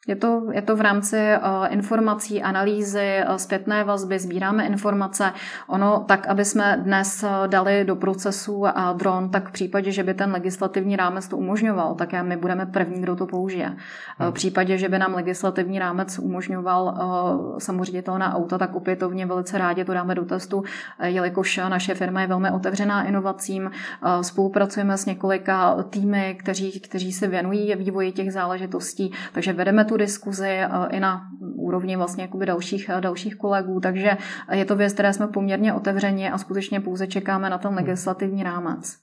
Je 0.07 0.15
to, 0.15 0.43
je 0.51 0.61
to 0.61 0.75
v 0.75 0.81
rámci 0.81 1.17
uh, 1.17 1.73
informací, 1.73 2.41
analýzy, 2.41 3.19
uh, 3.29 3.35
zpětné 3.35 3.83
vazby, 3.83 4.19
sbíráme 4.19 4.65
informace. 4.65 5.31
Ono 5.67 6.05
tak, 6.07 6.27
aby 6.27 6.45
jsme 6.45 6.79
dnes 6.83 7.23
uh, 7.23 7.47
dali 7.47 7.85
do 7.85 7.95
procesu 7.95 8.65
a 8.67 8.93
dron, 8.93 9.29
tak 9.29 9.49
v 9.49 9.51
případě, 9.51 9.91
že 9.91 10.03
by 10.03 10.13
ten 10.13 10.31
legislativní 10.31 10.95
rámec 10.95 11.27
to 11.27 11.37
umožňoval, 11.37 11.95
tak 11.95 12.09
my 12.21 12.37
budeme 12.37 12.65
první, 12.65 13.01
kdo 13.01 13.15
to 13.15 13.25
použije. 13.25 13.65
Hmm. 13.65 14.31
V 14.31 14.33
případě, 14.33 14.77
že 14.77 14.89
by 14.89 14.99
nám 14.99 15.13
legislativní 15.13 15.79
rámec 15.79 16.19
umožňoval 16.19 16.97
samoředitelná 17.57 18.35
auta, 18.35 18.57
tak 18.57 18.75
opětovně 18.75 19.25
velice 19.25 19.57
rádi 19.57 19.85
to 19.85 19.93
dáme 19.93 20.15
do 20.15 20.25
testu, 20.25 20.63
jelikož 21.03 21.59
naše 21.69 21.95
firma 21.95 22.21
je 22.21 22.27
velmi 22.27 22.51
otevřená 22.51 23.03
inovacím. 23.03 23.71
Spolupracujeme 24.21 24.97
s 24.97 25.05
několika 25.05 25.83
týmy, 25.89 26.37
kteří, 26.39 26.79
kteří 26.79 27.13
se 27.13 27.27
věnují 27.27 27.75
vývoji 27.75 28.11
těch 28.11 28.33
záležitostí, 28.33 29.11
takže 29.33 29.53
vedeme 29.53 29.85
tu 29.91 29.97
diskuzi 29.97 30.47
eh, 30.47 30.69
i 30.91 30.99
na 30.99 31.21
úrovni 31.55 31.97
vlastně 31.97 32.23
jakoby 32.23 32.45
dalších, 32.45 32.89
eh, 32.89 33.01
dalších 33.01 33.35
kolegů, 33.35 33.79
takže 33.79 34.17
je 34.51 34.65
to 34.65 34.75
věc, 34.75 34.93
které 34.93 35.13
jsme 35.13 35.27
poměrně 35.27 35.73
otevřeni 35.73 36.31
a 36.31 36.37
skutečně 36.37 36.79
pouze 36.79 37.07
čekáme 37.07 37.49
na 37.49 37.57
ten 37.57 37.73
legislativní 37.73 38.43
rámec. 38.43 38.95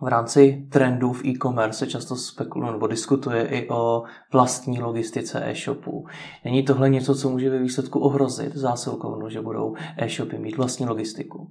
V 0.00 0.06
rámci 0.06 0.66
trendů 0.72 1.12
v 1.12 1.24
e-commerce 1.24 1.78
se 1.78 1.86
často 1.86 2.16
spekuluje 2.16 2.72
nebo 2.72 2.86
diskutuje 2.86 3.46
i 3.46 3.68
o 3.68 4.02
vlastní 4.32 4.80
logistice 4.80 5.50
e-shopů. 5.50 6.06
Není 6.44 6.62
tohle 6.62 6.90
něco, 6.90 7.14
co 7.14 7.30
může 7.30 7.50
ve 7.50 7.58
výsledku 7.58 7.98
ohrozit 7.98 8.56
zásilkovnu, 8.56 9.28
že 9.28 9.40
budou 9.40 9.74
e-shopy 9.96 10.38
mít 10.38 10.56
vlastní 10.56 10.86
logistiku? 10.86 11.50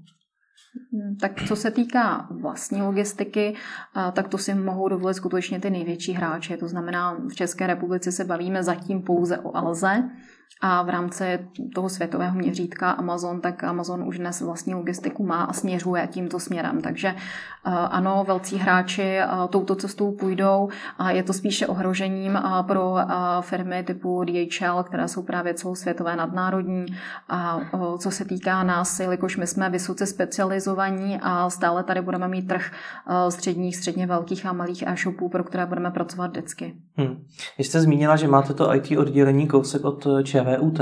Hmm, 0.94 1.16
tak 1.16 1.44
co 1.48 1.56
se 1.56 1.72
týká 1.72 2.28
vlastní 2.32 2.82
logistiky, 2.82 3.54
tak 4.14 4.28
to 4.28 4.38
si 4.38 4.54
mohou 4.54 4.90
dovolit 4.90 5.14
skutečně 5.14 5.60
ty 5.60 5.70
největší 5.70 6.14
hráči. 6.14 6.58
To 6.58 6.68
znamená, 6.68 7.18
v 7.30 7.36
České 7.36 7.68
republice 7.68 8.12
se 8.12 8.26
bavíme 8.26 8.64
zatím 8.64 9.02
pouze 9.02 9.38
o 9.38 9.58
Alze, 9.58 10.10
a 10.62 10.84
v 10.84 10.90
rámci 10.90 11.40
toho 11.76 11.90
světového 11.90 12.38
měřítka 12.38 12.92
Amazon, 12.92 13.42
tak 13.42 13.64
Amazon 13.64 14.04
už 14.04 14.18
dnes 14.18 14.42
vlastní 14.42 14.76
logistiku 14.76 15.26
má 15.26 15.44
a 15.44 15.54
směřuje 15.54 16.08
tímto 16.12 16.40
směrem. 16.40 16.82
Takže 16.82 17.08
eh, 17.08 17.72
ano, 17.72 18.24
velcí 18.28 18.58
hráči 18.58 19.02
eh, 19.02 19.28
touto 19.50 19.76
cestou 19.76 20.12
půjdou 20.12 20.70
a 20.98 21.12
je 21.12 21.24
to 21.24 21.34
spíše 21.34 21.68
ohrožením 21.68 22.36
eh, 22.36 22.64
pro 22.64 22.96
firmy 23.42 23.84
typu 23.84 24.24
DHL, 24.24 24.84
které 24.84 25.08
jsou 25.08 25.24
právě 25.24 25.54
celosvětové 25.54 26.16
nadnárodní. 26.16 26.86
A 27.30 27.60
co 27.98 28.12
se 28.12 28.26
týká 28.26 28.64
nás, 28.64 29.00
jelikož 29.00 29.38
my 29.38 29.48
jsme 29.48 29.70
vysoce 29.70 30.06
specializovaní 30.06 31.20
a 31.22 31.50
stále 31.50 31.84
tady 31.84 32.02
budeme 32.02 32.28
mít 32.28 32.48
trh 32.48 32.72
středních, 33.30 33.78
středně 33.78 34.08
velkých 34.08 34.46
a 34.46 34.54
malých 34.54 34.84
e-shopů, 34.88 35.30
pro 35.30 35.44
které 35.44 35.66
budeme 35.66 35.92
pracovat 35.92 36.32
vždycky. 36.32 36.76
Hmm. 36.96 37.24
Vy 37.58 37.64
jste 37.64 37.82
zmínila, 37.82 38.16
že 38.16 38.28
máte 38.28 38.54
to 38.54 38.76
IT 38.76 38.98
oddělení 38.98 39.48
kousek 39.48 39.86
od 39.86 40.08
ČVUT. 40.44 40.80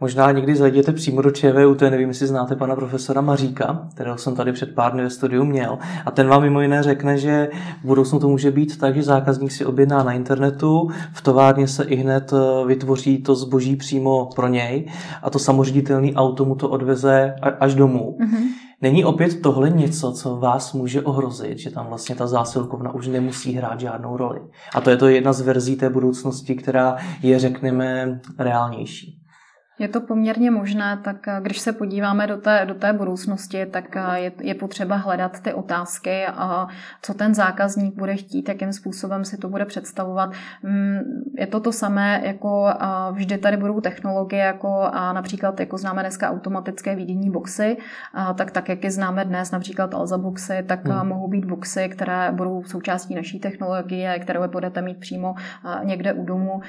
Možná 0.00 0.32
někdy 0.32 0.56
zajděte 0.56 0.92
přímo 0.92 1.22
do 1.22 1.30
ČVUT, 1.30 1.80
nevím, 1.80 2.08
jestli 2.08 2.26
znáte 2.26 2.56
pana 2.56 2.76
profesora 2.76 3.20
Maříka, 3.20 3.88
kterého 3.94 4.18
jsem 4.18 4.36
tady 4.36 4.52
před 4.52 4.74
pár 4.74 4.92
dny 4.92 5.02
ve 5.02 5.10
studiu 5.10 5.44
měl. 5.44 5.78
A 6.06 6.10
ten 6.10 6.28
vám 6.28 6.42
mimo 6.42 6.60
jiné 6.60 6.82
řekne, 6.82 7.18
že 7.18 7.48
v 7.82 7.86
budoucnu 7.86 8.20
to 8.20 8.28
může 8.28 8.50
být 8.50 8.78
tak, 8.78 8.94
že 8.94 9.02
zákazník 9.02 9.52
si 9.52 9.64
objedná 9.64 10.02
na 10.02 10.12
internetu, 10.12 10.90
v 11.12 11.22
továrně 11.22 11.68
se 11.68 11.84
i 11.84 11.96
hned 11.96 12.32
eh, 12.32 12.66
vytvoří 12.66 13.18
to 13.18 13.34
zboží 13.34 13.76
přímo 13.76 14.28
pro 14.36 14.48
něj 14.48 14.86
a 15.22 15.30
to 15.30 15.38
samoředitelný 15.38 16.14
auto 16.14 16.44
mu 16.44 16.54
to 16.54 16.68
odveze 16.68 17.34
až 17.60 17.74
domů. 17.74 18.16
Mm-hmm. 18.20 18.65
Není 18.82 19.04
opět 19.04 19.42
tohle 19.42 19.70
něco, 19.70 20.12
co 20.12 20.36
vás 20.36 20.72
může 20.72 21.02
ohrozit, 21.02 21.58
že 21.58 21.70
tam 21.70 21.86
vlastně 21.86 22.14
ta 22.14 22.26
zásilkovna 22.26 22.94
už 22.94 23.06
nemusí 23.06 23.52
hrát 23.52 23.80
žádnou 23.80 24.16
roli? 24.16 24.40
A 24.74 24.80
to 24.80 24.90
je 24.90 24.96
to 24.96 25.08
jedna 25.08 25.32
z 25.32 25.40
verzí 25.40 25.76
té 25.76 25.90
budoucnosti, 25.90 26.54
která 26.54 26.96
je, 27.22 27.38
řekneme, 27.38 28.20
reálnější. 28.38 29.25
Je 29.78 29.88
to 29.88 30.00
poměrně 30.00 30.50
možné, 30.50 30.98
tak 31.02 31.28
eh, 31.28 31.38
když 31.42 31.58
se 31.58 31.72
podíváme 31.72 32.26
do 32.26 32.36
té, 32.36 32.64
do 32.68 32.74
té 32.74 32.92
budoucnosti, 32.92 33.66
tak 33.66 33.96
eh, 33.96 34.20
je, 34.20 34.32
je 34.40 34.54
potřeba 34.54 34.96
hledat 34.96 35.40
ty 35.40 35.52
otázky, 35.52 36.26
a 36.26 36.66
co 37.02 37.14
ten 37.14 37.34
zákazník 37.34 37.94
bude 37.94 38.16
chtít, 38.16 38.48
jakým 38.48 38.72
způsobem 38.72 39.24
si 39.24 39.36
to 39.36 39.48
bude 39.48 39.64
představovat. 39.64 40.30
Mm, 40.62 40.98
je 41.38 41.46
to 41.46 41.60
to 41.60 41.72
samé, 41.72 42.20
jako 42.24 42.66
vždy 43.12 43.38
tady 43.38 43.56
budou 43.56 43.80
technologie, 43.80 44.42
jako 44.42 44.80
a 44.92 45.12
například 45.12 45.60
jako 45.60 45.78
známe 45.78 46.02
dneska 46.02 46.30
automatické 46.30 46.96
výdění 46.96 47.30
boxy, 47.30 47.76
a 48.14 48.34
tak 48.34 48.50
tak, 48.50 48.68
jak 48.68 48.84
je 48.84 48.90
známe 48.90 49.24
dnes, 49.24 49.50
například 49.50 49.94
Alza 49.94 50.18
boxy, 50.18 50.64
tak 50.66 50.88
hmm. 50.88 51.08
mohou 51.08 51.28
být 51.28 51.44
boxy, 51.44 51.88
které 51.88 52.32
budou 52.32 52.64
součástí 52.64 53.14
naší 53.14 53.38
technologie, 53.38 54.18
které 54.18 54.48
budete 54.48 54.82
mít 54.82 55.00
přímo 55.00 55.34
někde 55.82 56.12
u 56.12 56.24
domu. 56.24 56.60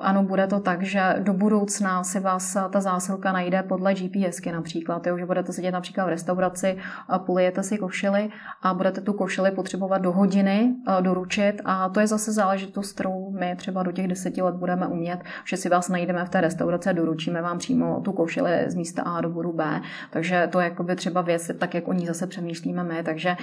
Ano, 0.00 0.22
bude 0.22 0.46
to 0.46 0.60
tak, 0.60 0.82
že 0.82 1.14
do 1.18 1.32
budoucna 1.32 2.04
si 2.04 2.20
vás 2.20 2.31
vás 2.32 2.56
ta 2.70 2.80
zásilka 2.80 3.32
najde 3.32 3.62
podle 3.62 3.94
GPSky 3.94 4.52
například, 4.52 5.06
jo, 5.06 5.18
že 5.18 5.26
budete 5.26 5.52
sedět 5.52 5.70
například 5.70 6.04
v 6.04 6.08
restauraci, 6.08 6.78
polijete 7.18 7.62
si 7.62 7.78
košily 7.78 8.30
a 8.62 8.74
budete 8.74 9.00
tu 9.00 9.12
košili 9.12 9.50
potřebovat 9.50 9.98
do 9.98 10.12
hodiny 10.12 10.74
doručit 11.00 11.52
a 11.64 11.88
to 11.88 12.00
je 12.00 12.06
zase 12.06 12.32
záležitost, 12.32 12.92
kterou 12.92 13.30
my 13.30 13.56
třeba 13.56 13.82
do 13.82 13.92
těch 13.92 14.08
deseti 14.08 14.42
let 14.42 14.54
budeme 14.54 14.86
umět, 14.86 15.20
že 15.44 15.56
si 15.56 15.68
vás 15.68 15.88
najdeme 15.88 16.24
v 16.24 16.28
té 16.28 16.40
restauraci 16.40 16.90
a 16.90 16.92
doručíme 16.92 17.42
vám 17.42 17.58
přímo 17.58 18.00
tu 18.00 18.12
košili 18.12 18.50
z 18.66 18.74
místa 18.74 19.02
A 19.02 19.20
do 19.20 19.30
bodu 19.30 19.52
B. 19.52 19.80
Takže 20.10 20.48
to 20.52 20.60
je 20.60 20.64
jakoby 20.64 20.96
třeba 20.96 21.20
věc, 21.20 21.50
tak 21.58 21.74
jak 21.74 21.88
o 21.88 21.92
ní 21.92 22.06
zase 22.06 22.26
přemýšlíme 22.26 22.84
my, 22.84 23.02
takže 23.02 23.36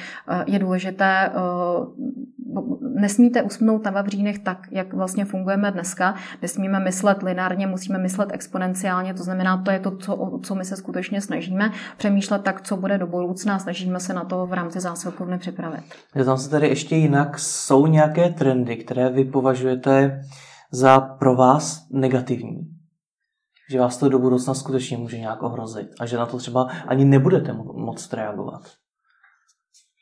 je 0.47 0.59
důležité 0.59 1.31
nesmíte 2.81 3.41
usnout 3.41 3.85
na 3.85 3.91
vavřínech 3.91 4.39
tak, 4.39 4.67
jak 4.71 4.93
vlastně 4.93 5.25
fungujeme 5.25 5.71
dneska. 5.71 6.15
Nesmíme 6.41 6.79
myslet 6.79 7.23
lineárně, 7.23 7.67
musíme 7.67 7.99
myslet 7.99 8.29
exponenciálně 8.31 8.78
exponenciálně, 8.79 9.13
to 9.13 9.23
znamená, 9.23 9.57
to 9.57 9.71
je 9.71 9.79
to, 9.79 9.97
co, 9.97 10.39
co 10.43 10.55
my 10.55 10.65
se 10.65 10.75
skutečně 10.75 11.21
snažíme 11.21 11.71
přemýšlet 11.97 12.43
tak, 12.43 12.61
co 12.61 12.77
bude 12.77 12.97
do 12.97 13.07
budoucna, 13.07 13.59
snažíme 13.59 13.99
se 13.99 14.13
na 14.13 14.23
to 14.23 14.45
v 14.45 14.53
rámci 14.53 14.79
zásilkovny 14.79 15.37
připravit. 15.37 15.83
Já 16.15 16.23
tam 16.23 16.37
se 16.37 16.49
tady 16.49 16.67
ještě 16.67 16.95
jinak, 16.95 17.39
jsou 17.39 17.87
nějaké 17.87 18.29
trendy, 18.29 18.77
které 18.77 19.09
vy 19.09 19.25
považujete 19.25 20.21
za 20.71 20.99
pro 20.99 21.35
vás 21.35 21.87
negativní? 21.91 22.75
Že 23.71 23.79
vás 23.79 23.97
to 23.97 24.09
do 24.09 24.19
budoucna 24.19 24.53
skutečně 24.53 24.97
může 24.97 25.19
nějak 25.19 25.43
ohrozit 25.43 25.87
a 25.99 26.05
že 26.05 26.17
na 26.17 26.25
to 26.25 26.37
třeba 26.37 26.69
ani 26.87 27.05
nebudete 27.05 27.53
moc 27.73 28.13
reagovat? 28.13 28.61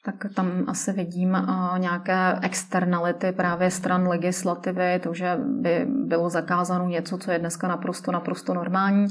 Tak 0.07 0.33
tam 0.33 0.51
asi 0.67 0.93
vidím 0.93 1.47
nějaké 1.77 2.39
externality 2.41 3.31
právě 3.31 3.71
stran 3.71 4.07
legislativy, 4.07 4.99
to, 5.03 5.13
že 5.13 5.37
by 5.43 5.85
bylo 5.89 6.29
zakázáno 6.29 6.87
něco, 6.87 7.17
co 7.17 7.31
je 7.31 7.39
dneska 7.39 7.67
naprosto, 7.67 8.11
naprosto 8.11 8.53
normální. 8.53 9.07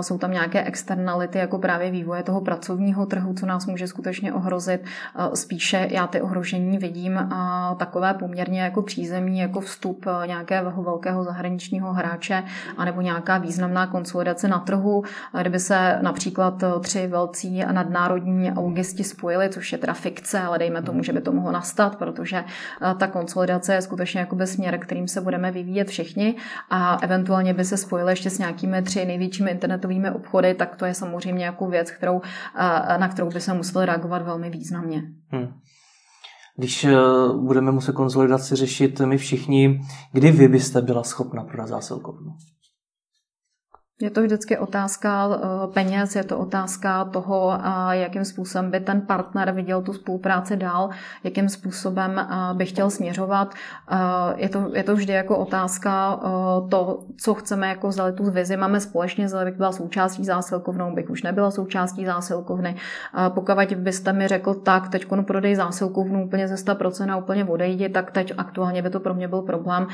Jsou 0.00 0.18
tam 0.18 0.30
nějaké 0.30 0.64
externality, 0.64 1.38
jako 1.38 1.58
právě 1.58 1.90
vývoje 1.90 2.22
toho 2.22 2.40
pracovního 2.40 3.06
trhu, 3.06 3.34
co 3.34 3.46
nás 3.46 3.66
může 3.66 3.86
skutečně 3.86 4.32
ohrozit. 4.32 4.84
Spíše 5.34 5.88
já 5.90 6.06
ty 6.06 6.20
ohrožení 6.20 6.78
vidím 6.78 7.30
takové 7.76 8.14
poměrně 8.14 8.62
jako 8.62 8.82
přízemní, 8.82 9.38
jako 9.38 9.60
vstup 9.60 10.06
nějakého 10.26 10.82
velkého 10.82 11.24
zahraničního 11.24 11.92
hráče, 11.92 12.42
anebo 12.76 13.00
nějaká 13.00 13.38
významná 13.38 13.86
konsolidace 13.86 14.48
na 14.48 14.58
trhu, 14.58 15.04
kdyby 15.40 15.58
se 15.58 15.98
například 16.02 16.64
tři 16.80 17.06
velcí 17.06 17.64
nadnárodní 17.72 18.50
logisti 18.50 19.04
spojili, 19.04 19.48
což 19.48 19.72
je 19.72 19.78
teda 19.78 19.92
fikce, 19.94 20.35
krátce, 20.36 20.46
ale 20.46 20.58
dejme 20.58 20.82
tomu, 20.82 21.02
že 21.02 21.12
by 21.12 21.20
to 21.20 21.32
mohlo 21.32 21.52
nastat, 21.52 21.96
protože 21.96 22.36
eh, 22.36 22.94
ta 22.94 23.06
konsolidace 23.06 23.74
je 23.74 23.82
skutečně 23.82 24.20
jakoby 24.20 24.46
směr, 24.46 24.78
kterým 24.78 25.08
se 25.08 25.20
budeme 25.20 25.52
vyvíjet 25.52 25.88
všichni 25.88 26.36
a 26.70 26.98
eventuálně 27.02 27.54
by 27.54 27.64
se 27.64 27.76
spojili 27.76 28.12
ještě 28.12 28.30
s 28.30 28.38
nějakými 28.38 28.82
tři 28.82 29.04
největšími 29.04 29.50
internetovými 29.50 30.10
obchody, 30.10 30.54
tak 30.54 30.76
to 30.76 30.84
je 30.86 30.94
samozřejmě 30.94 31.44
jako 31.44 31.68
věc, 31.68 31.90
kterou, 31.90 32.20
eh, 32.56 32.98
na 32.98 33.08
kterou 33.08 33.28
by 33.28 33.40
se 33.40 33.54
museli 33.54 33.86
reagovat 33.86 34.22
velmi 34.22 34.50
významně. 34.50 35.02
Hmm. 35.30 35.48
Když 36.56 36.84
eh, 36.84 36.96
budeme 37.36 37.72
muset 37.72 37.92
konsolidaci 37.92 38.56
řešit 38.56 39.00
my 39.00 39.18
všichni, 39.18 39.80
kdy 40.12 40.32
vy 40.32 40.48
byste 40.48 40.82
byla 40.82 41.02
schopna 41.02 41.44
prodat 41.44 41.68
zásilkovnu? 41.68 42.32
Je 44.00 44.10
to 44.10 44.22
vždycky 44.22 44.58
otázka 44.58 45.28
eh, 45.32 45.72
peněz, 45.72 46.16
je 46.16 46.24
to 46.24 46.38
otázka 46.38 47.04
toho, 47.04 47.58
jakým 47.90 48.24
způsobem 48.24 48.70
by 48.70 48.80
ten 48.80 49.00
partner 49.00 49.52
viděl 49.52 49.82
tu 49.82 49.92
spolupráci 49.92 50.56
dál, 50.56 50.90
jakým 51.24 51.48
způsobem 51.48 52.18
eh, 52.18 52.54
by 52.54 52.66
chtěl 52.66 52.90
směřovat. 52.90 53.54
Eh, 53.90 53.96
je 54.36 54.48
to, 54.48 54.70
je 54.74 54.82
to 54.82 54.94
vždy 54.94 55.12
jako 55.12 55.36
otázka 55.36 56.20
to, 56.70 57.04
co 57.16 57.34
chceme, 57.34 57.68
jako 57.68 57.92
zdali 57.92 58.12
tu 58.12 58.30
vizi 58.30 58.56
máme 58.56 58.80
společně, 58.80 59.28
zdali 59.28 59.44
bych 59.44 59.56
byla 59.56 59.72
součástí 59.72 60.24
zásilkovnou, 60.24 60.94
bych 60.94 61.10
už 61.10 61.22
nebyla 61.22 61.50
součástí 61.50 62.06
zásilkovny. 62.06 62.76
Pokud 63.28 63.74
byste 63.76 64.12
mi 64.12 64.28
řekl, 64.28 64.54
tak 64.54 64.88
teď 64.88 65.06
prodej 65.26 65.54
zásilkovnu 65.54 66.26
úplně 66.26 66.48
ze 66.48 66.54
100% 66.54 67.12
a 67.12 67.16
úplně 67.16 67.44
odejdi, 67.44 67.88
tak 67.88 68.10
teď 68.10 68.32
aktuálně 68.38 68.82
by 68.82 68.90
to 68.90 69.00
pro 69.00 69.14
mě 69.14 69.28
byl 69.28 69.42
problém, 69.42 69.86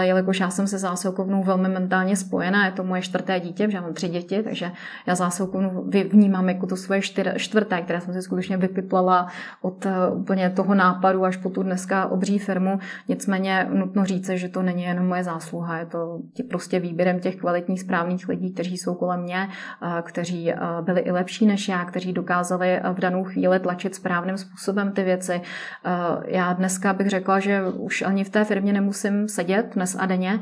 jelikož 0.00 0.40
já 0.40 0.50
jsem 0.50 0.66
se 0.66 0.78
zásilkovnou 0.78 1.42
velmi 1.42 1.68
mentálně 1.68 2.16
spojená, 2.16 2.66
je 2.66 2.72
to 2.72 2.84
moje 2.84 3.02
čtvrté 3.02 3.40
dítě 3.40 3.49
dítě, 3.50 3.64
protože 3.64 3.76
já 3.76 3.82
mám 3.82 3.94
tři 3.94 4.08
děti, 4.08 4.42
takže 4.42 4.72
já 5.06 5.14
zásilku 5.14 5.58
vnímám 6.10 6.48
jako 6.48 6.66
to 6.66 6.76
svoje 6.76 7.00
čtyř, 7.00 7.26
čtvrté, 7.36 7.82
které 7.82 8.00
jsem 8.00 8.14
si 8.14 8.22
skutečně 8.22 8.56
vypiplala 8.56 9.26
od 9.62 9.86
eh, 9.86 9.92
úplně 10.14 10.50
toho 10.50 10.74
nápadu 10.74 11.24
až 11.24 11.36
po 11.36 11.50
tu 11.50 11.62
dneska 11.62 12.06
obří 12.06 12.38
firmu. 12.38 12.78
Nicméně 13.08 13.66
nutno 13.72 14.04
říct, 14.04 14.28
že 14.28 14.48
to 14.48 14.62
není 14.62 14.82
jenom 14.82 15.06
moje 15.06 15.24
zásluha, 15.24 15.78
je 15.78 15.86
to 15.86 16.20
prostě 16.50 16.80
výběrem 16.80 17.20
těch 17.20 17.36
kvalitních 17.36 17.80
správných 17.80 18.28
lidí, 18.28 18.52
kteří 18.52 18.78
jsou 18.78 18.94
kolem 18.94 19.22
mě, 19.22 19.48
eh, 19.48 20.02
kteří 20.02 20.52
eh, 20.52 20.56
byli 20.80 21.00
i 21.00 21.10
lepší 21.10 21.46
než 21.46 21.68
já, 21.68 21.84
kteří 21.84 22.12
dokázali 22.12 22.80
v 22.92 23.00
danou 23.00 23.24
chvíli 23.24 23.60
tlačit 23.60 23.94
správným 23.94 24.36
způsobem 24.36 24.92
ty 24.92 25.02
věci. 25.02 25.40
Já 26.26 26.52
dneska 26.52 26.92
bych 26.92 27.08
řekla, 27.08 27.40
že 27.40 27.62
už 27.64 28.02
ani 28.02 28.24
v 28.24 28.30
té 28.30 28.44
firmě 28.44 28.72
nemusím 28.72 29.28
sedět 29.28 29.74
dnes 29.74 29.96
a 29.98 30.06
denně, 30.06 30.40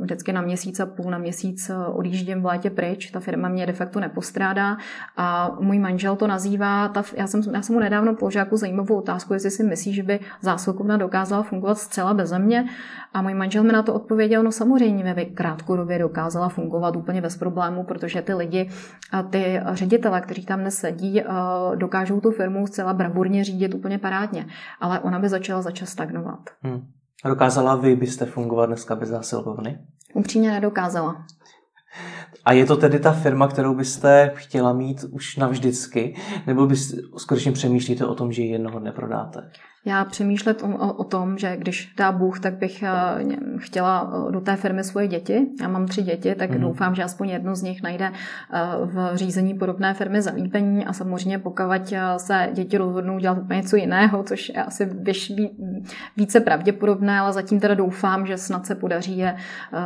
vždycky 0.00 0.32
na 0.32 0.40
měsíc 0.40 0.80
a 0.80 0.86
půl, 0.86 1.10
na 1.10 1.18
měsíc 1.18 1.70
odjíždím 1.92 2.19
odjíždím 2.20 2.42
v 2.42 2.46
létě 2.46 2.70
pryč, 2.70 3.10
ta 3.10 3.20
firma 3.20 3.48
mě 3.48 3.66
de 3.66 3.72
facto 3.72 4.00
nepostrádá 4.00 4.76
a 5.16 5.56
můj 5.60 5.78
manžel 5.78 6.16
to 6.16 6.26
nazývá, 6.26 6.88
ta, 6.88 7.02
já, 7.16 7.26
jsem, 7.26 7.42
já 7.54 7.62
jsem 7.62 7.74
mu 7.74 7.80
nedávno 7.80 8.14
položila 8.14 8.44
jako 8.44 8.56
zajímavou 8.56 8.96
otázku, 8.96 9.34
jestli 9.34 9.50
si 9.50 9.64
myslí, 9.64 9.94
že 9.94 10.02
by 10.02 10.20
zásilkovna 10.40 10.96
dokázala 10.96 11.42
fungovat 11.42 11.78
zcela 11.78 12.14
bez 12.14 12.32
mě 12.38 12.68
a 13.14 13.22
můj 13.22 13.34
manžel 13.34 13.64
mi 13.64 13.72
na 13.72 13.82
to 13.82 13.94
odpověděl, 13.94 14.42
no 14.42 14.52
samozřejmě 14.52 15.14
by 15.14 15.26
krátkodobě 15.26 15.98
dokázala 15.98 16.48
fungovat 16.48 16.96
úplně 16.96 17.20
bez 17.20 17.36
problému, 17.36 17.84
protože 17.84 18.22
ty 18.22 18.34
lidi 18.34 18.70
a 19.12 19.22
ty 19.22 19.60
ředitele, 19.72 20.20
kteří 20.20 20.44
tam 20.46 20.60
dnes 20.60 20.76
sedí, 20.76 21.22
dokážou 21.74 22.20
tu 22.20 22.30
firmu 22.30 22.66
zcela 22.66 22.92
bravurně 22.92 23.44
řídit 23.44 23.74
úplně 23.74 23.98
parádně, 23.98 24.46
ale 24.80 25.00
ona 25.00 25.18
by 25.18 25.28
začala 25.28 25.62
začas 25.62 25.88
stagnovat. 25.88 26.40
Hmm. 26.62 26.86
Dokázala 27.24 27.76
vy 27.76 27.96
byste 27.96 28.26
fungovat 28.26 28.66
dneska 28.66 28.96
bez 28.96 29.08
zásilkovny? 29.08 29.78
Upřímně 30.14 30.50
nedokázala. 30.50 31.24
A 32.44 32.52
je 32.52 32.66
to 32.66 32.76
tedy 32.76 32.98
ta 32.98 33.12
firma, 33.12 33.48
kterou 33.48 33.74
byste 33.74 34.32
chtěla 34.34 34.72
mít 34.72 35.04
už 35.10 35.36
navždycky? 35.36 36.16
Nebo 36.46 36.66
byste 36.66 36.96
skutečně 37.16 37.52
přemýšlíte 37.52 38.06
o 38.06 38.14
tom, 38.14 38.32
že 38.32 38.42
ji 38.42 38.52
jednoho 38.52 38.78
dne 38.78 38.92
prodáte? 38.92 39.50
já 39.84 40.04
přemýšlet 40.04 40.62
o, 40.62 40.66
o, 40.66 40.92
o 40.92 41.04
tom, 41.04 41.38
že 41.38 41.56
když 41.56 41.94
dá 41.96 42.12
Bůh, 42.12 42.40
tak 42.40 42.54
bych 42.54 42.84
uh, 43.22 43.58
chtěla 43.58 44.12
eh, 44.28 44.32
do 44.32 44.40
té 44.40 44.56
firmy 44.56 44.84
svoje 44.84 45.08
děti. 45.08 45.46
Já 45.62 45.68
mám 45.68 45.86
tři 45.86 46.02
děti, 46.02 46.34
tak 46.34 46.50
mm. 46.50 46.60
doufám, 46.60 46.94
že 46.94 47.04
aspoň 47.04 47.28
jedno 47.28 47.56
z 47.56 47.62
nich 47.62 47.82
najde 47.82 48.10
uh, 48.10 48.90
v 48.90 49.16
řízení 49.16 49.54
podobné 49.54 49.94
firmy 49.94 50.22
zalíbení 50.22 50.86
a 50.86 50.92
samozřejmě 50.92 51.38
pokud 51.38 51.62
se 52.16 52.48
děti 52.52 52.78
rozhodnou 52.78 53.18
dělat 53.18 53.38
úplně 53.38 53.56
něco 53.56 53.76
jiného, 53.76 54.22
což 54.22 54.48
je 54.48 54.64
asi 54.64 54.90
víš, 54.94 55.32
více 56.16 56.40
pravděpodobné, 56.40 57.20
ale 57.20 57.32
zatím 57.32 57.60
teda 57.60 57.74
doufám, 57.74 58.26
že 58.26 58.38
snad 58.38 58.66
se 58.66 58.74
podaří 58.74 59.18
je 59.18 59.36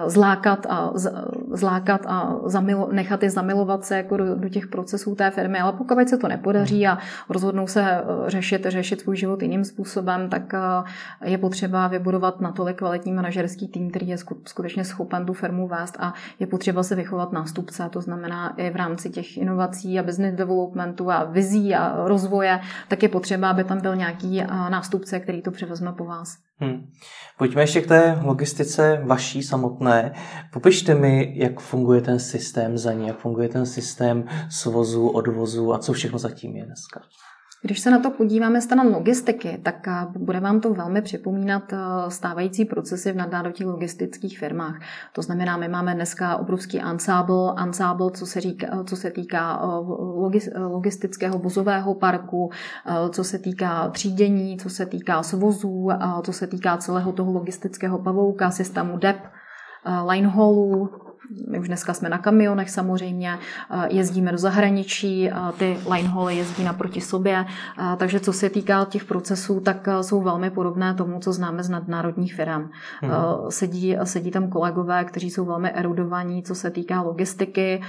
zlákat 0.07 0.67
a, 0.69 0.91
z, 0.95 1.13
zlákat 1.53 1.94
a 2.07 2.37
zamilo, 2.45 2.89
nechat 2.93 3.23
je 3.23 3.31
zamilovat 3.31 3.85
se 3.85 3.97
jako 3.97 4.17
do, 4.17 4.35
do 4.35 4.49
těch 4.49 4.67
procesů 4.67 5.15
té 5.15 5.31
firmy, 5.31 5.59
ale 5.59 5.73
pokud 5.73 6.09
se 6.09 6.19
to 6.19 6.29
nepodaří 6.29 6.87
a 6.87 6.99
rozhodnou 7.29 7.67
se 7.67 8.03
řešit, 8.27 8.67
řešit 8.69 9.01
svůj 9.01 9.17
život 9.17 9.43
jiným 9.43 9.65
způsobem, 9.65 9.85
způsobem, 9.85 10.29
tak 10.29 10.55
eh, 10.55 11.31
je 11.31 11.39
potřeba 11.39 11.89
vybudovat 11.89 12.41
natolik 12.41 12.77
kvalitní 12.77 13.13
manažerský 13.13 13.69
tým, 13.69 13.91
který 13.91 14.09
je 14.09 14.17
skutečně 14.47 14.85
schopen 14.85 15.27
tu 15.27 15.33
firmu 15.33 15.69
vést 15.69 15.97
a 15.99 16.15
je 16.39 16.47
potřeba 16.47 16.83
se 16.83 16.95
vychovat 16.95 17.33
nástupce, 17.33 17.89
to 17.91 18.01
znamená 18.01 18.55
i 18.57 18.71
v 18.71 18.77
rámci 18.77 19.11
těch 19.11 19.37
inovací 19.37 19.99
a 19.99 20.03
business 20.03 20.35
developmentu 20.35 21.11
a 21.11 21.25
vizí 21.25 21.75
a 21.75 22.07
rozvoje, 22.07 22.61
tak 22.89 23.03
je 23.03 23.09
potřeba, 23.09 23.51
aby 23.51 23.65
tam 23.65 23.81
byl 23.81 23.97
nějaký 23.97 24.43
eh, 24.43 24.47
nástupce, 24.47 25.21
který 25.21 25.43
to 25.43 25.51
převezme 25.51 25.93
po 25.93 26.05
vás. 26.05 26.37
Hmm. 26.61 26.87
Pojďme 27.39 27.63
ještě 27.63 27.81
k 27.81 27.87
té 27.87 28.21
logistice 28.23 29.03
vaší 29.05 29.43
samotné. 29.43 30.15
Popište 30.53 30.95
mi, 30.95 31.33
jak 31.37 31.61
funguje 31.61 32.01
ten 32.01 32.19
systém 32.19 32.79
za 32.79 32.93
ní, 32.93 33.07
jak 33.07 33.19
funguje 33.19 33.49
ten 33.49 33.67
systém 33.67 34.25
svozu, 34.51 35.09
odvozu 35.09 35.75
a 35.75 35.79
co 35.79 35.93
všechno 35.93 36.19
zatím 36.19 36.57
je 36.57 36.65
dneska. 36.67 37.01
Když 37.67 37.81
se 37.81 37.91
na 37.91 37.99
to 37.99 38.11
podíváme 38.11 38.61
stran 38.61 38.87
logistiky, 38.87 39.61
tak 39.63 39.89
eh, 39.89 40.07
bude 40.19 40.41
vám 40.41 40.61
to 40.61 40.75
velmi 40.75 41.03
připomínat 41.03 41.73
eh, 41.73 41.77
stávající 42.09 42.65
procesy 42.65 43.13
v 43.13 43.17
nadnárodních 43.17 43.69
logistických 43.69 44.39
firmách. 44.39 44.81
To 45.13 45.23
znamená, 45.23 45.57
my 45.57 45.69
máme 45.69 45.95
dneska 45.95 46.37
obrovský 46.37 46.81
ansábl, 46.81 47.55
ansábl 47.57 48.11
co, 48.11 48.27
se 48.27 48.41
říká, 48.41 48.85
co 48.85 48.97
se 48.97 49.11
týká 49.11 49.63
eh, 49.63 50.59
logistického 50.59 51.39
vozového 51.39 51.95
parku, 51.95 52.51
co 53.11 53.25
se 53.25 53.39
týká 53.39 53.89
třídění, 53.89 54.57
co 54.59 54.71
se 54.71 54.87
týká 54.87 55.23
svozů, 55.23 55.89
co 56.23 56.33
se 56.33 56.47
týká 56.47 56.77
celého 56.77 57.13
toho 57.13 57.33
logistického 57.33 57.99
pavouka, 57.99 58.51
systému 58.51 58.99
DEP, 58.99 59.17
line 60.07 60.29
haulů, 60.29 60.91
my 61.49 61.59
už 61.59 61.69
dneska 61.69 61.95
jsme 61.95 62.09
na 62.09 62.19
kamionech 62.19 62.71
samozřejmě, 62.71 63.39
jezdíme 63.89 64.33
do 64.33 64.39
zahraničí, 64.39 65.31
ty 65.59 65.77
lineholy 65.91 66.37
jezdí 66.37 66.65
naproti 66.65 67.01
sobě, 67.01 67.45
takže 67.97 68.21
co 68.21 68.33
se 68.33 68.51
týká 68.51 68.85
těch 68.85 69.05
procesů, 69.05 69.61
tak 69.61 69.89
jsou 70.01 70.23
velmi 70.23 70.51
podobné 70.51 70.95
tomu, 70.95 71.21
co 71.21 71.33
známe 71.33 71.63
z 71.63 71.69
nadnárodních 71.69 72.35
firm. 72.35 72.71
Hmm. 73.03 73.13
Sedí, 73.49 73.97
sedí 74.05 74.31
tam 74.31 74.49
kolegové, 74.49 75.05
kteří 75.05 75.31
jsou 75.31 75.45
velmi 75.45 75.71
erudovaní, 75.71 76.43
co 76.43 76.55
se 76.55 76.71
týká 76.71 77.03
logistiky, 77.03 77.83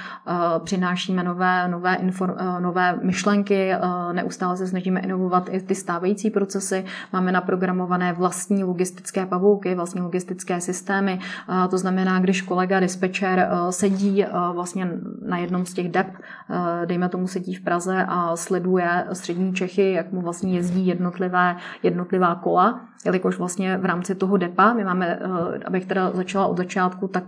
přinášíme 0.64 1.24
nové, 1.24 1.68
nové, 1.68 1.96
inform, 1.96 2.36
nové 2.60 3.00
myšlenky, 3.04 3.72
neustále 4.12 4.58
se 4.58 4.68
snažíme 4.68 5.00
inovovat 5.00 5.50
i 5.52 5.62
ty 5.62 5.76
stávající 5.76 6.30
procesy, 6.30 6.86
máme 7.14 7.32
naprogramované 7.32 8.14
vlastní 8.14 8.64
logistické 8.64 9.26
pavouky, 9.26 9.76
vlastní 9.76 10.02
logistické 10.02 10.62
systémy, 10.62 11.20
to 11.70 11.78
znamená, 11.78 12.20
když 12.20 12.42
kolega 12.42 12.80
dispečer 12.80 13.24
večer 13.26 13.49
sedí 13.69 14.26
vlastně 14.53 14.91
na 15.26 15.38
jednom 15.38 15.65
z 15.65 15.73
těch 15.73 15.89
dep, 15.89 16.07
dejme 16.86 17.09
tomu 17.09 17.28
sedí 17.28 17.55
v 17.55 17.63
Praze 17.63 18.05
a 18.07 18.36
sleduje 18.36 19.05
střední 19.13 19.53
Čechy, 19.53 19.91
jak 19.91 20.11
mu 20.11 20.21
vlastně 20.21 20.55
jezdí 20.55 20.88
jednotlivé, 20.88 21.55
jednotlivá 21.84 22.36
kola, 22.36 22.82
jelikož 23.05 23.38
vlastně 23.38 23.78
v 23.78 23.86
rámci 23.86 24.15
toho 24.15 24.38
depa, 24.38 24.73
my 24.73 24.84
máme, 24.84 25.19
abych 25.65 25.86
teda 25.86 26.11
začala 26.11 26.47
od 26.47 26.57
začátku, 26.57 27.07
tak 27.07 27.23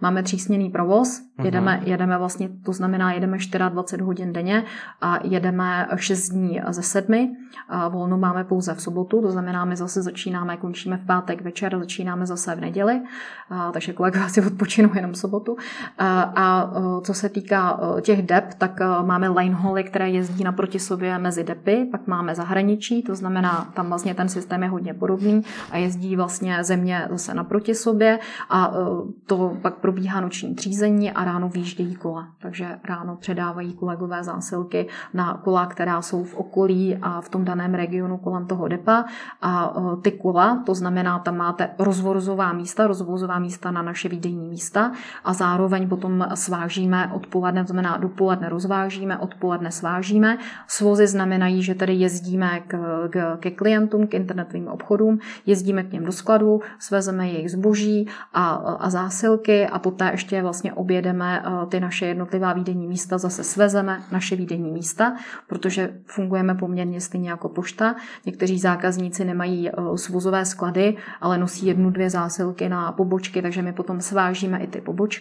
máme 0.00 0.22
třísměný 0.22 0.70
provoz, 0.70 1.20
mhm. 1.38 1.46
jedeme, 1.46 1.80
jedeme 1.84 2.18
vlastně, 2.18 2.48
to 2.64 2.72
znamená, 2.72 3.12
jedeme 3.12 3.38
24 3.68 4.02
hodin 4.02 4.32
denně 4.32 4.64
a 5.00 5.18
jedeme 5.22 5.88
6 5.96 6.28
dní 6.28 6.60
ze 6.68 6.82
sedmi. 6.82 7.30
A 7.68 7.88
volno 7.88 8.18
máme 8.18 8.44
pouze 8.44 8.74
v 8.74 8.80
sobotu, 8.80 9.22
to 9.22 9.30
znamená, 9.30 9.64
my 9.64 9.76
zase 9.76 10.02
začínáme, 10.02 10.56
končíme 10.56 10.96
v 10.96 11.06
pátek 11.06 11.42
večer, 11.42 11.78
začínáme 11.78 12.26
zase 12.26 12.54
v 12.54 12.60
neděli, 12.60 13.00
a, 13.50 13.72
takže 13.72 13.92
kolega 13.92 14.28
si 14.28 14.46
odpočinou 14.46 14.90
jenom 14.94 15.12
v 15.12 15.18
sobotu. 15.34 15.56
A, 15.98 16.70
co 17.02 17.14
se 17.14 17.28
týká 17.28 17.80
těch 18.00 18.22
dep, 18.22 18.54
tak 18.58 18.80
máme 19.02 19.28
lineholy, 19.28 19.84
které 19.84 20.10
jezdí 20.10 20.44
naproti 20.44 20.78
sobě 20.78 21.18
mezi 21.18 21.44
depy, 21.44 21.88
pak 21.90 22.06
máme 22.06 22.34
zahraničí, 22.34 23.02
to 23.02 23.14
znamená, 23.14 23.68
tam 23.74 23.88
vlastně 23.88 24.14
ten 24.14 24.28
systém 24.28 24.62
je 24.62 24.68
hodně 24.68 24.94
podobný 24.94 25.42
a 25.70 25.76
jezdí 25.76 26.16
vlastně 26.16 26.64
země 26.64 27.08
zase 27.10 27.34
naproti 27.34 27.74
sobě 27.74 28.18
a 28.50 28.72
to 29.26 29.56
pak 29.62 29.74
probíhá 29.74 30.20
noční 30.20 30.54
třízení 30.54 31.12
a 31.12 31.24
ráno 31.24 31.48
výjíždějí 31.48 31.94
kola. 31.94 32.28
Takže 32.38 32.78
ráno 32.84 33.16
předávají 33.16 33.72
kolegové 33.72 34.24
zásilky 34.24 34.88
na 35.14 35.40
kola, 35.44 35.66
která 35.66 36.02
jsou 36.02 36.24
v 36.24 36.34
okolí 36.34 36.96
a 37.02 37.20
v 37.20 37.28
tom 37.28 37.44
daném 37.44 37.74
regionu 37.74 38.18
kolem 38.18 38.46
toho 38.46 38.68
depa. 38.68 39.04
A 39.42 39.74
ty 40.02 40.12
kola, 40.12 40.62
to 40.66 40.74
znamená, 40.74 41.18
tam 41.18 41.36
máte 41.36 41.70
rozvozová 41.78 42.52
místa, 42.52 42.86
rozvozová 42.86 43.38
místa 43.38 43.70
na 43.70 43.82
naše 43.82 44.08
výdejní 44.08 44.48
místa 44.48 44.92
a 45.24 45.32
zároveň 45.32 45.88
potom 45.88 46.26
svážíme 46.34 47.10
odpoledne, 47.14 47.64
to 47.64 47.72
znamená 47.72 47.96
dopoledne 47.96 48.48
rozvážíme, 48.48 49.18
odpoledne 49.18 49.70
svážíme. 49.70 50.38
Svozy 50.66 51.06
znamenají, 51.06 51.62
že 51.62 51.74
tedy 51.74 51.92
jezdíme 51.94 52.60
k, 52.66 52.78
k, 53.10 53.36
ke 53.40 53.50
klientům, 53.50 54.06
k 54.06 54.14
internetovým 54.14 54.68
obchodům, 54.68 55.18
jezdíme 55.46 55.82
k 55.82 55.92
něm 55.92 56.04
do 56.04 56.12
skladu, 56.12 56.60
svezeme 56.78 57.28
jejich 57.28 57.50
zboží 57.50 58.08
a, 58.32 58.50
a 58.54 58.90
zásilky 58.90 59.66
a 59.66 59.78
poté 59.78 60.10
ještě 60.10 60.42
vlastně 60.42 60.72
objedeme 60.72 61.42
e, 61.42 61.66
ty 61.66 61.80
naše 61.80 62.06
jednotlivá 62.06 62.52
výdejní 62.52 62.88
místa, 62.88 63.18
zase 63.18 63.44
svezeme 63.44 64.00
naše 64.12 64.36
výdejní 64.36 64.72
místa, 64.72 65.16
protože 65.46 65.94
fungujeme 66.06 66.54
poměrně 66.54 67.00
stejně 67.00 67.30
jako 67.30 67.48
pošta. 67.48 67.94
Někteří 68.26 68.58
zákazníci 68.58 69.24
nemají 69.24 69.68
eh, 69.68 69.72
svozové 69.94 70.44
sklady, 70.44 70.96
ale 71.20 71.38
nosí 71.38 71.66
jednu, 71.66 71.90
dvě 71.90 72.10
zásilky 72.10 72.68
na 72.68 72.92
pobočky, 72.92 73.42
takže 73.42 73.62
my 73.62 73.72
potom 73.72 74.00
svážíme 74.00 74.58
i 74.58 74.66
ty 74.66 74.80
pobočky 74.80 75.13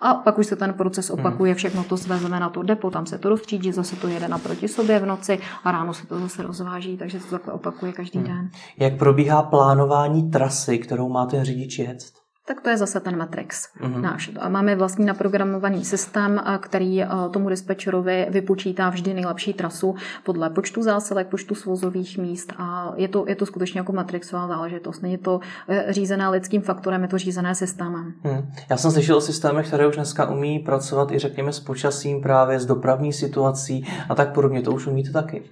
a 0.00 0.14
pak 0.14 0.38
už 0.38 0.46
se 0.46 0.56
ten 0.56 0.74
proces 0.74 1.10
opakuje, 1.10 1.52
hmm. 1.52 1.56
všechno 1.56 1.84
to 1.84 1.96
svezeme 1.96 2.40
na 2.40 2.50
to 2.50 2.62
depo, 2.62 2.90
tam 2.90 3.06
se 3.06 3.18
to 3.18 3.28
rozstřídí, 3.28 3.72
zase 3.72 3.96
to 3.96 4.08
jede 4.08 4.28
naproti 4.28 4.68
sobě 4.68 4.98
v 4.98 5.06
noci 5.06 5.38
a 5.64 5.72
ráno 5.72 5.94
se 5.94 6.06
to 6.06 6.18
zase 6.20 6.42
rozváží, 6.42 6.96
takže 6.96 7.20
se 7.20 7.26
to 7.26 7.30
takhle 7.30 7.52
opakuje 7.52 7.92
každý 7.92 8.18
hmm. 8.18 8.28
den. 8.28 8.50
Jak 8.78 8.98
probíhá 8.98 9.42
plánování 9.42 10.30
trasy, 10.30 10.78
kterou 10.78 11.08
má 11.08 11.26
ten 11.26 11.44
řidič 11.44 11.78
jet? 11.78 12.25
Tak 12.48 12.60
to 12.60 12.70
je 12.70 12.76
zase 12.76 13.00
ten 13.00 13.16
Matrix 13.16 13.68
mm-hmm. 13.80 14.00
náš. 14.00 14.30
A 14.40 14.48
máme 14.48 14.76
vlastně 14.76 15.06
naprogramovaný 15.06 15.84
systém, 15.84 16.42
který 16.60 17.04
tomu 17.30 17.48
dispečerovi 17.48 18.26
vypočítá 18.30 18.90
vždy 18.90 19.14
nejlepší 19.14 19.54
trasu 19.54 19.94
podle 20.24 20.50
počtu 20.50 20.82
zásilek, 20.82 21.26
počtu 21.26 21.54
svozových 21.54 22.18
míst 22.18 22.52
a 22.58 22.92
je 22.96 23.08
to, 23.08 23.24
je 23.28 23.36
to 23.36 23.46
skutečně 23.46 23.80
jako 23.80 23.92
Matrixová 23.92 24.48
záležitost. 24.48 25.02
Není 25.02 25.18
to 25.18 25.40
e, 25.68 25.92
řízené 25.92 26.28
lidským 26.28 26.62
faktorem, 26.62 27.02
je 27.02 27.08
to 27.08 27.18
řízené 27.18 27.54
systémem. 27.54 28.14
Hmm. 28.24 28.50
Já 28.70 28.76
jsem 28.76 28.90
slyšel 28.90 29.16
o 29.16 29.20
systémech, 29.20 29.66
které 29.66 29.86
už 29.86 29.94
dneska 29.94 30.30
umí 30.30 30.58
pracovat 30.58 31.12
i 31.12 31.18
řekněme 31.18 31.52
s 31.52 31.60
počasím 31.60 32.22
právě, 32.22 32.60
s 32.60 32.66
dopravní 32.66 33.12
situací 33.12 33.86
a 34.08 34.14
tak 34.14 34.32
podobně. 34.32 34.62
To 34.62 34.72
už 34.72 34.86
umíte 34.86 35.10
taky. 35.10 35.42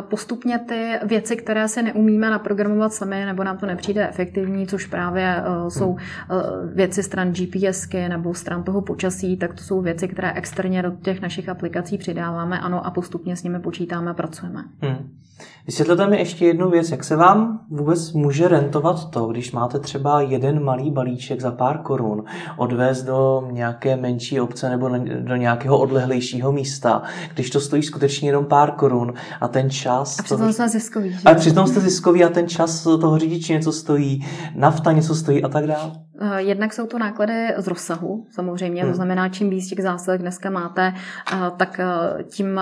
Postupně 0.00 0.58
ty 0.58 0.92
věci, 1.06 1.36
které 1.36 1.68
se 1.68 1.82
neumíme 1.82 2.30
naprogramovat 2.30 2.92
sami, 2.92 3.24
nebo 3.24 3.44
nám 3.44 3.58
to 3.58 3.66
nepřijde 3.66 4.08
efektivní, 4.08 4.66
což 4.66 4.86
právě 4.86 5.42
jsou 5.68 5.88
uh, 5.88 5.98
věci 6.74 7.02
stran 7.02 7.32
GPSky 7.32 8.08
nebo 8.08 8.34
stran 8.34 8.62
toho 8.62 8.82
počasí, 8.82 9.36
tak 9.36 9.54
to 9.54 9.62
jsou 9.62 9.80
věci, 9.80 10.08
které 10.08 10.32
externě 10.32 10.82
do 10.82 10.90
těch 10.90 11.20
našich 11.20 11.48
aplikací 11.48 11.98
přidáváme, 11.98 12.60
ano, 12.60 12.86
a 12.86 12.90
postupně 12.90 13.36
s 13.36 13.42
nimi 13.42 13.60
počítáme 13.60 14.10
a 14.10 14.14
pracujeme. 14.14 14.64
Hmm. 14.80 15.10
Vysvětlete 15.66 16.06
mi 16.06 16.18
ještě 16.18 16.46
jednu 16.46 16.70
věc, 16.70 16.90
jak 16.90 17.04
se 17.04 17.16
vám 17.16 17.60
vůbec 17.70 18.12
může 18.12 18.48
rentovat 18.48 19.10
to, 19.10 19.26
když 19.26 19.52
máte 19.52 19.78
třeba 19.78 20.20
jeden 20.20 20.64
malý 20.64 20.90
balíček 20.90 21.40
za 21.40 21.50
pár 21.50 21.78
korun, 21.78 22.24
odvést 22.56 23.02
do 23.02 23.48
nějaké 23.50 23.96
menší 23.96 24.40
obce 24.40 24.68
nebo 24.68 24.90
do 25.20 25.36
nějakého 25.36 25.78
odlehlejšího 25.78 26.52
místa, 26.52 27.02
když 27.34 27.50
to 27.50 27.60
stojí 27.60 27.82
skutečně 27.82 28.28
jenom 28.28 28.44
pár 28.44 28.70
korun 28.70 29.12
a 29.40 29.48
ten 29.48 29.70
čas... 29.70 30.18
A 30.18 30.22
přitom 30.22 30.52
jste 30.52 30.68
ziskový. 30.68 31.12
Že? 31.12 31.18
A 31.24 31.34
přitom 31.34 31.66
jste 31.66 31.80
ziskový 31.80 32.24
a 32.24 32.28
ten 32.28 32.48
čas 32.48 32.82
toho 32.82 33.18
řidiče 33.18 33.52
něco 33.52 33.72
stojí, 33.72 34.26
nafta 34.54 34.92
něco 34.92 35.14
stojí 35.14 35.44
a 35.44 35.48
tak 35.48 35.66
dále. 35.66 36.03
Eh, 36.20 36.42
jednak 36.42 36.72
jsou 36.72 36.86
to 36.86 36.98
náklady 36.98 37.48
z 37.56 37.66
rozsahu, 37.66 38.26
samozřejmě, 38.30 38.82
hmm. 38.82 38.90
to 38.90 38.96
znamená, 38.96 39.28
čím 39.28 39.50
víc 39.50 39.68
těch 39.68 39.82
zásilek 39.82 40.20
dneska 40.20 40.50
máte, 40.50 40.94
eh, 41.32 41.36
tak 41.56 41.80
eh, 41.80 42.22
tím 42.24 42.60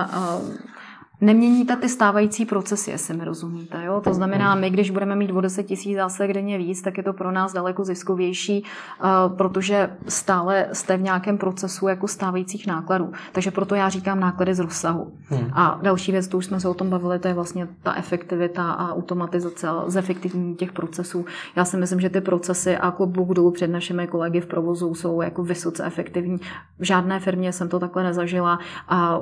neměníte 1.23 1.75
ty 1.75 1.89
stávající 1.89 2.45
procesy, 2.45 2.91
jestli 2.91 3.17
mi 3.17 3.25
rozumíte. 3.25 3.83
Jo? 3.83 4.01
To 4.01 4.13
znamená, 4.13 4.55
my, 4.55 4.69
když 4.69 4.89
budeme 4.89 5.15
mít 5.15 5.31
o 5.31 5.41
10 5.41 5.63
tisíc 5.63 5.95
zásek 5.95 6.33
denně 6.33 6.57
víc, 6.57 6.81
tak 6.81 6.97
je 6.97 7.03
to 7.03 7.13
pro 7.13 7.31
nás 7.31 7.53
daleko 7.53 7.85
ziskovější, 7.85 8.63
eh, 8.63 9.07
protože 9.37 9.89
stále 10.07 10.67
jste 10.73 10.97
v 10.97 11.01
nějakém 11.01 11.37
procesu 11.37 11.87
jako 11.87 12.07
stávajících 12.07 12.67
nákladů. 12.67 13.11
Takže 13.31 13.51
proto 13.51 13.75
já 13.75 13.89
říkám 13.89 14.19
náklady 14.19 14.55
z 14.55 14.59
rozsahu. 14.59 15.11
Hmm. 15.27 15.49
A 15.53 15.79
další 15.81 16.11
věc, 16.11 16.27
to 16.27 16.37
už 16.37 16.45
jsme 16.45 16.59
se 16.59 16.69
o 16.69 16.73
tom 16.73 16.89
bavili, 16.89 17.19
to 17.19 17.27
je 17.27 17.33
vlastně 17.33 17.67
ta 17.83 17.95
efektivita 17.95 18.71
a 18.71 18.93
automatizace, 18.93 19.67
zefektivní 19.87 20.55
těch 20.55 20.71
procesů. 20.71 21.25
Já 21.55 21.65
si 21.65 21.77
myslím, 21.77 21.99
že 21.99 22.09
ty 22.09 22.21
procesy 22.21 22.77
a 22.77 22.85
jako 22.85 23.05
budou 23.05 23.51
před 23.51 23.67
našimi 23.67 24.07
kolegy 24.07 24.41
v 24.41 24.45
provozu 24.45 24.95
jsou 24.95 25.21
jako 25.21 25.43
vysoce 25.43 25.85
efektivní. 25.85 26.37
V 26.79 26.83
žádné 26.83 27.19
firmě 27.19 27.53
jsem 27.53 27.69
to 27.69 27.79
takhle 27.79 28.03
nezažila 28.03 28.59
a 28.87 29.19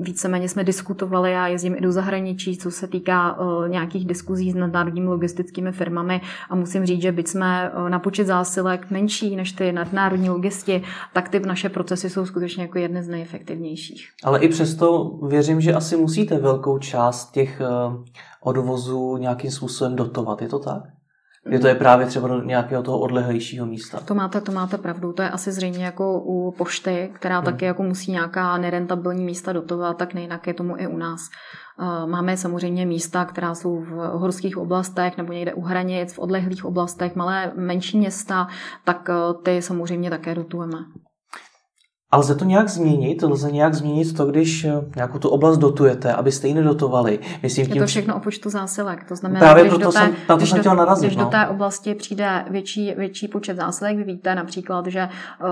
víceméně 0.00 0.48
jsme 0.48 0.64
diskutovali 0.64 1.33
já 1.34 1.46
jezdím 1.46 1.74
i 1.74 1.80
do 1.80 1.92
zahraničí, 1.92 2.56
co 2.56 2.70
se 2.70 2.86
týká 2.86 3.38
uh, 3.38 3.68
nějakých 3.68 4.06
diskuzí 4.06 4.52
s 4.52 4.54
nadnárodními 4.54 5.08
logistickými 5.08 5.72
firmami 5.72 6.20
a 6.50 6.54
musím 6.54 6.86
říct, 6.86 7.02
že 7.02 7.12
byť 7.12 7.28
jsme 7.28 7.70
uh, 7.70 7.88
na 7.88 7.98
počet 7.98 8.26
zásilek 8.26 8.90
menší 8.90 9.36
než 9.36 9.52
ty 9.52 9.72
nadnárodní 9.72 10.30
logisti, 10.30 10.82
tak 11.12 11.28
ty 11.28 11.40
naše 11.40 11.68
procesy 11.68 12.10
jsou 12.10 12.26
skutečně 12.26 12.62
jako 12.62 12.78
jedny 12.78 13.02
z 13.02 13.08
nejefektivnějších. 13.08 14.08
Ale 14.24 14.40
i 14.40 14.48
přesto 14.48 15.18
věřím, 15.28 15.60
že 15.60 15.74
asi 15.74 15.96
musíte 15.96 16.38
velkou 16.38 16.78
část 16.78 17.32
těch 17.32 17.60
uh, 17.60 18.04
odvozů 18.40 19.16
nějakým 19.16 19.50
způsobem 19.50 19.96
dotovat. 19.96 20.42
Je 20.42 20.48
to 20.48 20.58
tak? 20.58 20.82
Je 21.50 21.58
to 21.58 21.68
je 21.68 21.74
právě 21.74 22.06
třeba 22.06 22.28
do 22.28 22.42
nějakého 22.42 22.82
toho 22.82 22.98
odlehlejšího 22.98 23.66
místa. 23.66 24.00
To 24.00 24.14
máte, 24.14 24.40
to 24.40 24.52
máte 24.52 24.78
pravdu. 24.78 25.12
To 25.12 25.22
je 25.22 25.30
asi 25.30 25.52
zřejmě 25.52 25.84
jako 25.84 26.20
u 26.20 26.50
pošty, 26.50 27.10
která 27.12 27.36
hmm. 27.36 27.44
taky 27.44 27.64
jako 27.64 27.82
musí 27.82 28.12
nějaká 28.12 28.58
nerentabilní 28.58 29.24
místa 29.24 29.52
dotovat, 29.52 29.96
tak 29.96 30.14
nejinak 30.14 30.46
je 30.46 30.54
tomu 30.54 30.76
i 30.78 30.86
u 30.86 30.96
nás. 30.96 31.20
Eh, 31.80 32.06
máme 32.06 32.36
samozřejmě 32.36 32.86
místa, 32.86 33.24
která 33.24 33.54
jsou 33.54 33.80
v 33.80 33.90
horských 34.12 34.56
oblastech 34.56 35.16
nebo 35.16 35.32
někde 35.32 35.54
u 35.54 35.60
hranic, 35.60 36.12
v 36.14 36.18
odlehlých 36.18 36.64
oblastech, 36.64 37.16
malé 37.16 37.52
menší 37.54 37.98
města, 37.98 38.46
tak 38.84 39.10
eh, 39.10 39.34
ty 39.42 39.62
samozřejmě 39.62 40.10
také 40.10 40.34
dotujeme. 40.34 40.78
A 42.14 42.16
lze 42.16 42.34
to 42.34 42.44
nějak 42.44 42.68
změnit? 42.68 43.22
Lze 43.22 43.50
nějak 43.50 43.74
změnit 43.74 44.16
to, 44.16 44.26
když 44.26 44.64
eh, 44.64 44.72
nějakou 44.96 45.18
tu 45.18 45.28
oblast 45.28 45.58
dotujete, 45.58 46.12
abyste 46.12 46.48
ji 46.48 46.54
nedotovali? 46.54 47.18
Myslím, 47.42 47.66
tím... 47.66 47.74
Je 47.74 47.80
to 47.80 47.86
všechno 47.86 48.16
o 48.16 48.20
počtu 48.20 48.50
zásilek. 48.50 49.04
To 49.08 49.16
znamená, 49.16 49.40
Právě 49.40 49.62
když, 49.62 49.70
proto 49.70 49.84
do 49.84 49.92
té, 49.92 49.98
jsem, 49.98 50.10
na 50.10 50.16
to 50.26 50.36
když, 50.36 50.50
jsem 50.50 50.62
do, 50.62 50.74
narazit, 50.74 51.06
když 51.06 51.16
no. 51.16 51.24
do 51.24 51.30
té 51.30 51.46
oblasti 51.46 51.94
přijde 51.94 52.44
větší, 52.50 52.94
větší 52.96 53.28
počet 53.28 53.56
zásilek, 53.56 53.96
vy 53.96 54.04
víte 54.04 54.34
například, 54.34 54.86
že 54.86 55.08
uh, 55.40 55.48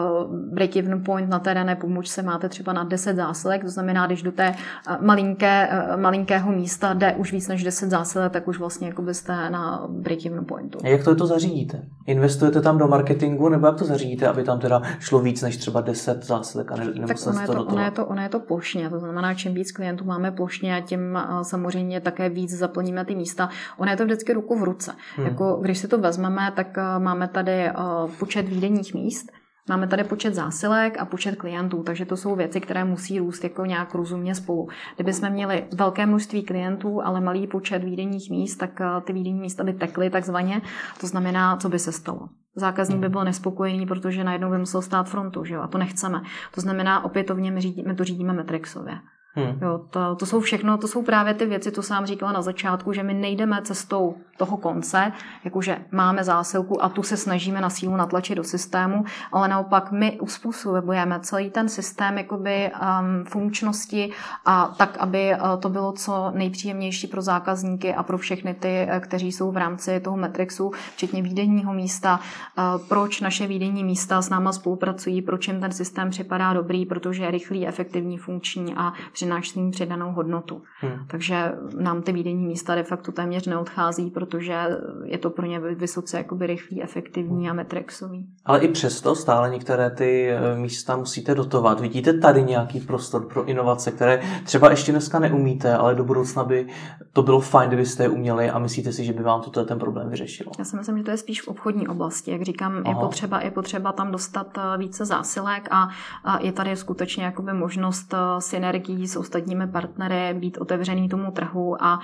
break-even 0.55 1.03
point 1.05 1.29
na 1.29 1.39
té 1.39 1.55
dané 1.55 1.77
pomůžce 1.77 2.23
máte 2.23 2.49
třeba 2.49 2.73
na 2.73 2.85
10 2.85 3.17
zásilek, 3.17 3.63
to 3.63 3.71
znamená, 3.71 4.07
když 4.07 4.23
do 4.23 4.33
té 4.33 4.55
uh, 4.89 5.07
malinké, 5.07 5.69
uh, 5.69 6.01
malinkého 6.01 6.53
místa 6.53 6.95
jde 6.95 7.15
už 7.19 7.33
víc 7.33 7.49
než 7.49 7.65
10 7.65 7.91
zásilek, 7.91 8.33
tak 8.33 8.49
už 8.49 8.59
vlastně 8.59 8.89
jako 8.89 9.03
byste 9.03 9.51
na 9.51 9.87
break-even 9.89 10.45
pointu. 10.45 10.79
A 10.85 10.89
jak 10.89 11.05
to, 11.05 11.15
to 11.15 11.27
zařídíte? 11.27 11.83
Investujete 12.07 12.61
tam 12.61 12.79
do 12.79 12.89
marketingu 12.89 13.49
nebo 13.49 13.67
jak 13.67 13.77
to 13.77 13.85
zařídíte, 13.85 14.29
aby 14.29 14.45
tam 14.45 14.59
teda 14.59 14.83
šlo 14.99 15.21
víc 15.21 15.43
než 15.43 15.57
třeba 15.57 15.81
10 15.81 16.25
zásilek? 16.25 16.52
Zásilek 16.53 16.73
a 16.73 16.77
ne, 16.77 17.07
tak 17.07 17.17
ono 17.27 17.41
je, 17.41 17.47
to, 17.47 17.65
ono, 17.65 17.83
je 17.83 17.91
to, 17.91 18.07
ono 18.07 18.23
je 18.23 18.29
to 18.29 18.41
plošně, 18.41 18.91
to 18.91 18.99
znamená, 18.99 19.35
čím 19.35 19.55
víc 19.55 19.73
klientů 19.73 20.05
máme 20.05 20.31
plošně 20.31 20.77
a 20.77 20.81
tím 20.81 21.19
samozřejmě 21.43 22.01
také 22.01 22.29
víc 22.29 22.51
zaplníme 22.51 23.05
ty 23.05 23.15
místa. 23.15 23.49
Ono 23.79 23.91
je 23.91 23.97
to 23.97 24.05
vždycky 24.05 24.33
ruku 24.33 24.59
v 24.59 24.63
ruce. 24.63 24.93
Hmm. 25.17 25.27
Jako, 25.27 25.59
když 25.63 25.79
si 25.79 25.89
to 25.89 25.99
vezmeme, 25.99 26.53
tak 26.57 26.67
máme 26.99 27.29
tady 27.29 27.71
počet 28.19 28.49
výdenních 28.49 28.95
míst, 28.95 29.33
Máme 29.69 29.87
tady 29.87 30.05
počet 30.05 30.35
zásilek 30.35 30.99
a 30.99 31.05
počet 31.05 31.37
klientů, 31.37 31.83
takže 31.83 32.05
to 32.05 32.17
jsou 32.17 32.37
věci, 32.37 32.61
které 32.61 32.85
musí 32.85 33.19
růst 33.19 33.45
jako 33.45 33.65
nějak 33.65 33.95
rozumně 33.95 34.35
spolu. 34.35 34.69
Kdyby 34.95 35.13
jsme 35.13 35.31
měli 35.31 35.65
velké 35.75 36.07
množství 36.07 36.43
klientů, 36.43 37.03
ale 37.05 37.21
malý 37.21 37.47
počet 37.47 37.85
výdenních 37.85 38.31
míst, 38.31 38.57
tak 38.57 38.81
ty 39.05 39.13
výdenní 39.13 39.41
místa 39.41 39.65
by 39.65 39.73
tekly 39.73 40.11
takzvaně. 40.11 40.63
To 41.01 41.07
znamená, 41.07 41.57
co 41.57 41.69
by 41.69 41.79
se 41.79 41.93
stalo. 41.93 42.29
Zákazník 42.57 42.99
by 42.99 43.09
byl 43.09 43.25
nespokojený, 43.25 43.87
protože 43.87 44.25
najednou 44.25 44.51
by 44.51 44.59
musel 44.59 44.83
stát 44.83 45.09
frontu, 45.09 45.45
že 45.45 45.55
jo? 45.55 45.63
a 45.63 45.67
to 45.67 45.79
nechceme. 45.79 46.23
To 46.55 46.61
znamená, 46.61 47.05
opětovně 47.05 47.51
my, 47.51 47.61
řídí, 47.61 47.83
my 47.87 47.95
to 47.95 48.05
řídíme 48.05 48.33
Metrixově. 48.33 48.99
Hmm. 49.35 49.59
Jo, 49.62 49.80
to, 49.91 50.16
to 50.16 50.26
jsou 50.26 50.41
všechno, 50.41 50.78
to 50.78 50.89
jsou 50.89 51.03
právě 51.03 51.35
ty 51.35 51.47
věci, 51.47 51.72
co 51.72 51.83
jsem 51.83 52.07
říkala 52.07 52.33
na 52.33 52.43
začátku, 52.43 52.93
že 52.93 53.03
my 53.03 53.14
nejdeme 53.14 53.62
cestou 53.62 54.14
toho 54.37 54.57
konce, 54.57 55.12
jakože 55.45 55.78
máme 55.91 56.24
zásilku 56.24 56.85
a 56.85 56.89
tu 56.89 57.03
se 57.03 57.16
snažíme 57.16 57.61
na 57.61 57.70
sílu 57.70 57.97
natlačit 57.97 58.35
do 58.35 58.45
systému, 58.45 59.05
ale 59.33 59.49
naopak 59.49 59.93
my 59.93 60.20
uspůsobujeme 60.20 61.20
celý 61.20 61.51
ten 61.51 61.68
systém 61.68 62.18
jakoby 62.18 62.70
um, 62.72 63.24
funkčnosti 63.24 64.11
a 64.45 64.74
tak, 64.78 64.97
aby 64.99 65.35
uh, 65.35 65.61
to 65.61 65.68
bylo 65.68 65.93
co 65.93 66.30
nejpříjemnější 66.35 67.07
pro 67.07 67.22
zákazníky 67.22 67.95
a 67.95 68.03
pro 68.03 68.18
všechny 68.18 68.55
ty, 68.55 68.89
uh, 68.91 68.99
kteří 68.99 69.33
jsou 69.33 69.53
v 69.53 69.57
rámci 69.57 70.01
toho 70.01 70.16
Matrixu, 70.16 70.72
včetně 70.95 71.22
výdenního 71.22 71.72
místa. 71.72 72.20
Uh, 72.59 72.89
proč 72.89 73.20
naše 73.20 73.47
výdenní 73.47 73.85
místa 73.85 74.22
s 74.22 74.30
náma 74.30 74.53
spolupracují, 74.53 75.22
proč 75.22 75.49
jim 75.49 75.61
ten 75.61 75.72
systém 75.72 76.11
připadá 76.11 76.53
dobrý, 76.53 76.87
protože 76.87 77.24
je 77.24 77.30
rychlý, 77.30 77.66
efektivní, 77.68 78.18
funkční 78.18 78.74
a 78.76 78.93
přináší 79.23 79.70
přidanou 79.70 80.12
hodnotu. 80.12 80.62
Hmm. 80.81 81.07
Takže 81.07 81.53
nám 81.81 82.03
ty 82.03 82.12
výdenní 82.12 82.47
místa 82.47 82.75
de 82.75 82.83
facto 82.83 83.12
téměř 83.12 83.47
neodchází, 83.47 84.11
protože 84.11 84.59
je 85.05 85.18
to 85.18 85.31
pro 85.31 85.47
ně 85.47 85.61
vysoce 85.61 86.18
jakoby 86.18 86.47
rychlý, 86.47 86.83
efektivní 86.83 87.51
a 87.51 87.53
metrexový. 87.53 88.27
Ale 88.45 88.61
i 88.61 88.68
přesto 88.68 89.14
stále 89.14 89.51
některé 89.51 89.91
ty 89.91 90.31
eh, 90.31 90.57
místa 90.57 90.97
musíte 90.97 91.35
dotovat. 91.35 91.81
Vidíte 91.81 92.12
tady 92.12 92.43
nějaký 92.43 92.81
prostor 92.81 93.27
pro 93.27 93.45
inovace, 93.45 93.91
které 93.91 94.23
třeba 94.45 94.70
ještě 94.70 94.93
dneska 94.93 95.18
neumíte, 95.18 95.77
ale 95.77 95.95
do 95.95 96.05
budoucna 96.05 96.45
by 96.45 96.66
to 97.12 97.23
bylo 97.23 97.41
fajn, 97.41 97.68
kdybyste 97.68 98.03
je 98.03 98.09
uměli 98.09 98.51
a 98.51 98.59
myslíte 98.59 98.93
si, 98.93 99.05
že 99.05 99.12
by 99.12 99.23
vám 99.23 99.41
toto 99.41 99.64
ten 99.64 99.79
problém 99.79 100.11
vyřešilo? 100.11 100.53
Já 100.59 100.64
si 100.64 100.77
myslím, 100.77 100.99
že 100.99 101.05
to 101.05 101.11
je 101.11 101.16
spíš 101.16 101.43
v 101.43 101.49
obchodní 101.49 101.89
oblasti. 101.89 102.31
Jak 102.31 102.43
říkám, 102.43 102.77
je 102.77 102.95
potřeba, 102.95 103.41
je 103.41 103.51
potřeba 103.51 103.93
tam 103.93 104.12
dostat 104.12 104.59
eh, 104.59 104.79
více 104.79 105.05
zásilek 105.05 105.68
a, 105.70 105.89
a 106.25 106.43
je 106.43 106.53
tady 106.53 106.77
skutečně 106.77 107.25
jakoby 107.25 107.53
možnost 107.53 108.14
eh, 108.14 108.41
synergií 108.41 109.07
s 109.13 109.17
ostatními 109.17 109.67
partnery, 109.67 110.35
být 110.39 110.59
otevřený 110.59 111.09
tomu 111.09 111.31
trhu 111.31 111.85
a 111.85 112.01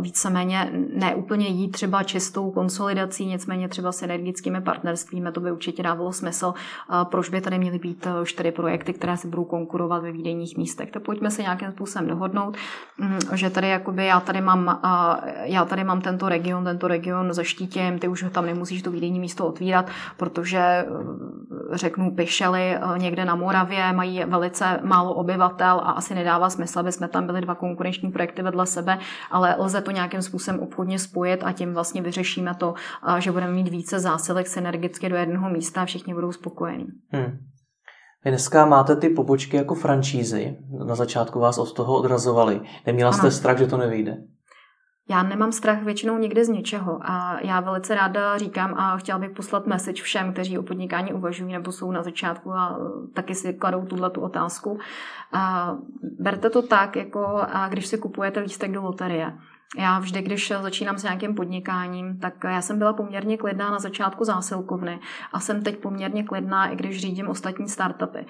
víceméně 0.00 0.72
neúplně 0.94 1.46
jít 1.46 1.70
třeba 1.70 2.02
čistou 2.02 2.50
konsolidací, 2.50 3.26
nicméně 3.26 3.68
třeba 3.68 3.92
synergickými 3.92 4.60
partnerstvími, 4.60 5.32
to 5.32 5.40
by 5.40 5.52
určitě 5.52 5.82
dávalo 5.82 6.12
smysl. 6.12 6.54
Proč 7.04 7.28
by 7.28 7.40
tady 7.40 7.58
měly 7.58 7.78
být 7.78 8.06
e, 8.06 8.26
čtyři 8.26 8.50
projekty, 8.52 8.92
které 8.92 9.16
si 9.16 9.28
budou 9.28 9.44
konkurovat 9.44 10.02
ve 10.02 10.12
výdejních 10.12 10.56
místech? 10.56 10.90
Tak 10.90 11.02
pojďme 11.02 11.30
se 11.30 11.42
nějakým 11.42 11.72
způsobem 11.72 12.08
dohodnout, 12.08 12.56
mm, 12.98 13.18
že 13.34 13.50
tady 13.50 13.68
jakoby 13.68 14.06
já 14.06 14.20
tady 14.20 14.40
mám, 14.40 14.80
já 15.42 15.64
tady 15.64 15.84
mám 15.84 16.00
tento 16.00 16.28
region, 16.28 16.64
tento 16.64 16.88
region 16.88 17.32
zaštítím, 17.32 17.98
ty 17.98 18.08
už 18.08 18.24
tam 18.32 18.46
nemusíš 18.46 18.82
to 18.82 18.90
výdejní 18.90 19.20
místo 19.20 19.46
otvírat, 19.46 19.90
protože 20.16 20.58
e, 20.58 20.86
řeknu 21.72 22.10
Pišely 22.10 22.74
e, 22.74 22.80
někde 22.98 23.24
na 23.24 23.34
Moravě 23.34 23.92
mají 23.92 24.24
velice 24.24 24.80
málo 24.82 25.14
obyvatel 25.14 25.80
a 25.84 25.90
asi 25.90 26.14
nedává 26.14 26.47
smysl, 26.50 26.78
aby 26.78 26.92
jsme 26.92 27.08
tam 27.08 27.26
byli 27.26 27.40
dva 27.40 27.54
konkurenční 27.54 28.12
projekty 28.12 28.42
vedle 28.42 28.66
sebe, 28.66 28.98
ale 29.30 29.56
lze 29.58 29.80
to 29.80 29.90
nějakým 29.90 30.22
způsobem 30.22 30.60
obchodně 30.60 30.98
spojit 30.98 31.40
a 31.44 31.52
tím 31.52 31.74
vlastně 31.74 32.02
vyřešíme 32.02 32.54
to, 32.54 32.74
že 33.18 33.32
budeme 33.32 33.52
mít 33.52 33.68
více 33.68 34.00
zásilek 34.00 34.46
synergicky 34.46 35.08
do 35.08 35.16
jednoho 35.16 35.50
místa 35.50 35.82
a 35.82 35.84
všichni 35.84 36.14
budou 36.14 36.32
spokojení. 36.32 36.86
Hmm. 37.12 37.38
Vy 38.24 38.30
dneska 38.30 38.66
máte 38.66 38.96
ty 38.96 39.08
pobočky 39.08 39.56
jako 39.56 39.74
francízy. 39.74 40.56
Na 40.86 40.94
začátku 40.94 41.40
vás 41.40 41.58
od 41.58 41.72
toho 41.72 41.96
odrazovali. 41.96 42.60
Neměla 42.86 43.12
jste 43.12 43.22
ano. 43.22 43.30
strach, 43.30 43.58
že 43.58 43.66
to 43.66 43.76
nevyjde? 43.76 44.16
Já 45.10 45.22
nemám 45.22 45.52
strach 45.52 45.82
většinou 45.82 46.18
nikdy 46.18 46.44
z 46.44 46.48
ničeho 46.48 47.00
a 47.02 47.38
já 47.40 47.60
velice 47.60 47.94
ráda 47.94 48.38
říkám 48.38 48.74
a 48.74 48.96
chtěla 48.96 49.18
bych 49.18 49.30
poslat 49.30 49.66
message 49.66 50.02
všem, 50.02 50.32
kteří 50.32 50.58
o 50.58 50.62
podnikání 50.62 51.12
uvažují 51.12 51.52
nebo 51.52 51.72
jsou 51.72 51.90
na 51.90 52.02
začátku 52.02 52.52
a 52.52 52.78
taky 53.14 53.34
si 53.34 53.54
kladou 53.54 53.86
tuhle 53.86 54.10
tu 54.10 54.20
otázku. 54.20 54.78
A 55.32 55.74
berte 56.18 56.50
to 56.50 56.62
tak, 56.62 56.96
jako 56.96 57.26
a 57.52 57.68
když 57.68 57.86
si 57.86 57.98
kupujete 57.98 58.40
lístek 58.40 58.72
do 58.72 58.82
loterie. 58.82 59.32
Já 59.76 59.98
vždy, 59.98 60.22
když 60.22 60.52
začínám 60.62 60.98
s 60.98 61.02
nějakým 61.02 61.34
podnikáním, 61.34 62.18
tak 62.18 62.34
já 62.44 62.62
jsem 62.62 62.78
byla 62.78 62.92
poměrně 62.92 63.36
klidná 63.36 63.70
na 63.70 63.78
začátku 63.78 64.24
zásilkovny 64.24 65.00
a 65.32 65.40
jsem 65.40 65.62
teď 65.62 65.78
poměrně 65.78 66.24
klidná, 66.24 66.66
i 66.66 66.76
když 66.76 67.00
řídím 67.00 67.28
ostatní 67.28 67.68
startupy. 67.68 68.26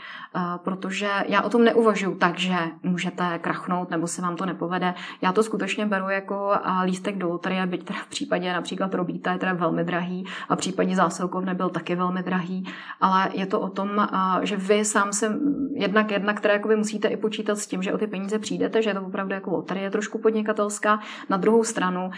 Protože 0.65 1.11
já 1.29 1.43
o 1.43 1.51
tom 1.51 1.65
neuvažuji 1.65 2.15
tak, 2.15 2.39
že 2.39 2.57
můžete 2.83 3.39
krachnout 3.39 3.91
nebo 3.91 4.07
se 4.07 4.23
vám 4.23 4.37
to 4.37 4.47
nepovede. 4.47 4.95
Já 5.23 5.33
to 5.33 5.43
skutečně 5.43 5.87
beru 5.87 6.09
jako 6.09 6.53
lístek 6.85 7.19
do 7.19 7.29
loterie, 7.29 7.67
byť 7.67 7.85
teda 7.85 7.99
v 7.99 8.07
případě 8.07 8.53
například 8.53 8.95
Robíta 8.95 9.33
je 9.33 9.39
teda 9.39 9.53
velmi 9.53 9.85
drahý 9.85 10.25
a 10.49 10.55
v 10.55 10.59
případě 10.59 10.97
zásilkovny 10.97 11.55
byl 11.55 11.69
taky 11.69 11.95
velmi 11.95 12.23
drahý, 12.23 12.65
ale 13.01 13.29
je 13.33 13.47
to 13.47 13.61
o 13.61 13.69
tom, 13.69 14.09
že 14.43 14.57
vy 14.57 14.85
sám 14.85 15.13
se 15.13 15.39
jednak 15.75 16.11
jedna, 16.11 16.35
které 16.35 16.61
musíte 16.77 17.09
i 17.09 17.17
počítat 17.17 17.59
s 17.59 17.67
tím, 17.67 17.83
že 17.83 17.93
o 17.93 17.99
ty 17.99 18.07
peníze 18.07 18.39
přijdete, 18.39 18.83
že 18.83 18.91
je 18.91 18.95
to 18.95 19.03
opravdu 19.03 19.35
jako 19.35 19.51
loterie 19.51 19.91
trošku 19.91 20.19
podnikatelská, 20.19 21.01
na 21.29 21.37
druhou 21.37 21.65
stranu, 21.65 22.11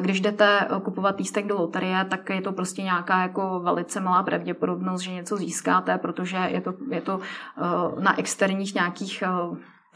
když 0.00 0.20
jdete 0.20 0.60
eh, 0.60 0.80
kupovat 0.80 1.18
lístek 1.18 1.46
do 1.46 1.54
loterie, 1.54 2.04
tak 2.04 2.30
je 2.30 2.40
to 2.40 2.52
prostě 2.52 2.82
nějaká 2.82 3.22
jako 3.22 3.60
velice 3.60 4.00
malá 4.00 4.22
pravděpodobnost, 4.22 5.00
že 5.00 5.12
něco 5.12 5.36
získáte, 5.36 5.98
protože 5.98 6.36
je 6.36 6.60
to, 6.60 6.74
je 6.90 7.00
to 7.00 7.20
eh, 7.20 8.02
na 8.02 8.18
externích 8.18 8.74
nějakých 8.74 9.22
eh, 9.22 9.28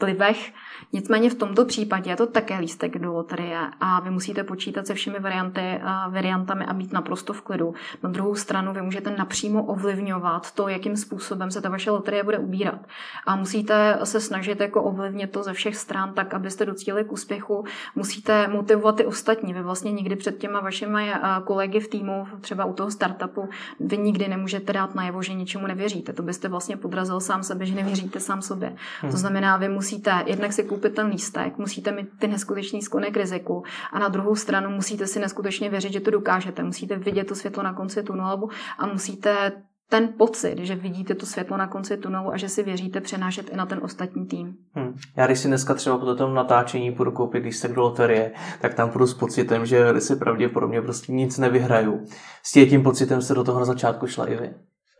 vlivech. 0.03 0.53
Nicméně 0.93 1.29
v 1.29 1.35
tomto 1.35 1.65
případě 1.65 2.09
je 2.09 2.15
to 2.15 2.27
také 2.27 2.59
lístek 2.59 2.97
do 2.97 3.13
loterie 3.13 3.59
a 3.81 3.99
vy 3.99 4.09
musíte 4.09 4.43
počítat 4.43 4.87
se 4.87 4.93
všemi 4.93 5.19
varianty, 5.19 5.81
variantami 6.09 6.65
a 6.65 6.73
být 6.73 6.93
naprosto 6.93 7.33
v 7.33 7.41
klidu. 7.41 7.73
Na 8.03 8.09
druhou 8.09 8.35
stranu 8.35 8.73
vy 8.73 8.81
můžete 8.81 9.15
napřímo 9.17 9.63
ovlivňovat 9.63 10.51
to, 10.51 10.67
jakým 10.67 10.97
způsobem 10.97 11.51
se 11.51 11.61
ta 11.61 11.69
vaše 11.69 11.91
loterie 11.91 12.23
bude 12.23 12.37
ubírat. 12.37 12.79
A 13.25 13.35
musíte 13.35 13.99
se 14.03 14.19
snažit 14.19 14.59
jako 14.59 14.83
ovlivnit 14.83 15.31
to 15.31 15.43
ze 15.43 15.53
všech 15.53 15.75
stran 15.75 16.13
tak, 16.13 16.33
abyste 16.33 16.65
docílili 16.65 17.05
k 17.05 17.11
úspěchu. 17.11 17.65
Musíte 17.95 18.47
motivovat 18.47 18.95
ty 18.95 19.05
ostatní. 19.05 19.53
Vy 19.53 19.61
vlastně 19.61 19.91
nikdy 19.91 20.15
před 20.15 20.37
těma 20.37 20.59
vašimi 20.59 21.13
kolegy 21.43 21.79
v 21.79 21.87
týmu, 21.87 22.27
třeba 22.41 22.65
u 22.65 22.73
toho 22.73 22.91
startupu, 22.91 23.49
vy 23.79 23.97
nikdy 23.97 24.27
nemůžete 24.27 24.73
dát 24.73 24.95
najevo, 24.95 25.23
že 25.23 25.33
ničemu 25.33 25.67
nevěříte. 25.67 26.13
To 26.13 26.23
byste 26.23 26.47
vlastně 26.49 26.77
podrazil 26.77 27.19
sám 27.19 27.43
sebe, 27.43 27.65
že 27.65 27.75
nevěříte 27.75 28.19
sám 28.19 28.41
sobě. 28.41 28.75
Hmm. 29.01 29.11
To 29.11 29.17
znamená, 29.17 29.57
vy 29.57 29.69
musíte 29.69 29.92
jednak 30.25 30.53
si 30.53 30.63
koupit 30.63 30.95
ten 30.95 31.07
lístek, 31.07 31.57
musíte 31.57 31.91
mít 31.91 32.07
ty 32.19 32.27
neskutečný 32.27 32.81
sklony 32.81 33.11
k 33.11 33.17
riziku 33.17 33.63
a 33.93 33.99
na 33.99 34.07
druhou 34.07 34.35
stranu 34.35 34.69
musíte 34.69 35.07
si 35.07 35.19
neskutečně 35.19 35.69
věřit, 35.69 35.93
že 35.93 35.99
to 35.99 36.11
dokážete. 36.11 36.63
Musíte 36.63 36.97
vidět 36.97 37.27
to 37.27 37.35
světlo 37.35 37.63
na 37.63 37.73
konci 37.73 38.03
tunelu 38.03 38.49
a 38.77 38.87
musíte 38.87 39.51
ten 39.89 40.09
pocit, 40.17 40.57
že 40.57 40.75
vidíte 40.75 41.15
to 41.15 41.25
světlo 41.25 41.57
na 41.57 41.67
konci 41.67 41.97
tunelu 41.97 42.33
a 42.33 42.37
že 42.37 42.49
si 42.49 42.63
věříte 42.63 43.01
přenášet 43.01 43.49
i 43.49 43.55
na 43.55 43.65
ten 43.65 43.79
ostatní 43.83 44.25
tým. 44.25 44.55
Hmm. 44.73 44.95
Já 45.17 45.25
když 45.25 45.39
si 45.39 45.47
dneska 45.47 45.73
třeba 45.73 45.97
po 45.97 46.15
tom 46.15 46.33
natáčení 46.33 46.91
půjdu 46.91 47.11
koupit 47.11 47.43
lístek 47.43 47.73
do 47.73 47.81
loterie, 47.81 48.31
tak 48.61 48.73
tam 48.73 48.89
půjdu 48.89 49.07
s 49.07 49.13
pocitem, 49.13 49.65
že 49.65 49.99
si 49.99 50.15
pravděpodobně 50.15 50.81
prostě 50.81 51.11
nic 51.11 51.37
nevyhraju. 51.37 52.05
S 52.43 52.51
tím 52.51 52.83
pocitem 52.83 53.21
se 53.21 53.33
do 53.33 53.43
toho 53.43 53.59
na 53.59 53.65
začátku 53.65 54.07
šla 54.07 54.25
i 54.25 54.35
vy. 54.35 54.53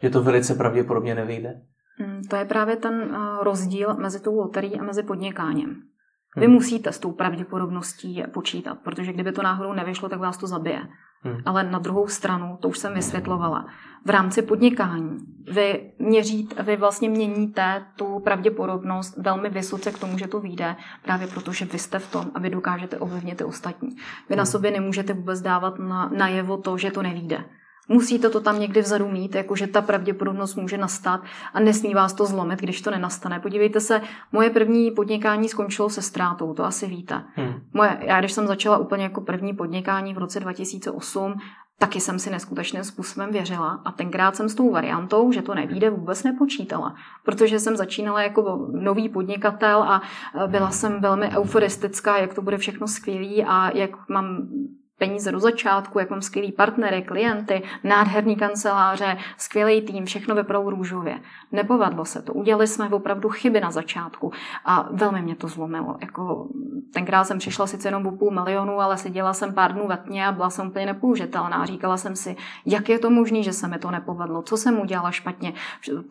Že 0.04 0.10
to 0.10 0.24
velice 0.24 0.56
pravděpodobně 0.56 1.16
nevyjde. 1.16 1.62
Hmm, 2.00 2.22
to 2.30 2.36
je 2.36 2.46
právě 2.46 2.76
ten 2.76 2.94
eh, 2.94 3.44
rozdíl 3.44 3.96
mezi 3.96 4.20
tou 4.20 4.36
loterií 4.36 4.80
a 4.80 4.84
mezi 4.84 5.04
podnikáním. 5.04 5.84
Vy 6.38 6.46
hmm. 6.46 6.54
musíte 6.54 6.92
s 6.92 7.00
tou 7.00 7.12
pravděpodobností 7.12 8.24
počítat, 8.34 8.78
protože 8.84 9.14
kdyby 9.14 9.32
to 9.32 9.42
náhodou 9.42 9.74
nevyšlo, 9.74 10.10
tak 10.10 10.20
vás 10.20 10.38
to 10.38 10.48
zabije. 10.48 10.82
Hmm. 11.22 11.38
Ale 11.46 11.64
na 11.64 11.80
druhou 11.80 12.08
stranu, 12.08 12.58
to 12.62 12.70
už 12.70 12.78
jsem 12.78 12.94
vysvětlovala, 12.94 13.66
v 14.06 14.10
rámci 14.10 14.42
podnikání 14.42 15.18
vy, 15.52 15.94
měřít, 16.00 16.60
vy 16.62 16.78
vlastně 16.78 17.10
měníte 17.10 17.86
tu 17.96 18.20
pravděpodobnost 18.20 19.18
velmi 19.18 19.50
vysoce 19.50 19.92
k 19.92 20.00
tomu, 20.00 20.18
že 20.18 20.28
to 20.28 20.40
vyjde, 20.40 20.76
právě 21.04 21.28
protože 21.28 21.66
vy 21.66 21.80
jste 21.80 22.00
v 22.00 22.12
tom 22.12 22.32
a 22.36 22.40
vy 22.40 22.50
dokážete 22.50 22.98
ovlivnit 22.98 23.38
ty 23.38 23.44
ostatní. 23.44 23.90
Vy 24.30 24.36
na 24.36 24.44
hmm. 24.44 24.52
sobě 24.52 24.72
nemůžete 24.72 25.14
vůbec 25.14 25.42
dávat 25.42 25.80
na, 25.80 26.10
najevo 26.10 26.58
to, 26.58 26.78
že 26.78 26.92
to 26.92 27.02
nevíde. 27.02 27.46
Musíte 27.90 28.30
to 28.30 28.42
tam 28.42 28.60
někdy 28.60 28.82
vzadu 28.82 29.08
mít, 29.08 29.36
jakože 29.36 29.68
ta 29.68 29.82
pravděpodobnost 29.82 30.56
může 30.56 30.78
nastat 30.78 31.22
a 31.54 31.60
nesmí 31.60 31.94
vás 31.94 32.14
to 32.14 32.26
zlomit, 32.26 32.60
když 32.60 32.82
to 32.82 32.92
nenastane. 32.92 33.40
Podívejte 33.40 33.80
se, 33.80 34.02
moje 34.32 34.50
první 34.50 34.92
podnikání 34.92 35.50
skončilo 35.50 35.90
se 35.90 36.02
ztrátou, 36.02 36.54
to 36.54 36.66
asi 36.66 36.88
víte. 36.88 37.24
Hmm. 37.36 37.54
Moje, 37.74 37.98
já 38.02 38.20
když 38.20 38.32
jsem 38.32 38.48
začala 38.48 38.78
úplně 38.78 39.04
jako 39.04 39.22
první 39.22 39.54
podnikání 39.54 40.14
v 40.14 40.18
roce 40.18 40.40
2008, 40.40 41.36
taky 41.80 42.00
jsem 42.00 42.20
si 42.20 42.30
neskutečným 42.30 42.84
způsobem 42.84 43.32
věřila 43.32 43.82
a 43.86 43.92
tenkrát 43.92 44.36
jsem 44.36 44.50
s 44.50 44.56
tou 44.56 44.72
variantou, 44.72 45.32
že 45.32 45.42
to 45.42 45.56
nevíde, 45.56 45.90
vůbec 45.90 46.24
nepočítala, 46.24 46.96
protože 47.26 47.60
jsem 47.60 47.78
začínala 47.78 48.22
jako 48.22 48.68
nový 48.72 49.10
podnikatel 49.10 49.84
a 49.84 50.02
byla 50.48 50.72
jsem 50.72 51.02
velmi 51.02 51.30
euforistická, 51.38 52.18
jak 52.18 52.34
to 52.34 52.42
bude 52.42 52.58
všechno 52.58 52.88
skvělý 52.88 53.44
a 53.44 53.78
jak 53.78 54.10
mám 54.10 54.48
peníze 55.04 55.32
do 55.32 55.40
začátku, 55.40 56.00
jak 56.00 56.10
mám 56.10 56.22
skvělý 56.22 56.52
partnery, 56.52 57.02
klienty, 57.02 57.64
nádherný 57.84 58.36
kanceláře, 58.36 59.18
skvělý 59.38 59.82
tým, 59.82 60.06
všechno 60.06 60.36
vypadalo 60.36 60.70
růžově. 60.70 61.20
Nepovedlo 61.52 62.06
se 62.06 62.22
to. 62.22 62.34
Udělali 62.34 62.68
jsme 62.68 62.90
opravdu 62.90 63.30
chyby 63.30 63.60
na 63.60 63.72
začátku 63.72 64.32
a 64.66 64.88
velmi 64.92 65.22
mě 65.22 65.36
to 65.36 65.48
zlomilo. 65.48 65.98
Jako 66.02 66.48
tenkrát 66.94 67.24
jsem 67.24 67.38
přišla 67.38 67.68
sice 67.68 67.88
jenom 67.88 68.08
o 68.08 68.12
půl 68.12 68.32
milionu, 68.32 68.80
ale 68.80 68.98
seděla 68.98 69.34
jsem 69.34 69.54
pár 69.54 69.74
dnů 69.74 69.88
ve 69.88 69.98
tmě 69.98 70.28
a 70.28 70.32
byla 70.32 70.50
jsem 70.50 70.68
úplně 70.68 70.86
nepoužitelná. 70.86 71.66
Říkala 71.66 71.98
jsem 71.98 72.16
si, 72.16 72.36
jak 72.66 72.90
je 72.90 73.00
to 73.00 73.10
možné, 73.10 73.44
že 73.44 73.54
se 73.54 73.68
mi 73.68 73.78
to 73.78 73.92
nepovedlo, 73.92 74.42
co 74.42 74.58
jsem 74.58 74.80
udělala 74.80 75.12
špatně. 75.12 75.54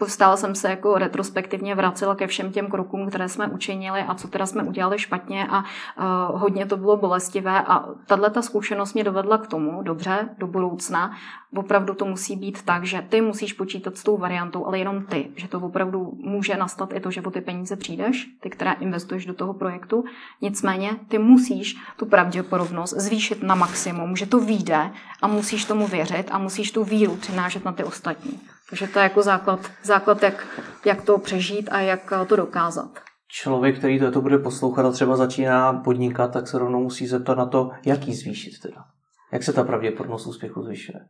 Stále 0.07 0.37
jsem 0.37 0.55
se 0.55 0.71
jako 0.71 0.99
retrospektivně 0.99 1.75
vracela 1.75 2.15
ke 2.15 2.27
všem 2.27 2.53
těm 2.53 2.67
krokům, 2.67 3.09
které 3.09 3.29
jsme 3.29 3.47
učinili 3.47 4.01
a 4.01 4.15
co 4.15 4.29
teda 4.29 4.47
jsme 4.47 4.63
udělali 4.63 4.99
špatně 4.99 5.47
a 5.51 5.59
uh, 5.59 6.41
hodně 6.41 6.67
to 6.67 6.77
bylo 6.77 6.97
bolestivé 6.97 7.61
a 7.61 7.85
tahle 8.07 8.31
ta 8.31 8.43
zkušenost 8.43 8.82
mě 8.95 9.05
dovedla 9.05 9.39
k 9.39 9.47
tomu, 9.47 9.83
dobře, 9.83 10.29
do 10.39 10.47
budoucna, 10.47 11.17
opravdu 11.57 11.95
to 11.95 12.05
musí 12.05 12.37
být 12.37 12.63
tak, 12.63 12.85
že 12.85 13.07
ty 13.09 13.21
musíš 13.21 13.53
počítat 13.53 13.97
s 13.97 14.03
tou 14.03 14.17
variantou, 14.17 14.67
ale 14.67 14.79
jenom 14.79 15.05
ty, 15.05 15.31
že 15.37 15.49
to 15.49 15.61
opravdu 15.61 16.13
může 16.17 16.57
nastat 16.57 16.93
i 16.93 17.01
to, 17.01 17.11
že 17.11 17.23
o 17.23 17.31
ty 17.31 17.41
peníze 17.41 17.77
přijdeš, 17.77 18.29
ty, 18.41 18.51
které 18.51 18.73
investuješ 18.73 19.27
do 19.27 19.35
toho 19.35 19.55
projektu, 19.55 20.05
nicméně 20.41 20.91
ty 21.09 21.19
musíš 21.19 21.77
tu 21.97 22.07
pravděpodobnost 22.07 22.95
zvýšit 22.97 23.43
na 23.43 23.55
maximum, 23.55 24.17
že 24.17 24.27
to 24.27 24.41
vyjde 24.41 24.91
a 25.23 25.27
musíš 25.27 25.65
tomu 25.65 25.87
věřit 25.87 26.29
a 26.31 26.39
musíš 26.39 26.73
tu 26.73 26.85
víru 26.85 27.17
přinášet 27.17 27.65
na 27.65 27.73
ty 27.73 27.85
ostatní. 27.85 28.41
Takže 28.71 28.87
to 28.87 28.99
je 28.99 29.03
jako 29.03 29.23
základ, 29.23 29.71
základ 29.83 30.23
jak, 30.23 30.47
jak 30.85 31.03
to 31.03 31.19
přežít 31.19 31.69
a 31.73 31.81
jak 31.81 32.13
to 32.27 32.37
dokázat 32.37 33.12
člověk, 33.33 33.79
který 33.79 34.01
to, 34.13 34.21
bude 34.21 34.39
poslouchat 34.39 34.87
a 34.87 34.91
třeba 34.91 35.17
začíná 35.17 35.73
podnikat, 35.73 36.33
tak 36.33 36.49
se 36.49 36.59
rovnou 36.59 36.83
musí 36.83 37.07
zeptat 37.07 37.39
na 37.39 37.47
to, 37.47 37.71
jak 37.87 38.09
ji 38.09 38.15
zvýšit 38.15 38.61
teda. 38.63 38.85
Jak 39.33 39.43
se 39.43 39.53
ta 39.53 39.65
pravděpodobnost 39.65 40.27
úspěchu 40.27 40.63
zvyšuje? 40.63 41.01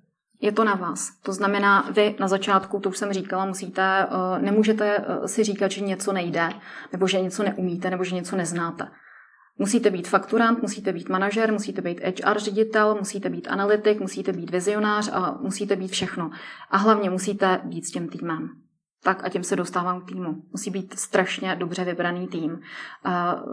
Je 0.41 0.53
to 0.53 0.65
na 0.65 0.75
vás. 0.75 1.11
To 1.23 1.33
znamená, 1.33 1.91
vy 1.91 2.15
na 2.21 2.29
začátku, 2.29 2.81
to 2.81 2.89
už 2.89 2.99
jsem 2.99 3.13
říkala, 3.13 3.47
musíte, 3.47 4.07
eh, 4.07 4.43
nemůžete 4.43 4.97
eh, 4.97 5.29
si 5.29 5.45
říkat, 5.45 5.71
že 5.71 5.81
něco 5.81 6.13
nejde, 6.13 6.49
nebo 6.93 7.07
že 7.07 7.21
něco 7.21 7.43
neumíte, 7.43 7.91
nebo 7.91 8.05
že 8.05 8.15
něco 8.15 8.37
neznáte. 8.37 8.89
Musíte 9.59 9.91
být 9.91 10.09
fakturant, 10.09 10.63
musíte 10.63 10.93
být 10.93 11.09
manažer, 11.09 11.53
musíte 11.53 11.83
být 11.83 12.01
HR 12.01 12.39
ředitel, 12.39 12.95
musíte 12.95 13.31
být 13.31 13.49
analytik, 13.49 14.01
musíte 14.01 14.33
být 14.33 14.51
vizionář 14.51 15.11
a 15.13 15.39
musíte 15.41 15.77
být 15.77 15.91
všechno. 15.91 16.31
A 16.71 16.77
hlavně 16.77 17.11
musíte 17.11 17.61
být 17.65 17.87
s 17.87 17.91
tím 17.91 18.09
týmem 18.09 18.62
tak 19.05 19.25
a 19.25 19.29
tím 19.29 19.45
se 19.45 19.57
dostávám 19.57 20.01
k 20.01 20.05
týmu. 20.05 20.43
Musí 20.53 20.71
být 20.71 20.99
strašně 20.99 21.57
dobře 21.57 21.85
vybraný 21.85 22.27
tým. 22.27 22.61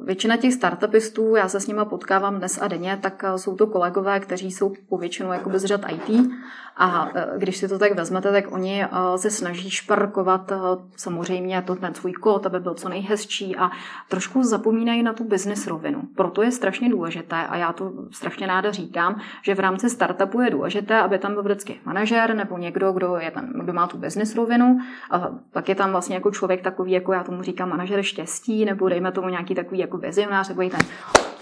Většina 0.06 0.38
těch 0.38 0.54
startupistů, 0.54 1.36
já 1.36 1.50
se 1.50 1.60
s 1.60 1.68
nimi 1.68 1.82
potkávám 1.84 2.38
dnes 2.38 2.62
a 2.62 2.68
denně, 2.68 3.00
tak 3.02 3.24
jsou 3.36 3.56
to 3.56 3.68
kolegové, 3.68 4.20
kteří 4.20 4.52
jsou 4.52 4.74
povětšinou 4.90 5.32
jako 5.32 5.60
z 5.60 5.66
řad 5.66 5.82
IT 5.92 6.32
a 6.78 7.10
e, 7.16 7.28
když 7.38 7.58
si 7.58 7.68
to 7.68 7.80
tak 7.80 7.96
vezmete, 7.96 8.32
tak 8.32 8.52
oni 8.52 8.86
se 9.16 9.30
snaží 9.30 9.70
šparkovat 9.70 10.52
samozřejmě 10.96 11.62
to, 11.62 11.76
ten 11.76 11.94
svůj 11.94 12.14
kód, 12.14 12.46
aby 12.46 12.60
byl 12.60 12.74
co 12.74 12.90
nejhezčí 12.90 13.56
a 13.56 13.72
trošku 14.10 14.44
zapomínají 14.44 15.04
na 15.04 15.14
tu 15.14 15.24
business 15.24 15.68
rovinu. 15.68 16.02
Proto 16.16 16.42
je 16.42 16.52
strašně 16.52 16.90
důležité 16.90 17.36
a 17.36 17.58
já 17.58 17.74
to 17.74 17.94
strašně 18.12 18.48
ráda 18.48 18.72
říkám, 18.72 19.22
že 19.42 19.56
v 19.56 19.60
rámci 19.60 19.90
startupu 19.90 20.42
je 20.42 20.50
důležité, 20.50 20.98
aby 21.00 21.20
tam 21.20 21.34
byl 21.34 21.44
vždycky 21.44 21.80
manažer 21.86 22.36
nebo 22.36 22.58
někdo, 22.58 22.92
kdo, 22.92 23.16
je 23.16 23.32
tam, 23.32 23.46
kdo 23.54 23.74
má 23.74 23.88
tu 23.88 23.98
business 23.98 24.36
rovinu 24.36 24.80
pak 25.52 25.70
je 25.70 25.76
tam 25.76 25.92
vlastně 25.92 26.16
jako 26.16 26.32
člověk 26.32 26.62
takový, 26.62 26.92
jako 26.92 27.14
já 27.14 27.24
tomu 27.24 27.44
říkám 27.44 27.70
manažer 27.70 28.04
štěstí, 28.04 28.66
nebo 28.66 28.90
dejme 28.90 29.12
tomu 29.12 29.30
nějaký 29.30 29.56
takový 29.56 29.80
jako 29.80 29.98
vizionář, 29.98 30.48
takový 30.48 30.70
ten 30.70 30.80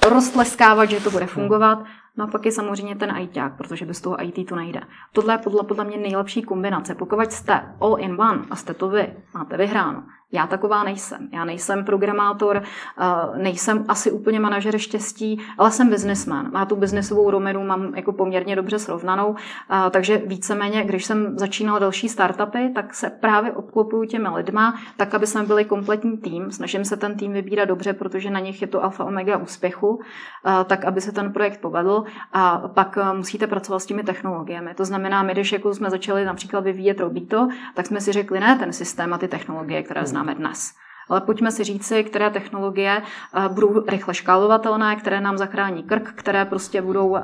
roztleskávat, 0.10 0.90
že 0.90 1.00
to 1.00 1.12
bude 1.12 1.26
fungovat. 1.26 1.84
No 2.18 2.24
a 2.24 2.28
pak 2.28 2.46
je 2.46 2.52
samozřejmě 2.52 2.96
ten 2.96 3.18
ITák, 3.18 3.58
protože 3.58 3.86
bez 3.86 4.02
toho 4.02 4.24
IT 4.24 4.50
to 4.50 4.56
nejde. 4.56 4.82
Tohle 5.14 5.34
je 5.34 5.38
podle, 5.38 5.64
podle 5.64 5.86
mě 5.86 5.98
nejlepší 5.98 6.42
kombinace. 6.42 6.96
Pokud 6.96 7.32
jste 7.32 7.76
all 7.82 7.98
in 8.00 8.22
one 8.22 8.46
a 8.50 8.56
jste 8.56 8.74
to 8.74 8.90
vy, 8.90 9.14
máte 9.34 9.58
vyhráno. 9.58 10.04
Já 10.32 10.48
taková 10.48 10.84
nejsem. 10.84 11.30
Já 11.34 11.46
nejsem 11.46 11.86
programátor, 11.86 12.64
eh, 12.64 13.38
nejsem 13.38 13.86
asi 13.88 14.12
úplně 14.12 14.40
manažer 14.40 14.78
štěstí, 14.78 15.42
ale 15.58 15.72
jsem 15.72 15.90
businessman. 15.90 16.52
Má 16.52 16.66
tu 16.66 16.76
biznesovou 16.76 17.32
romenu, 17.32 17.64
mám 17.64 17.96
jako 17.96 18.14
poměrně 18.14 18.56
dobře 18.56 18.80
srovnanou, 18.80 19.36
eh, 19.36 19.90
takže 19.90 20.18
víceméně, 20.18 20.84
když 20.84 21.06
jsem 21.06 21.40
začínal 21.40 21.80
další 21.80 22.10
startupy, 22.10 22.70
tak 22.76 22.94
se 22.94 23.10
právě 23.10 23.52
obklopuju 23.52 24.06
těmi 24.06 24.30
lidma, 24.36 24.80
tak, 24.98 25.14
aby 25.14 25.28
jsme 25.28 25.44
byli 25.44 25.66
kompletní 25.66 26.18
tým. 26.18 26.52
Snažím 26.52 26.86
se 26.86 26.98
ten 26.98 27.16
tým 27.16 27.34
vybírat 27.34 27.66
dobře, 27.66 27.94
protože 27.94 28.30
na 28.30 28.40
nich 28.40 28.62
je 28.62 28.68
to 28.68 28.84
alfa 28.84 29.04
omega 29.04 29.38
úspěchu, 29.38 30.02
eh, 30.46 30.64
tak, 30.64 30.86
aby 30.86 31.02
se 31.02 31.12
ten 31.12 31.34
projekt 31.34 31.62
povedl 31.62 32.04
a 32.34 32.58
pak 32.68 32.98
musíte 33.14 33.48
pracovat 33.48 33.80
s 33.80 33.86
těmi 33.86 34.04
technologiemi. 34.04 34.74
To 34.76 34.86
znamená, 34.86 35.24
my, 35.24 35.34
když 35.34 35.52
jako 35.52 35.74
jsme 35.74 35.90
začali 35.90 36.26
například 36.26 36.60
vyvíjet 36.60 37.00
Robito, 37.00 37.48
tak 37.74 37.86
jsme 37.86 38.02
si 38.02 38.12
řekli, 38.12 38.40
ne 38.40 38.56
ten 38.56 38.74
systém 38.74 39.14
a 39.14 39.18
ty 39.18 39.28
technologie, 39.28 39.84
které 39.84 40.02
hmm 40.02 40.17
známe 40.18 40.36
dnes. 40.36 40.72
Ale 41.10 41.22
pojďme 41.22 41.52
si 41.52 41.64
říci, 41.64 42.04
které 42.04 42.30
technologie 42.30 43.02
eh, 43.02 43.50
budou 43.50 43.86
rychle 43.90 44.14
škálovatelné, 44.14 44.96
které 44.96 45.22
nám 45.22 45.38
zachrání 45.38 45.84
krk, 45.84 46.14
které 46.16 46.46
prostě 46.46 46.82
budou 46.82 47.16
eh, 47.16 47.22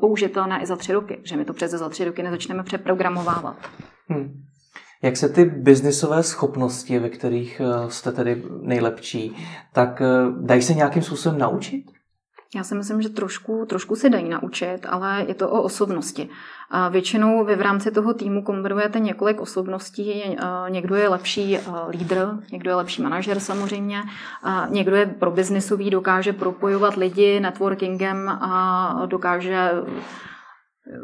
použitelné 0.00 0.62
i 0.62 0.66
za 0.66 0.76
tři 0.76 0.92
roky, 0.92 1.20
že 1.24 1.36
my 1.36 1.44
to 1.44 1.52
přece 1.52 1.78
za 1.78 1.88
tři 1.88 2.04
roky 2.04 2.22
nezačneme 2.22 2.62
přeprogramovávat. 2.62 3.56
Hmm. 4.08 4.42
Jak 5.02 5.16
se 5.16 5.28
ty 5.28 5.44
biznisové 5.44 6.22
schopnosti, 6.22 6.98
ve 6.98 7.08
kterých 7.08 7.60
eh, 7.60 7.90
jste 7.90 8.12
tedy 8.12 8.42
nejlepší, 8.62 9.36
tak 9.72 10.02
dají 10.40 10.62
se 10.62 10.74
nějakým 10.74 11.02
způsobem 11.02 11.38
naučit? 11.38 11.95
Já 12.56 12.64
si 12.64 12.74
myslím, 12.74 13.02
že 13.02 13.08
trošku, 13.08 13.66
trošku 13.66 13.96
se 13.96 14.08
dají 14.08 14.28
naučit, 14.28 14.78
ale 14.88 15.24
je 15.28 15.34
to 15.34 15.50
o 15.50 15.62
osobnosti. 15.62 16.28
A 16.70 16.88
většinou 16.88 17.44
vy 17.44 17.56
v 17.56 17.60
rámci 17.60 17.90
toho 17.90 18.14
týmu 18.14 18.42
kombinujete 18.42 18.98
několik 18.98 19.40
osobností. 19.40 20.36
Někdo 20.68 20.94
je 20.94 21.08
lepší 21.08 21.58
lídr, 21.88 22.28
někdo 22.52 22.70
je 22.70 22.74
lepší 22.74 23.02
manažer 23.02 23.40
samozřejmě, 23.40 24.02
a 24.42 24.66
někdo 24.70 24.96
je 24.96 25.06
pro 25.06 25.30
biznisový, 25.30 25.90
dokáže 25.90 26.32
propojovat 26.32 26.96
lidi 26.96 27.40
networkingem 27.40 28.28
a 28.28 29.02
dokáže 29.06 29.70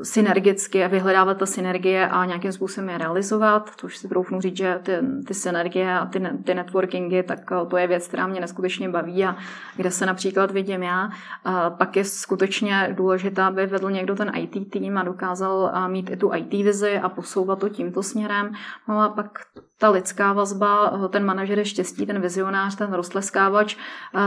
synergicky 0.03 0.85
a 0.85 0.89
vyhledávat 0.89 1.39
ta 1.39 1.47
synergie 1.47 2.09
a 2.09 2.24
nějakým 2.24 2.53
způsobem 2.53 2.91
je 2.91 2.99
realizovat, 2.99 3.70
což 3.76 3.97
si 3.97 4.09
troufnu 4.09 4.41
říct, 4.41 4.57
že 4.57 4.80
ty, 4.83 4.93
ty 5.26 5.35
synergie 5.35 5.99
a 5.99 6.07
ty, 6.07 6.22
ty 6.45 6.55
networkingy, 6.55 7.22
tak 7.22 7.53
eh, 7.53 7.66
to 7.66 7.76
je 7.76 7.87
věc, 7.87 8.09
která 8.09 8.26
mě 8.26 8.41
neskutečně 8.41 8.89
baví 8.89 9.24
a 9.24 9.37
kde 9.76 9.91
se 9.91 10.07
například 10.07 10.51
vidím 10.51 10.83
já. 10.83 11.11
A 11.45 11.70
pak 11.70 11.97
je 11.97 12.05
skutečně 12.05 12.89
důležité, 12.93 13.43
aby 13.43 13.66
vedl 13.66 13.91
někdo 13.91 14.14
ten 14.14 14.33
IT 14.37 14.70
tým 14.72 14.99
a 14.99 15.03
dokázal 15.03 15.72
eh, 15.74 15.89
mít 15.89 16.11
i 16.11 16.16
tu 16.16 16.35
IT 16.35 16.53
vizi 16.53 16.99
a 16.99 17.09
posouvat 17.09 17.59
to 17.59 17.68
tímto 17.68 18.03
směrem. 18.03 18.53
No 18.89 19.01
a 19.01 19.09
pak 19.09 19.39
ta 19.83 19.91
lidská 19.91 20.33
vazba, 20.33 21.01
eh, 21.05 21.09
ten 21.09 21.24
manažer 21.24 21.59
je 21.59 21.64
štěstí, 21.64 22.07
ten 22.07 22.20
vizionář, 22.20 22.76
ten 22.76 22.93
roztleskávač, 22.93 23.76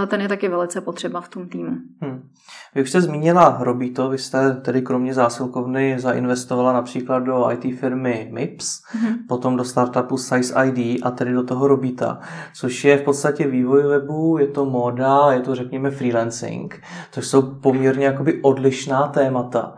ten 0.08 0.22
je 0.22 0.28
taky 0.28 0.50
velice 0.50 0.82
potřeba 0.82 1.22
v 1.22 1.30
tom 1.30 1.50
týmu. 1.50 1.72
Hmm. 2.02 2.30
Vy 2.76 2.82
už 2.82 2.90
jste 2.90 3.02
zmínila 3.02 3.58
Robito, 3.60 4.10
vy 4.10 4.18
jste 4.18 4.54
tedy 4.54 4.82
kromě 4.82 5.14
zásilkovny 5.14 5.96
zainvestovala 6.00 6.74
například 6.74 7.20
do 7.20 7.52
IT 7.52 7.80
firmy 7.80 8.30
MIPS, 8.34 8.82
mm-hmm. 8.82 9.16
potom 9.28 9.58
do 9.58 9.64
startupu 9.64 10.18
Size 10.18 10.54
ID 10.66 11.02
a 11.04 11.12
tedy 11.12 11.34
do 11.34 11.44
toho 11.44 11.68
Robita, 11.68 12.20
což 12.56 12.86
je 12.86 12.98
v 12.98 13.02
podstatě 13.02 13.48
vývoj 13.48 13.84
webu, 13.84 14.38
je 14.38 14.48
to 14.48 14.66
móda, 14.66 15.32
je 15.32 15.40
to 15.40 15.56
řekněme 15.56 15.92
freelancing, 15.92 16.82
což 17.12 17.28
jsou 17.28 17.42
poměrně 17.42 18.06
jakoby 18.06 18.42
odlišná 18.42 19.08
témata. 19.08 19.76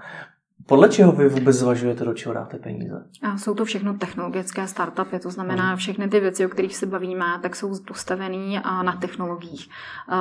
Podle 0.68 0.90
čeho 0.90 1.12
vy 1.12 1.30
vůbec 1.30 1.56
zvažujete, 1.56 2.06
do 2.06 2.14
čeho 2.14 2.34
dáte 2.34 2.58
peníze? 2.58 3.04
A 3.24 3.38
jsou 3.38 3.54
to 3.54 3.66
všechno 3.66 3.94
technologické 3.94 4.68
startupy, 4.68 5.20
to 5.20 5.32
znamená 5.32 5.68
hmm. 5.68 5.78
všechny 5.78 6.08
ty 6.08 6.20
věci, 6.20 6.46
o 6.46 6.50
kterých 6.50 6.76
se 6.76 6.86
bavíme, 6.86 7.26
tak 7.42 7.56
jsou 7.56 7.84
postavený 7.88 8.60
na 8.82 8.98
technologiích. 9.02 9.70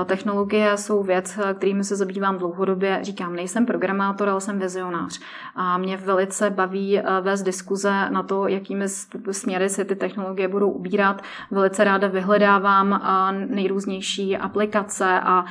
Technologie 0.05 0.77
jsou 0.77 1.03
věc, 1.03 1.39
kterými 1.55 1.85
se 1.85 1.97
zabývám 1.97 2.39
dlouhodobě. 2.39 2.99
Říkám, 3.03 3.37
nejsem 3.37 3.67
programátor, 3.67 4.29
ale 4.29 4.41
jsem 4.41 4.59
vizionář. 4.59 5.21
A 5.55 5.79
mě 5.79 5.97
velice 5.97 6.51
baví 6.51 7.01
vést 7.21 7.43
diskuze 7.43 8.11
na 8.11 8.23
to, 8.23 8.49
jakými 8.49 8.89
směry 9.31 9.69
se 9.69 9.85
ty 9.85 9.97
technologie 9.97 10.49
budou 10.49 10.71
ubírat. 10.71 11.23
Velice 11.51 11.85
ráda 11.85 12.09
vyhledávám 12.09 13.03
nejrůznější 13.49 14.37
aplikace 14.37 15.21
a 15.21 15.45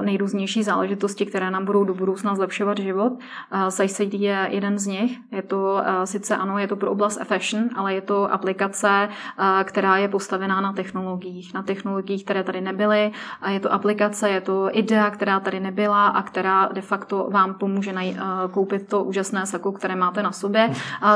nejrůznější 0.00 0.62
záležitosti, 0.62 1.26
které 1.26 1.50
nám 1.50 1.64
budou 1.64 1.84
do 1.84 1.94
budoucna 1.94 2.34
zlepšovat 2.34 2.78
život. 2.78 3.12
SciCD 3.68 4.14
je 4.14 4.41
jeden 4.46 4.78
z 4.78 4.86
nich. 4.86 5.18
Je 5.32 5.42
to 5.42 5.56
uh, 5.56 6.04
sice 6.04 6.36
ano, 6.36 6.58
je 6.58 6.68
to 6.68 6.76
pro 6.76 6.90
oblast 6.90 7.24
fashion, 7.24 7.68
ale 7.76 7.94
je 7.94 8.00
to 8.00 8.32
aplikace, 8.32 9.08
uh, 9.08 9.44
která 9.64 9.96
je 9.96 10.08
postavená 10.08 10.60
na 10.60 10.72
technologiích, 10.72 11.54
na 11.54 11.62
technologiích, 11.62 12.24
které 12.24 12.42
tady 12.42 12.60
nebyly. 12.60 13.12
A 13.40 13.50
je 13.50 13.60
to 13.60 13.72
aplikace, 13.72 14.30
je 14.30 14.40
to 14.40 14.68
idea, 14.72 15.10
která 15.10 15.40
tady 15.40 15.60
nebyla 15.60 16.08
a 16.08 16.22
která 16.22 16.68
de 16.72 16.80
facto 16.80 17.28
vám 17.30 17.54
pomůže 17.54 17.92
naj, 17.92 18.10
uh, 18.10 18.50
koupit 18.50 18.88
to 18.88 19.04
úžasné 19.04 19.46
sako, 19.46 19.72
které 19.72 19.96
máte 19.96 20.22
na 20.22 20.32
sobě, 20.32 20.70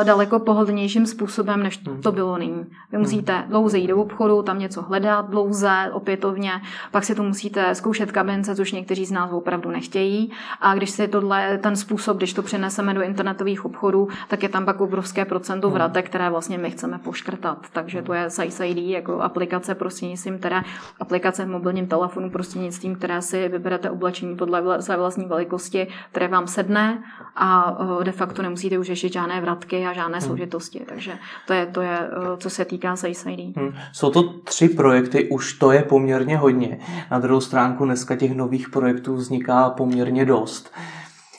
daleko 0.05 0.39
pohodlnějším 0.39 1.07
způsobem, 1.07 1.63
než 1.63 1.81
to 2.03 2.13
bylo 2.13 2.39
nyní. 2.39 2.67
Vy 2.93 2.99
musíte 2.99 3.45
dlouze 3.49 3.79
jít 3.79 3.87
do 3.87 3.97
obchodu, 3.97 4.43
tam 4.43 4.59
něco 4.59 4.83
hledat, 4.83 5.31
dlouze, 5.31 5.91
opětovně, 5.93 6.53
pak 6.91 7.05
si 7.05 7.15
to 7.15 7.23
musíte 7.23 7.75
zkoušet 7.75 8.13
kabince, 8.13 8.57
což 8.57 8.73
někteří 8.73 9.05
z 9.05 9.13
nás 9.13 9.33
opravdu 9.33 9.71
nechtějí. 9.71 10.33
A 10.61 10.75
když 10.75 10.91
si 10.91 11.09
tohle, 11.09 11.59
ten 11.59 11.77
způsob, 11.77 12.17
když 12.17 12.33
to 12.33 12.43
přeneseme 12.43 12.95
do 12.95 13.03
internetových 13.17 13.65
obchodů, 13.65 14.09
tak 14.29 14.43
je 14.43 14.49
tam 14.49 14.65
pak 14.65 14.81
obrovské 14.81 15.25
procento 15.25 15.71
vratek, 15.71 16.07
které 16.07 16.31
vlastně 16.31 16.59
my 16.59 16.71
chceme 16.71 16.99
poškrtat. 16.99 17.59
Takže 17.73 18.03
to 18.03 18.13
je 18.13 18.31
Size 18.31 18.69
ID 18.69 18.79
jako 18.79 19.21
aplikace 19.21 19.75
prostřednictvím, 19.75 20.39
teda 20.39 20.65
aplikace 21.01 21.45
v 21.45 21.49
mobilním 21.49 21.87
telefonu 21.87 22.31
prostřednictvím, 22.31 22.97
které 22.97 23.23
si 23.23 23.49
vyberete 23.49 23.91
oblečení 23.91 24.37
podle 24.37 24.83
své 24.83 24.97
vlastní 24.97 25.25
velikosti, 25.25 25.87
které 26.11 26.29
vám 26.29 26.47
sedne 26.47 27.03
a 27.37 27.79
de 28.03 28.13
facto 28.13 28.43
nemusíte 28.43 28.79
už 28.79 28.87
řešit 28.87 29.13
žádné 29.13 29.41
vratky 29.41 29.87
a 29.87 29.93
žádné 29.93 30.19
hmm. 30.19 30.27
složitosti. 30.27 30.85
Takže 30.89 31.13
to 31.47 31.53
je, 31.53 31.67
to 31.67 31.81
je, 31.81 31.99
co 32.37 32.51
se 32.51 32.65
týká 32.65 32.97
Size 32.97 33.33
ID. 33.33 33.57
Hmm. 33.57 33.73
Jsou 33.93 34.11
to 34.11 34.23
tři 34.45 34.69
projekty, 34.69 35.29
už 35.29 35.53
to 35.53 35.73
je 35.73 35.83
poměrně 35.83 36.37
hodně. 36.37 36.79
Na 37.11 37.19
druhou 37.19 37.41
stránku 37.41 37.85
dneska 37.85 38.17
těch 38.17 38.35
nových 38.35 38.69
projektů 38.69 39.15
vzniká 39.15 39.71
poměrně 39.71 40.25
dost. 40.25 40.73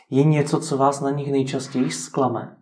Je 0.09 0.23
něco, 0.23 0.59
co 0.59 0.77
vás 0.77 1.01
na 1.01 1.09
nich 1.09 1.31
nejčastěji 1.31 1.91
zklame? 1.91 2.57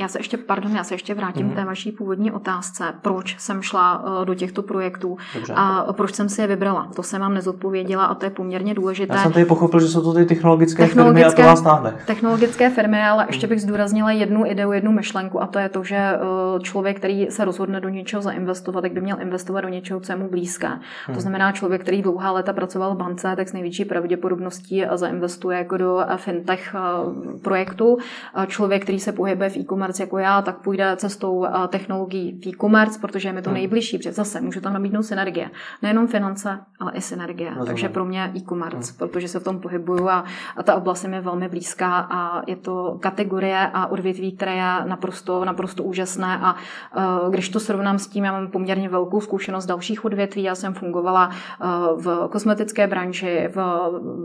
Já 0.00 0.08
se 0.08 0.18
ještě, 0.18 0.36
pardon, 0.36 0.76
já 0.76 0.84
se 0.84 0.94
ještě 0.94 1.14
vrátím 1.14 1.48
mm-hmm. 1.48 1.52
k 1.52 1.56
té 1.56 1.64
vaší 1.64 1.92
původní 1.92 2.32
otázce, 2.32 2.84
proč 3.02 3.36
jsem 3.38 3.62
šla 3.62 4.04
uh, 4.04 4.24
do 4.24 4.34
těchto 4.34 4.62
projektů 4.62 5.16
Dobře. 5.34 5.52
a 5.56 5.92
proč 5.92 6.14
jsem 6.14 6.28
si 6.28 6.40
je 6.40 6.46
vybrala. 6.46 6.88
To 6.96 7.02
jsem 7.02 7.20
vám 7.20 7.34
nezodpověděla 7.34 8.04
a 8.04 8.14
to 8.14 8.26
je 8.26 8.30
poměrně 8.30 8.74
důležité. 8.74 9.14
Já 9.14 9.22
jsem 9.22 9.32
tady 9.32 9.44
pochopil, 9.44 9.80
že 9.80 9.88
jsou 9.88 10.02
to 10.02 10.12
ty 10.12 10.24
technologické, 10.26 10.86
technologické 10.86 11.30
firmy 11.30 11.42
a 11.42 11.54
to 11.54 11.54
vás 11.54 11.60
táhne. 11.62 11.94
Technologické 12.06 12.70
firmy, 12.70 13.02
ale 13.02 13.26
ještě 13.28 13.46
mhm. 13.46 13.48
bych 13.48 13.62
zdůraznila 13.62 14.10
jednu 14.10 14.46
ideu, 14.46 14.72
jednu 14.72 14.92
myšlenku 14.92 15.42
a 15.42 15.46
to 15.46 15.58
je 15.58 15.68
to, 15.68 15.84
že 15.84 16.12
uh, 16.54 16.62
člověk, 16.62 16.96
který 16.96 17.26
se 17.30 17.44
rozhodne 17.44 17.80
do 17.80 17.88
něčeho 17.88 18.22
zainvestovat, 18.22 18.82
tak 18.82 18.92
by 18.92 19.00
měl 19.00 19.20
investovat 19.20 19.60
do 19.60 19.68
něčeho, 19.68 20.00
co 20.00 20.12
je 20.12 20.16
mu 20.16 20.28
blízké. 20.28 20.68
Hmm. 20.68 20.80
To 21.06 21.12
mhm. 21.12 21.20
znamená, 21.20 21.52
člověk, 21.52 21.82
který 21.82 22.02
dlouhá 22.02 22.32
léta 22.32 22.52
pracoval 22.52 22.94
v 22.94 22.98
bance, 22.98 23.36
tak 23.36 23.48
s 23.48 23.52
největší 23.52 23.84
pravděpodobností 23.84 24.84
zainvestuje 24.94 25.58
jako 25.58 25.76
do 25.76 26.00
fintech 26.16 26.74
uh, 26.74 27.40
projektu. 27.40 27.98
Člověk, 28.46 28.82
který 28.82 29.00
se 29.00 29.12
pohybuje 29.12 29.50
v 29.50 29.56
e-commerce, 29.56 29.89
e-commerce 29.90 30.02
jako 30.02 30.18
já, 30.18 30.42
tak 30.42 30.58
půjde 30.58 30.96
cestou 30.96 31.44
eh, 31.44 31.68
technologií 31.68 32.40
v 32.42 32.46
e-commerce, 32.46 32.98
protože 33.00 33.28
je 33.28 33.32
mi 33.32 33.42
to 33.42 33.50
hmm. 33.50 33.58
nejbližší, 33.58 33.98
protože 33.98 34.12
zase 34.12 34.40
můžu 34.40 34.60
tam 34.60 34.72
nabídnout 34.72 35.02
synergie. 35.02 35.50
Nejenom 35.82 36.06
finance, 36.06 36.60
ale 36.80 36.92
i 36.94 37.00
synergie. 37.00 37.50
Rozumím. 37.50 37.66
Takže 37.66 37.88
pro 37.88 38.04
mě 38.04 38.32
e-commerce, 38.36 38.92
hmm. 38.92 38.98
protože 38.98 39.28
se 39.28 39.40
v 39.40 39.44
tom 39.44 39.60
pohybuju 39.60 40.08
a, 40.08 40.24
a 40.56 40.62
ta 40.62 40.74
oblast 40.74 41.04
je 41.04 41.10
mi 41.10 41.20
velmi 41.20 41.48
blízká 41.48 42.08
a 42.10 42.42
je 42.46 42.56
to 42.56 42.98
kategorie 43.00 43.70
a 43.72 43.86
odvětví, 43.86 44.32
které 44.32 44.54
je 44.54 44.84
naprosto, 44.84 45.44
naprosto 45.44 45.82
úžasné 45.82 46.38
a 46.42 46.54
uh, 46.54 47.30
když 47.30 47.48
to 47.48 47.60
srovnám 47.60 47.98
s 47.98 48.06
tím, 48.06 48.24
já 48.24 48.32
mám 48.32 48.50
poměrně 48.50 48.88
velkou 48.88 49.20
zkušenost 49.20 49.66
dalších 49.66 50.04
odvětví, 50.04 50.42
já 50.42 50.54
jsem 50.54 50.74
fungovala 50.74 51.28
uh, 51.28 52.02
v 52.02 52.28
kosmetické 52.30 52.86
branži, 52.86 53.48
v, 53.48 53.56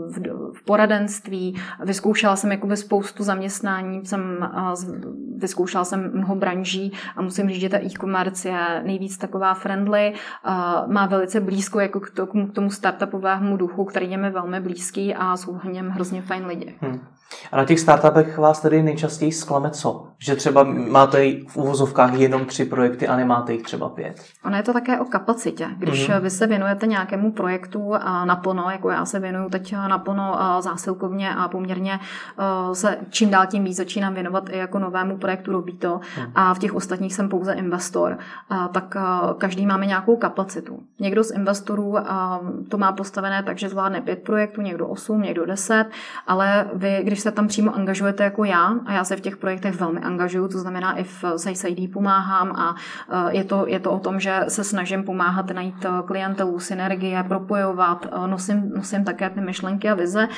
v, 0.08 0.18
v 0.52 0.64
poradenství, 0.64 1.56
vyzkoušela 1.84 2.36
jsem 2.36 2.52
jakoby 2.52 2.76
spoustu 2.76 3.22
zaměstnání, 3.22 4.06
jsem 4.06 4.50
uh, 4.56 4.74
vyzkoušela 5.56 5.84
jsem 5.84 6.12
mnoho 6.14 6.34
branží 6.34 6.92
a 7.16 7.22
musím 7.22 7.48
říct, 7.48 7.60
že 7.60 7.68
ta 7.68 7.78
e-commerce 7.78 8.48
je 8.48 8.82
nejvíc 8.84 9.18
taková 9.18 9.54
friendly, 9.54 10.14
má 10.86 11.06
velice 11.06 11.40
blízko 11.40 11.80
jako 11.80 12.00
k 12.00 12.10
tomu 12.52 12.70
startupovému 12.70 13.56
duchu, 13.56 13.84
který 13.84 14.10
je 14.10 14.16
mi 14.16 14.30
velmi 14.30 14.60
blízký 14.60 15.14
a 15.14 15.36
jsou 15.36 15.58
v 15.58 15.64
něm 15.64 15.88
hrozně 15.88 16.22
fajn 16.22 16.46
lidi. 16.46 16.74
Hmm. 16.80 17.00
A 17.52 17.56
na 17.56 17.64
těch 17.64 17.80
startupech 17.80 18.38
vás 18.38 18.60
tedy 18.60 18.82
nejčastěji 18.82 19.32
zklame 19.32 19.70
co? 19.70 20.06
Že 20.18 20.36
třeba 20.36 20.62
máte 20.90 21.18
v 21.48 21.56
úvozovkách 21.56 22.14
jenom 22.14 22.44
tři 22.44 22.64
projekty 22.64 23.08
a 23.08 23.16
nemáte 23.16 23.52
jich 23.52 23.62
třeba 23.62 23.88
pět? 23.88 24.24
Ono 24.44 24.56
je 24.56 24.62
to 24.62 24.72
také 24.72 25.00
o 25.00 25.04
kapacitě. 25.04 25.68
Když 25.78 26.10
mm-hmm. 26.10 26.20
vy 26.20 26.30
se 26.30 26.46
věnujete 26.46 26.86
nějakému 26.86 27.32
projektu 27.32 27.92
naplno, 28.24 28.70
jako 28.70 28.90
já 28.90 29.04
se 29.04 29.20
věnuju 29.20 29.50
teď 29.50 29.74
naplno 29.88 30.38
zásilkovně 30.60 31.34
a 31.34 31.48
poměrně 31.48 32.00
se 32.72 32.98
čím 33.10 33.30
dál 33.30 33.46
tím 33.46 33.64
víc 33.64 33.76
začínám 33.76 34.14
věnovat 34.14 34.48
i 34.50 34.58
jako 34.58 34.78
novému 34.78 35.18
projektu 35.18 35.52
Robito 35.52 36.00
mm. 36.18 36.32
a 36.34 36.54
v 36.54 36.58
těch 36.58 36.74
ostatních 36.74 37.14
jsem 37.14 37.28
pouze 37.28 37.52
investor, 37.52 38.18
tak 38.72 38.96
každý 39.38 39.66
máme 39.66 39.86
nějakou 39.86 40.16
kapacitu. 40.16 40.80
Někdo 41.00 41.24
z 41.24 41.30
investorů 41.30 41.94
to 42.68 42.78
má 42.78 42.92
postavené 42.92 43.42
tak, 43.42 43.58
že 43.58 43.68
zvládne 43.68 44.00
pět 44.00 44.22
projektů, 44.22 44.62
někdo 44.62 44.86
osm, 44.88 45.22
někdo 45.22 45.46
deset, 45.46 45.86
ale 46.26 46.66
vy, 46.74 47.00
když 47.02 47.15
se 47.20 47.32
tam 47.32 47.48
přímo 47.48 47.74
angažujete 47.74 48.24
jako 48.24 48.44
já, 48.44 48.74
a 48.86 48.92
já 48.92 49.04
se 49.04 49.16
v 49.16 49.20
těch 49.20 49.36
projektech 49.36 49.80
velmi 49.80 50.00
angažuju, 50.00 50.48
to 50.48 50.58
znamená 50.58 50.98
i 50.98 51.04
v 51.04 51.24
Size 51.36 51.68
ID 51.68 51.92
pomáhám 51.92 52.52
a 52.52 52.74
e, 53.30 53.36
je 53.36 53.44
to, 53.44 53.64
je 53.66 53.80
to 53.80 53.92
o 53.92 53.98
tom, 53.98 54.20
že 54.20 54.40
se 54.48 54.64
snažím 54.64 55.04
pomáhat 55.04 55.50
najít 55.50 55.84
e, 55.84 55.88
klientelu, 56.06 56.58
synergie, 56.58 57.24
propojovat, 57.28 58.06
e, 58.06 58.28
nosím, 58.28 58.72
nosím 58.76 59.04
také 59.04 59.30
ty 59.30 59.40
myšlenky 59.40 59.88
a 59.88 59.94
vize, 59.94 60.28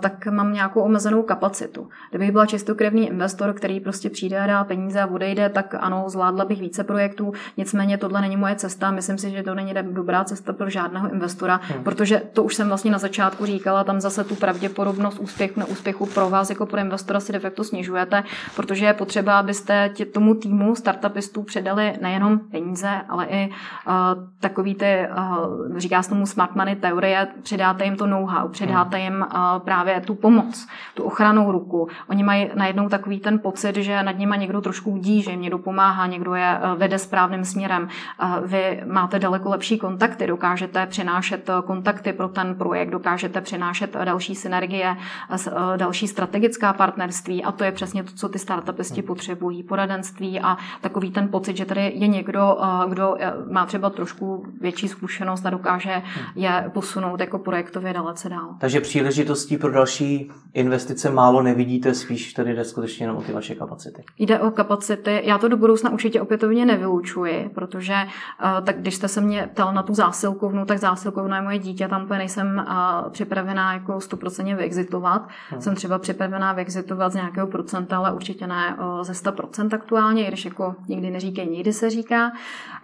tak 0.00 0.26
mám 0.26 0.52
nějakou 0.52 0.80
omezenou 0.80 1.22
kapacitu. 1.22 1.88
Kdybych 2.10 2.32
byla 2.32 2.46
čistokrevný 2.46 3.08
investor, 3.08 3.52
který 3.52 3.80
prostě 3.80 4.10
přijde 4.10 4.38
a 4.38 4.46
dá 4.46 4.64
peníze 4.64 5.00
a 5.00 5.06
odejde, 5.06 5.48
tak 5.48 5.74
ano, 5.78 6.04
zvládla 6.06 6.44
bych 6.44 6.60
více 6.60 6.84
projektů, 6.84 7.32
nicméně 7.56 7.98
tohle 7.98 8.20
není 8.20 8.36
moje 8.36 8.54
cesta, 8.54 8.90
myslím 8.90 9.18
si, 9.18 9.30
že 9.30 9.42
to 9.42 9.54
není 9.54 9.74
dobrá 9.82 10.24
cesta 10.24 10.52
pro 10.52 10.70
žádného 10.70 11.12
investora, 11.12 11.60
hmm. 11.62 11.84
protože 11.84 12.22
to 12.32 12.42
už 12.42 12.54
jsem 12.54 12.68
vlastně 12.68 12.90
na 12.90 12.98
začátku 12.98 13.46
říkala, 13.46 13.84
tam 13.84 14.00
zase 14.00 14.24
tu 14.24 14.34
pravděpodobnost 14.34 15.18
úspěchu, 15.18 15.60
neúspěchu 15.60 16.05
pro 16.14 16.30
vás 16.30 16.50
jako 16.50 16.66
pro 16.66 16.80
investora 16.80 17.20
si 17.20 17.32
de 17.32 17.38
facto 17.38 17.64
snižujete, 17.64 18.24
protože 18.56 18.86
je 18.86 18.94
potřeba, 18.94 19.38
abyste 19.38 19.90
tě, 19.94 20.06
tomu 20.06 20.34
týmu 20.34 20.74
startupistů 20.74 21.42
předali 21.42 21.92
nejenom 22.00 22.38
peníze, 22.38 22.90
ale 23.08 23.26
i 23.26 23.48
uh, 23.48 23.94
takový 24.40 24.74
ty, 24.74 25.06
uh, 25.18 25.78
říká 25.78 26.02
se 26.02 26.08
tomu 26.08 26.26
smart 26.26 26.54
money 26.54 26.76
teorie, 26.76 27.28
předáte 27.42 27.84
jim 27.84 27.96
to 27.96 28.06
know-how, 28.06 28.48
předáte 28.48 29.00
jim 29.00 29.26
uh, 29.34 29.58
právě 29.64 30.00
tu 30.00 30.14
pomoc, 30.14 30.66
tu 30.94 31.02
ochranou 31.02 31.52
ruku. 31.52 31.88
Oni 32.08 32.22
mají 32.22 32.50
najednou 32.54 32.88
takový 32.88 33.20
ten 33.20 33.38
pocit, 33.38 33.76
že 33.76 34.02
nad 34.02 34.18
nimi 34.18 34.36
někdo 34.38 34.60
trošku 34.60 34.90
udí, 34.90 35.22
že 35.22 35.30
jim 35.30 35.40
někdo 35.40 35.58
pomáhá, 35.58 36.06
někdo 36.06 36.34
je 36.34 36.58
uh, 36.62 36.78
vede 36.78 36.98
správným 36.98 37.44
směrem. 37.44 37.88
Uh, 38.22 38.46
vy 38.46 38.82
máte 38.86 39.18
daleko 39.18 39.48
lepší 39.48 39.78
kontakty, 39.78 40.26
dokážete 40.26 40.86
přinášet 40.86 41.50
kontakty 41.64 42.12
pro 42.12 42.28
ten 42.28 42.54
projekt, 42.54 42.90
dokážete 42.90 43.40
přinášet 43.40 43.96
další 44.04 44.34
synergie, 44.34 44.96
další 45.76 45.95
další 45.96 46.08
strategická 46.08 46.72
partnerství 46.72 47.44
a 47.44 47.52
to 47.52 47.64
je 47.64 47.72
přesně 47.72 48.02
to, 48.04 48.12
co 48.12 48.28
ty 48.28 48.38
startupisti 48.38 49.02
potřebují. 49.02 49.62
Poradenství 49.62 50.40
a 50.40 50.56
takový 50.80 51.10
ten 51.10 51.28
pocit, 51.28 51.56
že 51.56 51.64
tady 51.64 51.92
je 51.94 52.08
někdo, 52.08 52.56
eh, 52.62 52.88
kdo 52.88 53.16
eh, 53.18 53.32
má 53.50 53.66
třeba 53.66 53.90
trošku 53.90 54.46
větší 54.60 54.88
zkušenost 54.88 55.46
a 55.46 55.50
dokáže 55.50 56.02
je 56.34 56.70
posunout 56.74 57.20
jako 57.20 57.38
projektově 57.38 57.92
dalece 57.92 58.28
dál. 58.28 58.48
Takže 58.60 58.80
příležitostí 58.80 59.56
pro 59.56 59.70
další 59.70 60.30
investice 60.54 61.10
málo 61.10 61.42
nevidíte, 61.42 61.94
spíš 61.94 62.32
tady 62.32 62.54
jde 62.54 62.64
skutečně 62.64 63.04
jenom 63.04 63.16
o 63.16 63.22
ty 63.22 63.32
vaše 63.32 63.54
kapacity. 63.54 64.04
Jde 64.18 64.40
o 64.40 64.50
kapacity. 64.50 65.22
Já 65.24 65.38
to 65.38 65.48
do 65.48 65.56
budoucna 65.56 65.90
určitě 65.90 66.20
opětovně 66.20 66.66
nevylučuji, 66.66 67.50
protože 67.54 67.94
eh, 67.94 68.62
tak 68.62 68.78
když 68.78 68.94
jste 68.94 69.08
se 69.08 69.20
mě 69.20 69.48
ptal 69.52 69.74
na 69.74 69.82
tu 69.82 69.94
zásilkovnu, 69.94 70.64
tak 70.64 70.78
zásilkovna 70.78 71.36
je 71.36 71.42
moje 71.42 71.58
dítě, 71.58 71.88
tam 71.88 72.04
úplně 72.04 72.18
nejsem 72.18 72.66
připravená 73.10 73.72
jako 73.72 73.92
100% 73.92 74.56
vyexitovat. 74.56 75.28
Hmm. 75.50 75.60
Jsem 75.60 75.74
třeba 75.74 75.85
třeba 75.86 75.98
připravená 75.98 76.52
vyexitovat 76.52 77.12
z 77.12 77.14
nějakého 77.14 77.46
procenta, 77.46 77.96
ale 77.96 78.12
určitě 78.12 78.46
ne 78.46 78.76
ze 79.02 79.12
100% 79.12 79.74
aktuálně, 79.74 80.24
i 80.24 80.28
když 80.28 80.44
jako 80.44 80.74
nikdy 80.88 81.10
neříkej, 81.10 81.46
nikdy 81.46 81.72
se 81.72 81.90
říká. 81.90 82.32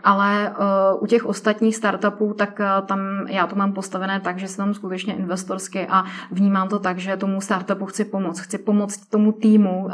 Ale 0.05 0.55
u 1.01 1.07
těch 1.07 1.27
ostatních 1.27 1.77
startupů, 1.77 2.35
tak 2.39 2.61
tam 2.87 3.01
já 3.29 3.47
to 3.47 3.57
mám 3.57 3.73
postavené 3.73 4.21
tak, 4.21 4.39
že 4.39 4.49
jsem 4.49 4.65
tam 4.65 4.75
skutečně 4.75 5.15
investorsky 5.15 5.87
a 5.87 6.05
vnímám 6.31 6.69
to 6.69 6.79
tak, 6.79 6.99
že 6.99 7.17
tomu 7.17 7.41
startupu 7.41 7.87
chci 7.87 8.05
pomoct. 8.05 8.41
Chci 8.41 8.59
pomoct 8.59 9.07
tomu 9.07 9.33
týmu, 9.33 9.89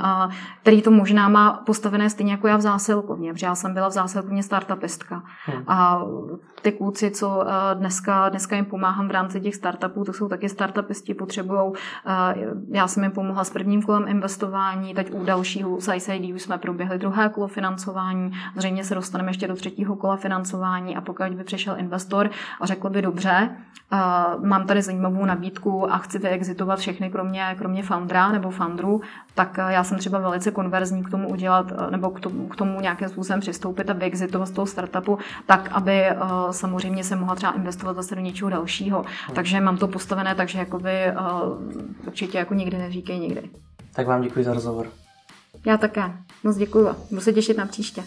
který 0.62 0.82
to 0.82 0.90
možná 0.90 1.28
má 1.28 1.52
postavené 1.66 2.10
stejně 2.10 2.32
jako 2.32 2.48
já 2.48 2.56
v 2.56 2.60
zásilkovně, 2.60 3.32
protože 3.32 3.46
já 3.46 3.54
jsem 3.54 3.74
byla 3.74 3.88
v 3.88 3.92
zásilkovně 3.92 4.42
startupistka. 4.42 5.22
Hmm. 5.46 5.64
A 5.66 6.02
ty 6.62 6.72
kluci, 6.72 7.10
co 7.10 7.44
dneska, 7.74 8.28
dneska 8.28 8.56
jim 8.56 8.64
pomáhám 8.64 9.08
v 9.08 9.10
rámci 9.10 9.40
těch 9.40 9.54
startupů, 9.54 10.04
to 10.04 10.12
jsou 10.12 10.28
taky 10.28 10.48
startupisti, 10.48 11.14
potřebují, 11.14 11.72
já 12.70 12.88
jsem 12.88 12.97
jsem 12.98 13.04
jim 13.04 13.12
pomohla 13.12 13.44
s 13.44 13.50
prvním 13.50 13.82
kolem 13.82 14.08
investování, 14.08 14.94
teď 14.94 15.12
u 15.12 15.24
dalšího 15.24 15.80
z 15.80 16.32
už 16.34 16.42
jsme 16.42 16.58
proběhli 16.58 16.98
druhé 16.98 17.28
kolo 17.28 17.48
financování, 17.48 18.32
zřejmě 18.56 18.84
se 18.84 18.94
dostaneme 18.94 19.30
ještě 19.30 19.48
do 19.48 19.56
třetího 19.56 19.96
kola 19.96 20.16
financování 20.16 20.96
a 20.96 21.00
pokud 21.00 21.28
by 21.28 21.44
přišel 21.44 21.76
investor 21.78 22.30
a 22.60 22.66
řekl 22.66 22.90
by 22.90 23.02
dobře, 23.02 23.50
mám 24.42 24.66
tady 24.66 24.82
zajímavou 24.82 25.24
nabídku 25.24 25.92
a 25.92 25.98
chci 25.98 26.18
vyexitovat 26.18 26.78
všechny 26.78 27.10
kromě, 27.10 27.54
kromě 27.58 27.82
foundera 27.82 28.32
nebo 28.32 28.50
founderů, 28.50 29.00
tak 29.34 29.58
já 29.68 29.84
jsem 29.84 29.98
třeba 29.98 30.18
velice 30.18 30.50
konverzní 30.50 31.04
k 31.04 31.10
tomu 31.10 31.28
udělat 31.28 31.72
nebo 31.90 32.10
k 32.10 32.20
tomu, 32.20 32.48
k 32.48 32.56
tomu 32.56 32.80
nějakým 32.80 33.08
způsobem 33.08 33.40
přistoupit 33.40 33.90
a 33.90 33.92
vyexitovat 33.92 34.48
z 34.48 34.50
toho 34.50 34.66
startupu 34.66 35.18
tak, 35.46 35.68
aby 35.72 36.04
samozřejmě 36.50 37.04
se 37.04 37.16
mohla 37.16 37.34
třeba 37.34 37.52
investovat 37.52 37.96
zase 37.96 38.14
do 38.14 38.20
něčeho 38.20 38.50
dalšího. 38.50 38.98
Hmm. 38.98 39.34
Takže 39.34 39.60
mám 39.60 39.76
to 39.76 39.88
postavené 39.88 40.34
takže 40.34 40.58
jakoby 40.58 41.12
určitě 42.06 42.38
jako 42.38 42.54
nikdy 42.54 42.76
neříkej 42.88 43.18
nikdy. 43.18 43.50
Tak 43.92 44.06
vám 44.06 44.22
děkuji 44.22 44.44
za 44.44 44.54
rozhovor. 44.54 44.92
Já 45.66 45.76
také. 45.76 46.02
Moc 46.44 46.56
děkuji. 46.56 46.88
Budu 47.10 47.20
se 47.20 47.32
těšit 47.32 47.56
na 47.56 47.66
příště. 47.66 48.02